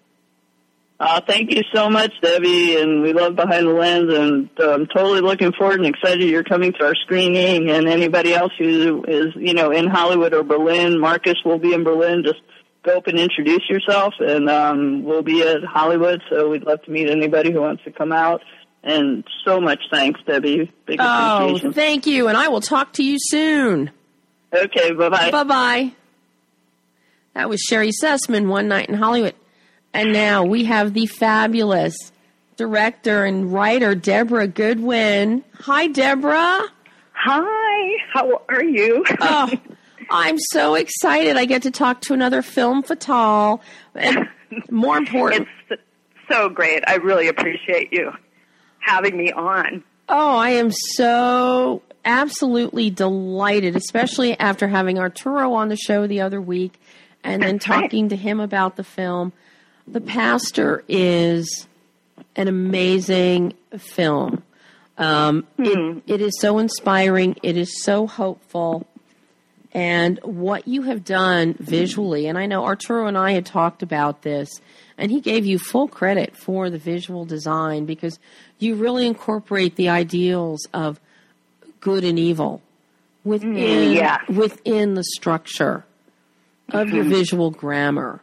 Uh, 0.99 1.21
thank 1.21 1.49
you 1.49 1.61
so 1.73 1.89
much, 1.89 2.11
Debbie, 2.21 2.75
and 2.75 3.01
we 3.01 3.13
love 3.13 3.33
Behind 3.33 3.65
the 3.67 3.71
Lens, 3.71 4.13
and 4.13 4.49
I'm 4.59 4.85
totally 4.87 5.21
looking 5.21 5.53
forward 5.53 5.79
and 5.79 5.87
excited 5.87 6.27
you're 6.27 6.43
coming 6.43 6.73
to 6.73 6.85
our 6.85 6.95
screening, 6.95 7.69
and 7.69 7.87
anybody 7.87 8.33
else 8.33 8.51
who 8.57 9.05
is, 9.07 9.27
you 9.37 9.53
know, 9.53 9.71
in 9.71 9.87
Hollywood 9.87 10.33
or 10.33 10.43
Berlin, 10.43 10.99
Marcus 10.99 11.37
will 11.45 11.57
be 11.57 11.73
in 11.73 11.85
Berlin, 11.85 12.23
just 12.25 12.41
go 12.83 12.97
up 12.97 13.07
and 13.07 13.17
introduce 13.17 13.61
yourself, 13.69 14.13
and 14.19 14.49
um, 14.49 15.05
we'll 15.05 15.21
be 15.21 15.41
at 15.41 15.63
Hollywood, 15.63 16.21
so 16.29 16.49
we'd 16.49 16.63
love 16.63 16.81
to 16.83 16.91
meet 16.91 17.09
anybody 17.09 17.53
who 17.53 17.61
wants 17.61 17.83
to 17.85 17.91
come 17.91 18.11
out. 18.11 18.41
And 18.83 19.23
so 19.45 19.61
much 19.61 19.79
thanks, 19.91 20.19
Debbie. 20.25 20.69
Big 20.85 20.99
oh, 20.99 21.59
thank 21.71 22.07
you, 22.07 22.27
and 22.27 22.37
I 22.37 22.49
will 22.49 22.61
talk 22.61 22.93
to 22.93 23.03
you 23.03 23.17
soon. 23.19 23.91
Okay, 24.53 24.91
bye-bye. 24.91 25.31
Bye-bye. 25.31 25.93
That 27.35 27.47
was 27.47 27.61
Sherry 27.61 27.91
Sussman, 27.91 28.47
One 28.47 28.67
Night 28.67 28.89
in 28.89 28.95
Hollywood. 28.95 29.35
And 29.93 30.13
now 30.13 30.43
we 30.43 30.65
have 30.65 30.93
the 30.93 31.07
fabulous 31.07 31.95
director 32.55 33.25
and 33.25 33.51
writer, 33.51 33.95
Deborah 33.95 34.47
Goodwin. 34.47 35.43
Hi, 35.61 35.87
Deborah. 35.87 36.63
Hi, 37.13 37.97
how 38.13 38.41
are 38.49 38.63
you? 38.63 39.03
oh, 39.19 39.51
I'm 40.09 40.37
so 40.37 40.75
excited. 40.75 41.37
I 41.37 41.45
get 41.45 41.63
to 41.63 41.71
talk 41.71 42.01
to 42.01 42.13
another 42.13 42.41
film 42.41 42.83
fatale. 42.83 43.61
And 43.95 44.27
more 44.69 44.97
important, 45.03 45.47
it's 45.69 45.81
so 46.29 46.49
great. 46.49 46.83
I 46.87 46.95
really 46.95 47.27
appreciate 47.27 47.91
you 47.91 48.11
having 48.79 49.17
me 49.17 49.31
on. 49.31 49.83
Oh, 50.07 50.35
I 50.37 50.51
am 50.51 50.71
so 50.71 51.81
absolutely 52.05 52.89
delighted, 52.89 53.75
especially 53.75 54.37
after 54.39 54.67
having 54.67 54.97
Arturo 54.97 55.53
on 55.53 55.69
the 55.69 55.75
show 55.75 56.07
the 56.07 56.21
other 56.21 56.41
week 56.41 56.79
and 57.23 57.43
then 57.43 57.59
talking 57.59 58.09
to 58.09 58.15
him 58.15 58.39
about 58.39 58.75
the 58.75 58.83
film. 58.83 59.33
The 59.91 60.01
Pastor 60.01 60.83
is 60.87 61.67
an 62.35 62.47
amazing 62.47 63.53
film. 63.77 64.43
Um, 64.99 65.47
it, 65.57 65.75
hmm. 65.75 65.99
it 66.05 66.21
is 66.21 66.39
so 66.39 66.59
inspiring. 66.59 67.37
It 67.41 67.57
is 67.57 67.83
so 67.83 68.05
hopeful. 68.05 68.85
And 69.73 70.19
what 70.23 70.67
you 70.67 70.83
have 70.83 71.03
done 71.03 71.55
visually, 71.59 72.27
and 72.27 72.37
I 72.37 72.45
know 72.45 72.65
Arturo 72.65 73.07
and 73.07 73.17
I 73.17 73.31
had 73.31 73.47
talked 73.47 73.81
about 73.81 74.21
this, 74.21 74.61
and 74.95 75.11
he 75.11 75.21
gave 75.21 75.47
you 75.47 75.57
full 75.57 75.87
credit 75.87 76.35
for 76.37 76.69
the 76.69 76.77
visual 76.77 77.25
design 77.25 77.85
because 77.85 78.19
you 78.59 78.75
really 78.75 79.07
incorporate 79.07 79.75
the 79.75 79.89
ideals 79.89 80.67
of 80.71 80.99
good 81.79 82.03
and 82.03 82.19
evil 82.19 82.61
within 83.23 83.55
mm, 83.55 83.95
yeah. 83.95 84.19
within 84.29 84.93
the 84.93 85.03
structure 85.03 85.83
of 86.69 86.87
mm-hmm. 86.87 86.95
your 86.95 87.05
visual 87.05 87.49
grammar. 87.49 88.21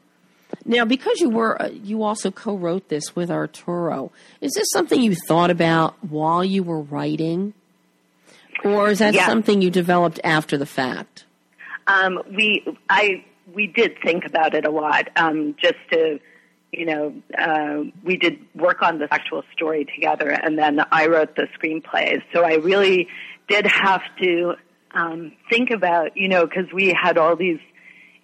Now, 0.67 0.85
because 0.85 1.21
you 1.21 1.31
were 1.31 1.61
uh, 1.63 1.69
you 1.69 2.03
also 2.03 2.33
co-wrote 2.33 2.89
this 2.89 3.15
with 3.15 3.31
Arturo, 3.31 4.11
is 4.41 4.53
this 4.55 4.67
something 4.73 5.01
you 5.01 5.15
thought 5.15 5.51
about 5.51 5.95
while 6.05 6.45
you 6.45 6.65
were 6.65 6.81
writing, 6.81 7.55
or 8.65 8.89
is 8.89 8.99
that 8.99 9.15
yeah. 9.15 9.27
something 9.27 9.63
you 9.63 9.71
developed 9.71 10.19
after 10.25 10.59
the 10.59 10.67
fact? 10.67 11.25
Um, 11.87 12.21
we 12.35 12.67
I 12.91 13.25
we 13.55 13.69
did 13.69 13.99
think 14.03 14.27
about 14.27 14.55
it 14.55 14.67
a 14.67 14.71
lot, 14.71 15.09
um, 15.15 15.55
just 15.63 15.77
to 15.93 16.19
you 16.73 16.87
know 16.87 17.15
uh, 17.39 17.85
we 18.03 18.17
did 18.17 18.41
work 18.57 18.83
on 18.83 18.99
the 18.99 19.07
actual 19.15 19.45
story 19.53 19.85
together, 19.85 20.29
and 20.31 20.59
then 20.59 20.81
I 20.91 21.07
wrote 21.07 21.37
the 21.37 21.47
screenplay. 21.57 22.21
So 22.33 22.43
I 22.43 22.55
really 22.55 23.07
did 23.47 23.67
have 23.69 24.03
to 24.21 24.55
um, 24.91 25.33
think 25.49 25.71
about 25.71 26.17
you 26.17 26.29
know 26.29 26.45
because 26.45 26.73
we 26.73 26.89
had 26.89 27.19
all 27.19 27.37
these 27.37 27.61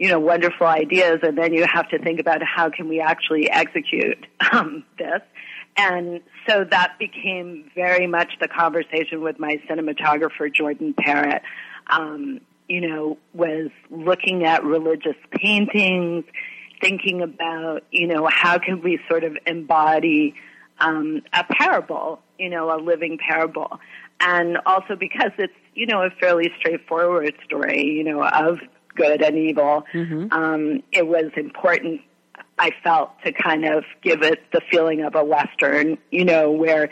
you 0.03 0.09
know, 0.09 0.19
wonderful 0.19 0.67
ideas, 0.67 1.21
and 1.23 1.39
then 1.39 1.53
you 1.53 1.65
have 1.65 1.89
to 1.89 1.97
think 1.97 2.19
about 2.19 2.43
how 2.43 2.69
can 2.69 2.89
we 2.89 2.99
actually 2.99 3.49
execute 3.49 4.27
um, 4.53 4.83
this. 4.99 5.21
And 5.77 6.21
so 6.49 6.65
that 6.69 6.99
became 6.99 7.71
very 7.77 8.09
much 8.09 8.33
the 8.41 8.49
conversation 8.49 9.21
with 9.21 9.39
my 9.39 9.61
cinematographer, 9.71 10.53
Jordan 10.53 10.93
Parrott. 10.99 11.43
Um, 11.89 12.41
you 12.69 12.81
know, 12.81 13.17
was 13.33 13.71
looking 13.93 14.45
at 14.45 14.65
religious 14.65 15.15
paintings, 15.31 16.25
thinking 16.81 17.23
about, 17.23 17.85
you 17.93 18.09
know, 18.09 18.29
how 18.29 18.59
can 18.59 18.83
we 18.83 18.99
sort 19.09 19.23
of 19.23 19.37
embody 19.47 20.35
um, 20.81 21.23
a 21.33 21.45
parable, 21.45 22.21
you 22.41 22.51
know, 22.51 22.75
a 22.75 22.79
living 22.83 23.19
parable. 23.19 23.79
And 24.19 24.59
also 24.67 24.97
because 24.97 25.31
it's 25.39 25.53
you 25.75 25.87
know, 25.87 26.03
a 26.03 26.11
fairly 26.11 26.51
straightforward 26.59 27.35
story, 27.45 27.85
you 27.85 28.05
know, 28.05 28.23
of 28.23 28.59
good 28.95 29.23
and 29.23 29.37
evil. 29.37 29.85
Mm-hmm. 29.93 30.33
Um, 30.33 30.83
it 30.93 31.07
was 31.07 31.31
important, 31.37 32.01
I 32.59 32.71
felt, 32.83 33.11
to 33.25 33.33
kind 33.33 33.65
of 33.65 33.85
give 34.03 34.23
it 34.23 34.41
the 34.53 34.61
feeling 34.71 35.03
of 35.03 35.15
a 35.15 35.25
western, 35.25 35.99
you 36.11 36.25
know, 36.25 36.51
where 36.51 36.91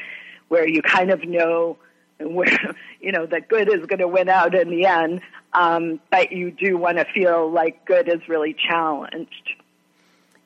where 0.49 0.69
you 0.69 0.83
kind 0.83 1.11
of 1.11 1.23
know 1.25 1.77
where 2.21 2.75
you 3.01 3.13
know 3.13 3.27
that 3.27 3.49
good 3.49 3.69
is 3.69 3.87
going 3.87 4.01
to 4.01 4.09
win 4.09 4.29
out 4.29 4.55
in 4.55 4.71
the 4.71 4.87
end, 4.87 5.21
um, 5.53 6.01
but 6.11 6.33
you 6.33 6.51
do 6.51 6.77
want 6.77 6.99
to 6.99 7.07
feel 7.15 7.51
like 7.51 7.85
good 7.85 8.09
is 8.09 8.29
really 8.29 8.55
challenged. 8.69 9.55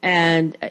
And 0.03 0.57
uh, 0.63 0.69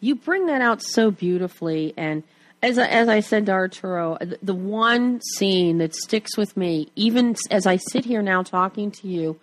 you 0.00 0.16
bring 0.16 0.46
that 0.46 0.60
out 0.60 0.82
so 0.82 1.10
beautifully. 1.10 1.94
And 1.96 2.24
as 2.62 2.78
I, 2.78 2.86
as 2.86 3.08
I 3.08 3.20
said 3.20 3.46
to 3.46 3.52
Arturo, 3.52 4.18
the, 4.20 4.38
the 4.42 4.54
one 4.54 5.20
scene 5.22 5.78
that 5.78 5.94
sticks 5.94 6.36
with 6.36 6.56
me, 6.56 6.90
even 6.94 7.36
as 7.50 7.66
I 7.66 7.76
sit 7.76 8.04
here 8.04 8.20
now 8.20 8.42
talking 8.42 8.90
to 8.90 9.08
you, 9.08 9.38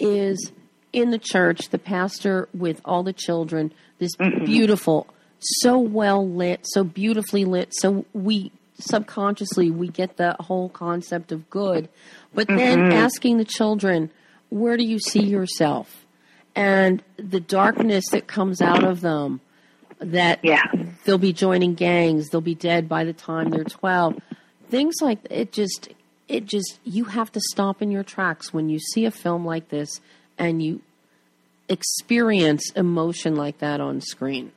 is 0.00 0.52
in 0.92 1.10
the 1.10 1.18
church, 1.18 1.68
the 1.68 1.78
pastor 1.78 2.48
with 2.52 2.80
all 2.84 3.02
the 3.02 3.12
children, 3.12 3.72
this 3.98 4.16
beautiful, 4.16 5.06
so 5.38 5.78
well 5.78 6.28
lit, 6.28 6.60
so 6.64 6.82
beautifully 6.82 7.44
lit. 7.44 7.72
So 7.72 8.04
we 8.12 8.50
subconsciously 8.78 9.70
we 9.70 9.88
get 9.88 10.16
the 10.16 10.34
whole 10.40 10.68
concept 10.70 11.32
of 11.32 11.48
good, 11.50 11.88
but 12.34 12.48
then 12.48 12.92
asking 12.92 13.36
the 13.36 13.44
children, 13.44 14.10
where 14.48 14.76
do 14.76 14.84
you 14.84 14.98
see 14.98 15.22
yourself? 15.22 16.06
And 16.56 17.02
the 17.16 17.40
darkness 17.40 18.08
that 18.10 18.26
comes 18.26 18.60
out 18.60 18.82
of 18.82 19.02
them, 19.02 19.40
that 20.00 20.40
Yeah. 20.42 20.62
they'll 21.04 21.18
be 21.18 21.32
joining 21.32 21.74
gangs, 21.74 22.30
they'll 22.30 22.40
be 22.40 22.54
dead 22.54 22.88
by 22.88 23.04
the 23.04 23.12
time 23.12 23.50
they're 23.50 23.64
12. 23.64 24.18
Things 24.68 24.94
like 25.02 25.18
it 25.30 25.52
just 25.52 25.90
it 26.30 26.46
just 26.46 26.78
you 26.84 27.04
have 27.04 27.32
to 27.32 27.40
stop 27.50 27.82
in 27.82 27.90
your 27.90 28.04
tracks 28.04 28.54
when 28.54 28.68
you 28.68 28.78
see 28.78 29.04
a 29.04 29.10
film 29.10 29.44
like 29.44 29.68
this 29.68 30.00
and 30.38 30.62
you 30.62 30.80
experience 31.68 32.70
emotion 32.70 33.34
like 33.34 33.58
that 33.58 33.80
on 33.80 34.00
screen. 34.00 34.52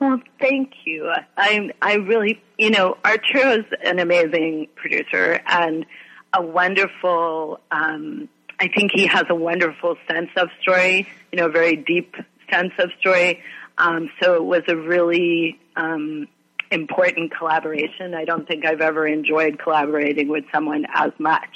Well, 0.00 0.20
thank 0.40 0.72
you. 0.84 1.12
I 1.36 1.70
I 1.82 1.94
really, 1.94 2.42
you 2.58 2.70
know, 2.70 2.96
Arturo's 3.04 3.64
an 3.84 3.98
amazing 3.98 4.68
producer 4.76 5.40
and 5.46 5.84
a 6.32 6.42
wonderful. 6.42 7.60
Um, 7.70 8.28
I 8.60 8.68
think 8.68 8.92
he 8.94 9.06
has 9.06 9.24
a 9.28 9.34
wonderful 9.34 9.96
sense 10.08 10.30
of 10.36 10.48
story. 10.60 11.08
You 11.32 11.38
know, 11.38 11.46
a 11.46 11.50
very 11.50 11.76
deep 11.76 12.14
sense 12.50 12.72
of 12.78 12.90
story. 13.00 13.42
Um, 13.78 14.10
so 14.22 14.34
it 14.34 14.44
was 14.44 14.62
a 14.68 14.76
really 14.76 15.58
um, 15.76 16.28
important 16.70 17.32
collaboration. 17.36 18.14
I 18.14 18.24
don't 18.24 18.46
think 18.46 18.64
I've 18.64 18.80
ever 18.80 19.06
enjoyed 19.06 19.58
collaborating 19.58 20.28
with 20.28 20.44
someone 20.52 20.86
as 20.94 21.12
much. 21.18 21.50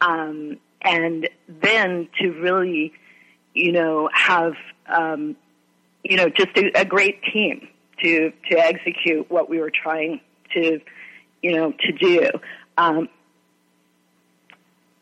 Um, 0.00 0.58
and 0.82 1.28
then 1.48 2.08
to 2.20 2.30
really, 2.30 2.92
you 3.54 3.72
know, 3.72 4.08
have 4.12 4.54
um, 4.86 5.36
you 6.02 6.16
know, 6.16 6.28
just 6.28 6.56
a, 6.56 6.80
a 6.80 6.84
great 6.84 7.22
team 7.32 7.68
to 8.02 8.32
to 8.50 8.58
execute 8.58 9.30
what 9.30 9.48
we 9.48 9.60
were 9.60 9.70
trying 9.70 10.20
to, 10.54 10.80
you 11.42 11.52
know, 11.52 11.72
to 11.72 11.92
do. 11.92 12.30
Um, 12.78 13.08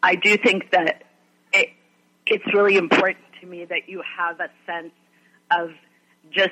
I 0.02 0.14
do 0.14 0.36
think 0.36 0.70
that 0.72 1.04
it, 1.52 1.70
it's 2.26 2.44
really 2.52 2.76
important 2.76 3.24
to 3.40 3.46
me 3.46 3.64
that 3.64 3.88
you 3.88 4.02
have 4.16 4.40
a 4.40 4.48
sense 4.66 4.92
of 5.50 5.70
just 6.30 6.50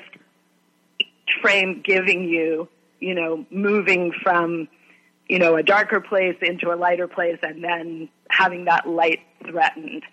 frame 1.41 1.81
giving 1.85 2.23
you, 2.23 2.67
you 2.99 3.13
know, 3.13 3.45
moving 3.49 4.11
from, 4.23 4.67
you 5.27 5.39
know, 5.39 5.55
a 5.55 5.63
darker 5.63 5.99
place 5.99 6.37
into 6.41 6.71
a 6.71 6.75
lighter 6.75 7.07
place, 7.07 7.39
and 7.41 7.63
then 7.63 8.09
having 8.29 8.65
that 8.65 8.87
light 8.87 9.19
threatened. 9.49 10.03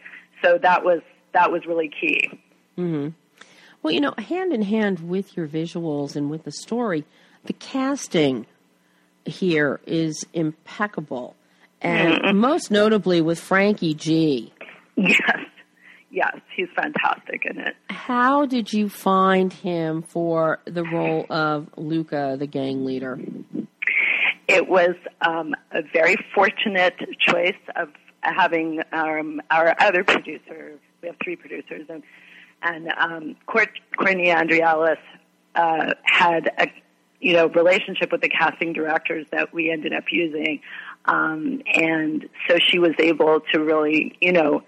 So 0.42 0.58
that 0.58 0.84
was 0.84 1.00
that 1.32 1.50
was 1.50 1.66
really 1.66 1.88
key. 1.88 2.30
Mm-hmm. 2.78 3.08
Well, 3.82 3.92
you 3.92 4.00
know, 4.00 4.14
hand 4.16 4.52
in 4.52 4.62
hand 4.62 5.08
with 5.08 5.36
your 5.36 5.46
visuals 5.46 6.16
and 6.16 6.30
with 6.30 6.44
the 6.44 6.52
story, 6.52 7.04
the 7.44 7.52
casting 7.52 8.46
here 9.26 9.80
is 9.86 10.24
impeccable. 10.32 11.36
And 11.82 12.14
mm-hmm. 12.14 12.36
most 12.38 12.70
notably 12.70 13.20
with 13.20 13.38
Frankie 13.38 13.94
G. 13.94 14.52
Yes, 14.96 15.38
yes, 16.14 16.36
he's 16.56 16.68
fantastic 16.74 17.44
in 17.44 17.58
it. 17.58 17.74
How 17.90 18.46
did 18.46 18.72
you 18.72 18.88
find 18.88 19.52
him 19.52 20.02
for 20.02 20.60
the 20.64 20.84
role 20.84 21.26
of 21.28 21.68
Luca, 21.76 22.36
the 22.38 22.46
gang 22.46 22.84
leader? 22.84 23.18
It 24.46 24.68
was 24.68 24.94
um, 25.20 25.54
a 25.72 25.82
very 25.92 26.16
fortunate 26.34 26.94
choice 27.18 27.52
of 27.76 27.88
having 28.22 28.80
um, 28.92 29.40
our 29.50 29.74
other 29.80 30.04
producer. 30.04 30.78
We 31.02 31.08
have 31.08 31.16
three 31.22 31.36
producers, 31.36 31.86
and 31.88 32.02
and 32.62 32.88
um, 32.96 33.36
Court, 33.46 33.70
Courtney 33.98 34.28
Andrialis 34.28 34.98
uh, 35.54 35.94
had 36.04 36.50
a 36.58 36.68
you 37.20 37.32
know 37.32 37.48
relationship 37.48 38.12
with 38.12 38.20
the 38.20 38.28
casting 38.28 38.72
directors 38.72 39.26
that 39.32 39.52
we 39.52 39.70
ended 39.70 39.92
up 39.92 40.04
using, 40.10 40.60
um, 41.06 41.62
and 41.74 42.28
so 42.48 42.58
she 42.70 42.78
was 42.78 42.92
able 42.98 43.40
to 43.52 43.60
really 43.60 44.16
you 44.20 44.32
know 44.32 44.62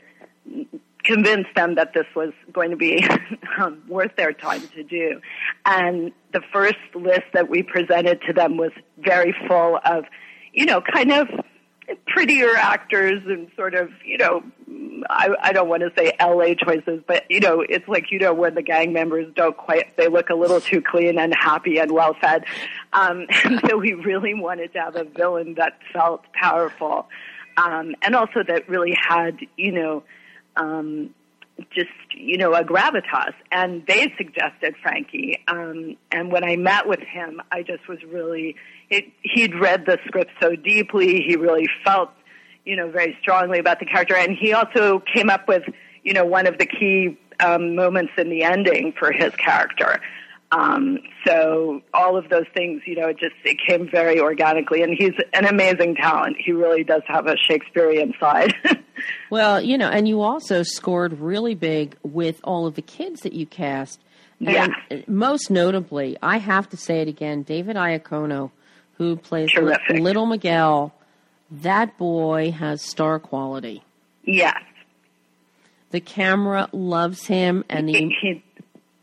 convince 1.06 1.46
them 1.54 1.76
that 1.76 1.94
this 1.94 2.06
was 2.14 2.32
going 2.52 2.70
to 2.70 2.76
be 2.76 3.06
um, 3.58 3.82
worth 3.88 4.14
their 4.16 4.32
time 4.32 4.66
to 4.74 4.82
do. 4.82 5.20
And 5.64 6.12
the 6.32 6.42
first 6.52 6.76
list 6.94 7.24
that 7.32 7.48
we 7.48 7.62
presented 7.62 8.20
to 8.26 8.32
them 8.32 8.56
was 8.56 8.72
very 8.98 9.34
full 9.46 9.78
of, 9.84 10.04
you 10.52 10.66
know, 10.66 10.80
kind 10.80 11.12
of 11.12 11.28
prettier 12.08 12.54
actors 12.56 13.22
and 13.26 13.48
sort 13.56 13.74
of, 13.74 13.90
you 14.04 14.18
know, 14.18 14.42
I, 15.08 15.30
I 15.40 15.52
don't 15.52 15.68
want 15.68 15.82
to 15.82 15.92
say 15.96 16.12
LA 16.20 16.54
choices, 16.54 17.02
but 17.06 17.24
you 17.30 17.40
know, 17.40 17.60
it's 17.60 17.86
like 17.86 18.10
you 18.10 18.18
know 18.18 18.34
when 18.34 18.54
the 18.54 18.62
gang 18.62 18.92
members 18.92 19.32
don't 19.34 19.56
quite, 19.56 19.96
they 19.96 20.08
look 20.08 20.30
a 20.30 20.34
little 20.34 20.60
too 20.60 20.82
clean 20.82 21.18
and 21.18 21.34
happy 21.34 21.78
and 21.78 21.92
well 21.92 22.16
fed. 22.20 22.44
Um, 22.92 23.26
so 23.68 23.76
we 23.76 23.92
really 23.92 24.34
wanted 24.34 24.72
to 24.72 24.80
have 24.80 24.96
a 24.96 25.04
villain 25.04 25.54
that 25.54 25.78
felt 25.92 26.24
powerful, 26.32 27.08
um, 27.56 27.94
and 28.02 28.14
also 28.14 28.42
that 28.46 28.68
really 28.68 28.96
had, 29.00 29.38
you 29.56 29.72
know, 29.72 30.02
um, 30.56 31.10
just 31.74 31.88
you 32.14 32.36
know 32.36 32.52
a 32.54 32.62
gravitas. 32.62 33.34
And 33.50 33.84
they 33.86 34.12
suggested 34.16 34.74
frankie. 34.82 35.42
Um 35.48 35.96
and 36.12 36.30
when 36.30 36.44
i 36.44 36.56
met 36.56 36.86
with 36.86 37.00
him 37.00 37.40
i 37.50 37.62
just 37.62 37.88
was 37.88 37.98
really 38.04 38.56
it 38.90 39.06
he'd 39.22 39.54
read 39.54 39.86
the 39.86 39.98
script 40.06 40.30
so 40.40 40.54
deeply. 40.54 41.22
He 41.22 41.36
really 41.36 41.68
felt 41.84 42.10
you 42.64 42.76
know 42.76 42.90
very 42.90 43.16
strongly 43.20 43.58
about 43.58 43.80
the 43.80 43.86
character. 43.86 44.14
And 44.16 44.36
he 44.36 44.52
also 44.52 45.02
came 45.14 45.30
up 45.30 45.48
with 45.48 45.62
you 46.02 46.12
know 46.12 46.24
one 46.24 46.46
of 46.46 46.58
the 46.58 46.66
key 46.66 47.18
um 47.40 47.74
moments 47.74 48.12
in 48.18 48.30
the 48.30 48.42
ending 48.42 48.92
for 48.98 49.12
his 49.12 49.34
character. 49.36 50.00
Um 50.52 50.98
so 51.26 51.80
all 51.92 52.16
of 52.16 52.28
those 52.28 52.46
things 52.54 52.82
you 52.84 52.96
know 52.96 53.08
it 53.08 53.18
just 53.18 53.34
it 53.44 53.58
came 53.66 53.88
very 53.90 54.20
organically. 54.20 54.82
And 54.82 54.94
he's 54.96 55.14
an 55.32 55.46
amazing 55.46 55.96
talent. 55.96 56.36
He 56.38 56.52
really 56.52 56.84
does 56.84 57.02
have 57.06 57.26
a 57.26 57.36
shakespearean 57.36 58.12
side 58.20 58.54
Well, 59.30 59.60
you 59.60 59.76
know, 59.78 59.88
and 59.88 60.08
you 60.08 60.22
also 60.22 60.62
scored 60.62 61.18
really 61.18 61.54
big 61.54 61.96
with 62.02 62.40
all 62.44 62.66
of 62.66 62.74
the 62.74 62.82
kids 62.82 63.22
that 63.22 63.32
you 63.32 63.46
cast. 63.46 64.00
And 64.44 64.74
most 65.06 65.50
notably, 65.50 66.18
I 66.22 66.36
have 66.38 66.68
to 66.70 66.76
say 66.76 67.00
it 67.00 67.08
again, 67.08 67.42
David 67.42 67.76
Iacono, 67.76 68.50
who 68.98 69.16
plays 69.16 69.50
Terrific. 69.50 69.98
Little 69.98 70.26
Miguel, 70.26 70.94
that 71.50 71.96
boy 71.96 72.50
has 72.50 72.82
star 72.82 73.18
quality. 73.18 73.82
yes 74.24 74.62
The 75.90 76.00
camera 76.00 76.68
loves 76.72 77.26
him, 77.26 77.64
and 77.68 77.88
he, 77.88 77.94
the, 77.94 78.14
he 78.20 78.44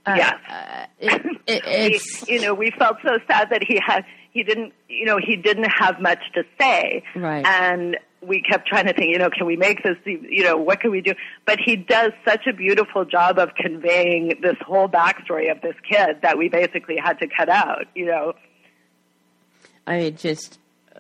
uh, 0.06 0.16
yes 0.18 0.88
it, 1.00 1.26
it, 1.48 1.64
it's 1.66 2.28
you 2.28 2.42
know, 2.42 2.54
we 2.54 2.72
felt 2.72 2.98
so 3.04 3.18
sad 3.28 3.50
that 3.50 3.64
he 3.64 3.80
had 3.84 4.06
he 4.32 4.44
didn't 4.44 4.74
you 4.88 5.06
know 5.06 5.18
he 5.18 5.36
didn't 5.36 5.72
have 5.80 6.00
much 6.00 6.20
to 6.36 6.44
say, 6.60 7.04
Right. 7.16 7.46
And 7.46 7.98
we 8.26 8.42
kept 8.42 8.68
trying 8.68 8.86
to 8.88 8.94
think, 8.94 9.12
you 9.12 9.18
know, 9.18 9.30
can 9.30 9.46
we 9.46 9.56
make 9.56 9.84
this? 9.84 9.98
You 10.06 10.44
know, 10.44 10.58
what 10.58 10.80
can 10.80 10.92
we 10.92 11.02
do? 11.02 11.14
But 11.46 11.60
he 11.64 11.76
does 11.76 12.12
such 12.28 12.48
a 12.48 12.54
beautiful 12.54 13.06
job 13.06 13.40
of 13.40 13.50
conveying 13.56 14.40
this 14.42 14.58
whole 14.62 14.88
backstory 14.88 15.52
of 15.52 15.62
this 15.62 15.76
kid 15.90 16.18
that 16.22 16.38
we 16.38 16.50
basically 16.50 16.98
had 16.98 17.20
to 17.20 17.28
cut 17.28 17.50
out. 17.50 17.86
You 17.96 18.06
know, 18.08 18.34
I 19.86 20.00
mean, 20.00 20.18
just 20.18 20.60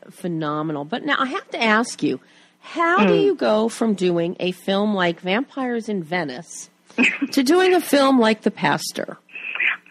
phenomenal. 0.09 0.85
But 0.85 1.05
now 1.05 1.15
I 1.19 1.27
have 1.27 1.49
to 1.51 1.61
ask 1.61 2.03
you, 2.03 2.19
how 2.59 3.05
do 3.05 3.13
hmm. 3.13 3.19
you 3.19 3.35
go 3.35 3.69
from 3.69 3.93
doing 3.93 4.35
a 4.39 4.51
film 4.51 4.93
like 4.93 5.19
Vampires 5.19 5.89
in 5.89 6.03
Venice 6.03 6.69
to 7.31 7.43
doing 7.43 7.73
a 7.73 7.81
film 7.81 8.19
like 8.19 8.41
The 8.41 8.51
Pastor? 8.51 9.17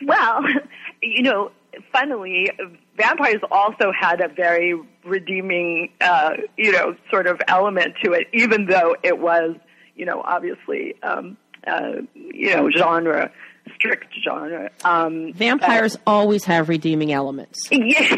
Well, 0.05 0.43
you 1.01 1.23
know, 1.23 1.53
funnily, 1.93 2.51
vampires 2.97 3.41
also 3.51 3.93
had 3.99 4.21
a 4.21 4.29
very 4.29 4.75
redeeming, 5.05 5.93
uh, 6.01 6.33
you 6.57 6.73
know, 6.73 6.95
sort 7.11 7.27
of 7.27 7.41
element 7.49 7.95
to 8.05 8.13
it, 8.13 8.29
even 8.33 8.67
though 8.67 8.97
it 9.03 9.19
was, 9.19 9.57
you 9.97 10.07
know, 10.07 10.23
obviously, 10.25 10.95
um, 11.03 11.37
uh, 11.67 11.93
you 12.15 12.55
know, 12.55 12.71
genre, 12.71 13.31
strict 13.75 14.07
genre. 14.25 14.71
Um, 14.85 15.33
Vampires 15.33 15.97
always 16.07 16.45
have 16.45 16.69
redeeming 16.69 17.13
elements. 17.13 17.59
Yes. 17.71 18.17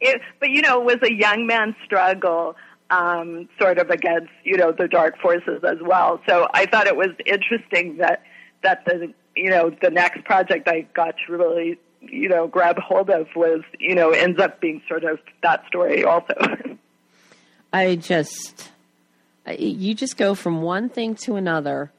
It, 0.00 0.20
but 0.38 0.50
you 0.50 0.60
know, 0.60 0.80
it 0.80 0.84
was 0.84 0.98
a 1.02 1.14
young 1.14 1.46
man's 1.46 1.76
struggle 1.84 2.56
um, 2.90 3.48
sort 3.58 3.78
of 3.78 3.90
against 3.90 4.30
you 4.42 4.56
know 4.56 4.72
the 4.76 4.88
dark 4.88 5.18
forces 5.20 5.62
as 5.64 5.78
well. 5.80 6.20
So 6.28 6.48
I 6.52 6.66
thought 6.66 6.86
it 6.86 6.96
was 6.96 7.10
interesting 7.24 7.98
that 7.98 8.22
that 8.62 8.84
the 8.84 9.12
you 9.36 9.50
know 9.50 9.70
the 9.82 9.90
next 9.90 10.24
project 10.24 10.68
I 10.68 10.86
got 10.94 11.14
to 11.26 11.32
really 11.32 11.78
you 12.10 12.28
know 12.28 12.46
grab 12.46 12.78
hold 12.78 13.10
of 13.10 13.26
was 13.34 13.62
you 13.78 13.94
know 13.94 14.10
ends 14.10 14.40
up 14.40 14.60
being 14.60 14.82
sort 14.88 15.04
of 15.04 15.18
that 15.42 15.66
story 15.66 16.04
also. 16.04 16.34
I 17.72 17.96
just 17.96 18.70
you 19.58 19.94
just 19.94 20.16
go 20.16 20.34
from 20.34 20.62
one 20.62 20.88
thing 20.88 21.14
to 21.16 21.36
another. 21.36 21.90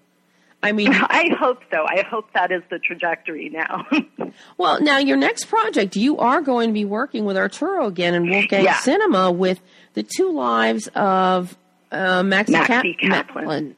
I 0.64 0.72
mean, 0.72 0.94
I 0.94 1.30
hope 1.40 1.62
so. 1.72 1.86
I 1.88 2.04
hope 2.10 2.32
that 2.34 2.52
is 2.52 2.64
the 2.70 2.80
trajectory 2.80 3.50
now. 3.50 3.86
well, 4.58 4.82
now 4.82 4.98
your 4.98 5.18
next 5.18 5.46
project, 5.46 5.96
you 5.96 6.18
are 6.18 6.42
going 6.42 6.70
to 6.70 6.74
be 6.74 6.86
working 6.86 7.26
with 7.26 7.38
Arturo 7.38 7.86
again 7.86 8.16
in 8.16 8.30
Wolfgang 8.30 8.64
yeah. 8.64 8.80
Cinema 8.80 9.32
with 9.32 9.60
the 9.94 10.04
two 10.04 10.32
lives 10.32 10.90
of 10.96 11.56
uh, 11.92 12.24
Maxie, 12.24 12.54
Maxie 12.54 12.98
Cap- 13.00 13.28
Kaplan. 13.28 13.76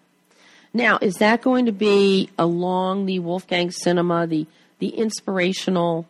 Now, 0.73 0.97
is 1.01 1.15
that 1.15 1.41
going 1.41 1.65
to 1.65 1.71
be 1.71 2.29
along 2.37 3.05
the 3.05 3.19
Wolfgang 3.19 3.71
Cinema, 3.71 4.27
the 4.27 4.47
the 4.79 4.89
inspirational 4.89 6.05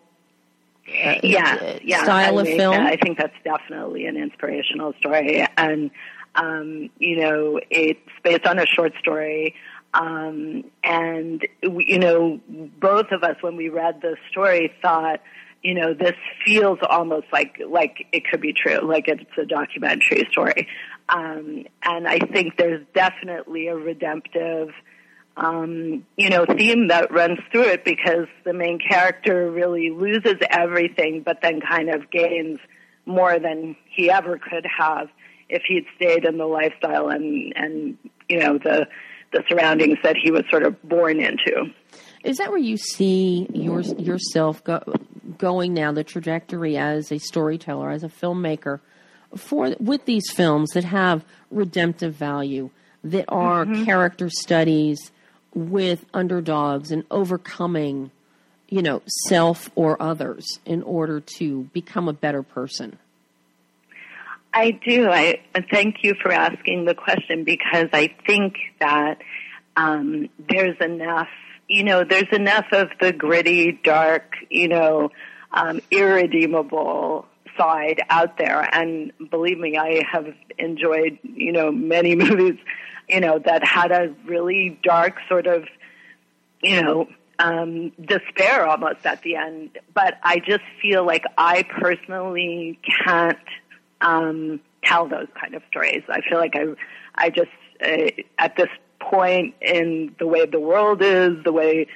yeah, 0.87 1.79
yeah, 1.83 2.03
style 2.03 2.39
I 2.39 2.41
of 2.41 2.47
film? 2.47 2.75
I 2.75 2.97
think 2.97 3.17
that's 3.17 3.35
definitely 3.43 4.05
an 4.05 4.17
inspirational 4.17 4.93
story, 4.99 5.45
and 5.57 5.91
um, 6.35 6.89
you 6.99 7.19
know, 7.19 7.59
it's 7.69 7.99
based 8.23 8.45
on 8.45 8.59
a 8.59 8.65
short 8.65 8.93
story. 8.99 9.55
Um, 9.93 10.65
and 10.83 11.45
you 11.63 11.99
know, 11.99 12.39
both 12.47 13.11
of 13.11 13.23
us, 13.23 13.37
when 13.41 13.55
we 13.55 13.69
read 13.69 14.01
the 14.01 14.15
story, 14.29 14.71
thought, 14.81 15.21
you 15.63 15.73
know, 15.73 15.93
this 15.93 16.15
feels 16.45 16.79
almost 16.87 17.27
like 17.33 17.59
like 17.67 18.05
it 18.11 18.23
could 18.29 18.41
be 18.41 18.53
true, 18.53 18.79
like 18.79 19.07
it's 19.07 19.37
a 19.37 19.45
documentary 19.45 20.27
story. 20.31 20.67
Um, 21.09 21.65
and 21.83 22.07
I 22.07 22.19
think 22.19 22.57
there's 22.57 22.85
definitely 22.93 23.67
a 23.67 23.75
redemptive, 23.75 24.69
um, 25.37 26.03
you 26.17 26.29
know, 26.29 26.45
theme 26.45 26.87
that 26.87 27.11
runs 27.11 27.39
through 27.51 27.67
it 27.67 27.85
because 27.85 28.27
the 28.43 28.53
main 28.53 28.79
character 28.79 29.51
really 29.51 29.91
loses 29.91 30.35
everything, 30.49 31.21
but 31.23 31.41
then 31.41 31.61
kind 31.61 31.89
of 31.89 32.09
gains 32.09 32.59
more 33.05 33.39
than 33.39 33.75
he 33.85 34.09
ever 34.09 34.37
could 34.37 34.65
have 34.65 35.09
if 35.47 35.61
he'd 35.67 35.85
stayed 35.95 36.25
in 36.25 36.37
the 36.37 36.45
lifestyle 36.45 37.07
and 37.07 37.53
and 37.55 37.97
you 38.27 38.39
know 38.39 38.57
the 38.57 38.87
the 39.31 39.43
surroundings 39.49 39.97
that 40.03 40.15
he 40.21 40.31
was 40.31 40.43
sort 40.49 40.63
of 40.63 40.81
born 40.83 41.19
into. 41.19 41.71
Is 42.23 42.37
that 42.37 42.49
where 42.49 42.59
you 42.59 42.77
see 42.77 43.47
your, 43.53 43.81
yourself 43.81 44.63
go, 44.63 44.81
going 45.37 45.73
now, 45.73 45.91
the 45.91 46.03
trajectory 46.03 46.77
as 46.77 47.11
a 47.11 47.19
storyteller, 47.19 47.91
as 47.91 48.03
a 48.03 48.09
filmmaker, 48.09 48.79
for 49.35 49.75
with 49.79 50.05
these 50.05 50.31
films 50.31 50.71
that 50.71 50.85
have 50.85 51.23
redemptive 51.51 52.15
value, 52.15 52.69
that 53.03 53.25
are 53.27 53.65
mm-hmm. 53.65 53.83
character 53.83 54.29
studies 54.29 55.11
with 55.57 56.05
underdogs 56.13 56.91
and 56.91 57.03
overcoming, 57.09 58.11
you 58.69 58.83
know, 58.83 59.01
self 59.27 59.71
or 59.73 59.99
others 59.99 60.59
in 60.65 60.83
order 60.83 61.19
to 61.19 61.63
become 61.73 62.07
a 62.07 62.13
better 62.13 62.43
person? 62.43 62.99
I 64.53 64.71
do. 64.71 65.09
I 65.09 65.41
thank 65.71 66.03
you 66.03 66.13
for 66.21 66.31
asking 66.31 66.85
the 66.85 66.93
question 66.93 67.43
because 67.43 67.89
I 67.91 68.13
think 68.27 68.55
that 68.79 69.21
um, 69.75 70.29
there's 70.47 70.77
enough, 70.79 71.29
you 71.67 71.83
know, 71.83 72.03
there's 72.03 72.31
enough 72.31 72.65
of 72.71 72.89
the 73.01 73.11
gritty, 73.11 73.79
dark, 73.83 74.33
you 74.49 74.67
know, 74.67 75.09
um, 75.51 75.81
irredeemable 75.89 77.25
side 77.57 78.01
out 78.11 78.37
there. 78.37 78.67
And 78.71 79.11
believe 79.31 79.57
me, 79.57 79.75
I 79.75 80.03
have 80.11 80.27
enjoyed, 80.59 81.17
you 81.23 81.51
know, 81.51 81.71
many 81.71 82.15
movies, 82.15 82.59
you 83.07 83.19
know, 83.19 83.39
that 83.39 83.65
had 83.65 83.91
a 83.91 84.13
really 84.25 84.79
dark 84.83 85.15
sort 85.27 85.47
of, 85.47 85.65
you 86.61 86.81
know, 86.81 87.07
um, 87.39 87.91
despair 88.01 88.65
almost 88.65 89.05
at 89.05 89.21
the 89.21 89.35
end. 89.35 89.77
But 89.93 90.17
I 90.23 90.39
just 90.39 90.63
feel 90.81 91.05
like 91.05 91.23
I 91.37 91.63
personally 91.63 92.79
can't 93.05 93.37
um, 94.01 94.59
tell 94.83 95.07
those 95.07 95.27
kind 95.39 95.55
of 95.55 95.61
stories. 95.69 96.03
I 96.09 96.21
feel 96.21 96.37
like 96.37 96.55
I, 96.55 96.65
I 97.15 97.29
just 97.29 97.49
uh, 97.83 98.09
at 98.37 98.55
this 98.55 98.69
point 98.99 99.55
in 99.61 100.15
the 100.19 100.27
way 100.27 100.45
the 100.45 100.59
world 100.59 101.01
is, 101.01 101.43
the 101.43 101.51
way 101.51 101.87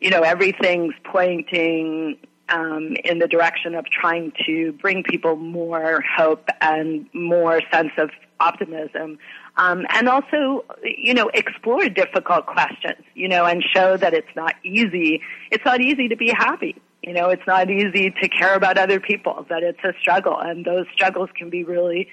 you 0.00 0.10
know 0.10 0.20
everything's 0.20 0.94
pointing 1.04 2.18
um, 2.48 2.96
in 3.04 3.18
the 3.18 3.28
direction 3.28 3.74
of 3.74 3.86
trying 3.86 4.32
to 4.46 4.72
bring 4.72 5.02
people 5.02 5.36
more 5.36 6.02
hope 6.02 6.48
and 6.60 7.06
more 7.12 7.60
sense 7.72 7.92
of 7.96 8.10
optimism. 8.40 9.18
Um, 9.60 9.84
and 9.90 10.08
also, 10.08 10.64
you 10.82 11.12
know, 11.12 11.30
explore 11.34 11.86
difficult 11.90 12.46
questions, 12.46 13.04
you 13.14 13.28
know, 13.28 13.44
and 13.44 13.62
show 13.74 13.98
that 13.98 14.14
it's 14.14 14.34
not 14.34 14.54
easy. 14.64 15.20
It's 15.50 15.64
not 15.66 15.82
easy 15.82 16.08
to 16.08 16.16
be 16.16 16.30
happy. 16.30 16.80
You 17.02 17.12
know, 17.12 17.28
it's 17.28 17.46
not 17.46 17.70
easy 17.70 18.10
to 18.22 18.28
care 18.28 18.54
about 18.54 18.78
other 18.78 19.00
people, 19.00 19.44
that 19.50 19.62
it's 19.62 19.82
a 19.84 19.92
struggle, 20.00 20.38
and 20.38 20.64
those 20.64 20.86
struggles 20.94 21.28
can 21.36 21.50
be 21.50 21.62
really 21.62 22.08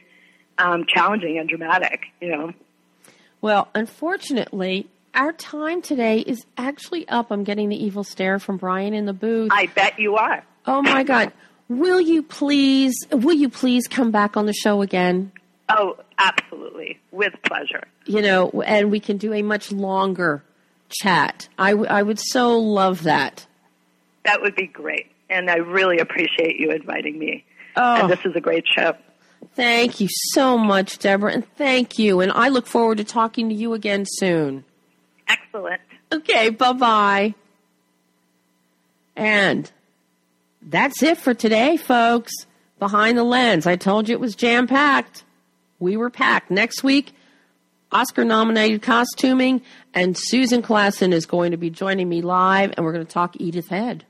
um, 0.58 0.86
challenging 0.94 1.38
and 1.38 1.48
dramatic, 1.48 2.02
you 2.20 2.36
know. 2.36 2.54
Well, 3.40 3.70
unfortunately, 3.74 4.90
our 5.14 5.32
time 5.32 5.82
today 5.82 6.20
is 6.20 6.46
actually 6.58 7.08
up. 7.08 7.32
I'm 7.32 7.46
getting 7.46 7.70
the 7.70 7.82
evil 7.82 8.04
stare 8.04 8.40
from 8.40 8.58
Brian 8.58 8.94
in 8.94 9.06
the 9.06 9.14
booth. 9.14 9.52
I 9.54 9.68
bet 9.68 10.00
you 10.00 10.16
are. 10.18 10.44
Oh 10.66 10.82
my 10.82 11.04
God. 11.04 11.32
Will 11.70 12.02
you 12.02 12.24
please, 12.24 12.96
will 13.12 13.36
you 13.36 13.50
please 13.50 13.88
come 13.88 14.12
back 14.12 14.36
on 14.36 14.46
the 14.48 14.54
show 14.54 14.82
again? 14.82 15.32
Oh, 15.70 15.98
absolutely. 16.18 17.00
With 17.12 17.34
pleasure. 17.44 17.84
You 18.06 18.22
know, 18.22 18.50
and 18.66 18.92
we 18.92 19.00
can 19.00 19.18
do 19.18 19.34
a 19.34 19.42
much 19.42 19.72
longer 19.72 20.44
chat. 20.90 21.50
I, 21.58 21.72
w- 21.72 21.90
I 21.90 22.04
would 22.04 22.20
so 22.20 22.58
love 22.58 23.04
that. 23.04 23.46
That 24.24 24.42
would 24.42 24.56
be 24.56 24.68
great. 24.68 25.12
And 25.30 25.50
I 25.50 25.58
really 25.58 26.00
appreciate 26.00 26.58
you 26.58 26.72
inviting 26.72 27.20
me. 27.20 27.44
Oh. 27.76 28.04
And 28.04 28.12
this 28.12 28.26
is 28.26 28.36
a 28.36 28.42
great 28.42 28.66
show. 28.68 28.96
Thank 29.56 30.00
you 30.00 30.08
so 30.34 30.58
much, 30.58 31.00
Deborah, 31.00 31.32
and 31.34 31.48
thank 31.56 32.00
you. 32.00 32.22
And 32.22 32.32
I 32.32 32.50
look 32.50 32.66
forward 32.68 32.98
to 33.00 33.04
talking 33.04 33.50
to 33.50 33.56
you 33.56 33.74
again 33.74 34.06
soon. 34.08 34.64
Excellent. 35.28 35.82
Okay, 36.12 36.50
bye 36.50 36.74
bye. 36.74 37.36
And 39.16 39.70
that's 40.62 41.04
it 41.04 41.18
for 41.18 41.34
today, 41.34 41.78
folks. 41.78 42.32
Behind 42.80 43.18
the 43.18 43.24
lens. 43.24 43.66
I 43.66 43.76
told 43.76 44.08
you 44.08 44.14
it 44.14 44.20
was 44.20 44.36
jam 44.36 44.68
packed. 44.68 45.24
We 45.80 45.98
were 45.98 46.10
packed. 46.10 46.52
Next 46.52 46.84
week, 46.84 47.14
Oscar 47.92 48.26
nominated 48.26 48.82
costuming, 48.82 49.62
and 49.94 50.18
Susan 50.18 50.62
Klassen 50.62 51.14
is 51.14 51.26
going 51.26 51.52
to 51.52 51.58
be 51.58 51.70
joining 51.70 52.10
me 52.10 52.22
live, 52.22 52.74
and 52.76 52.86
we're 52.86 52.94
going 52.94 53.06
to 53.06 53.12
talk 53.12 53.36
Edith 53.40 53.70
Head. 53.70 54.06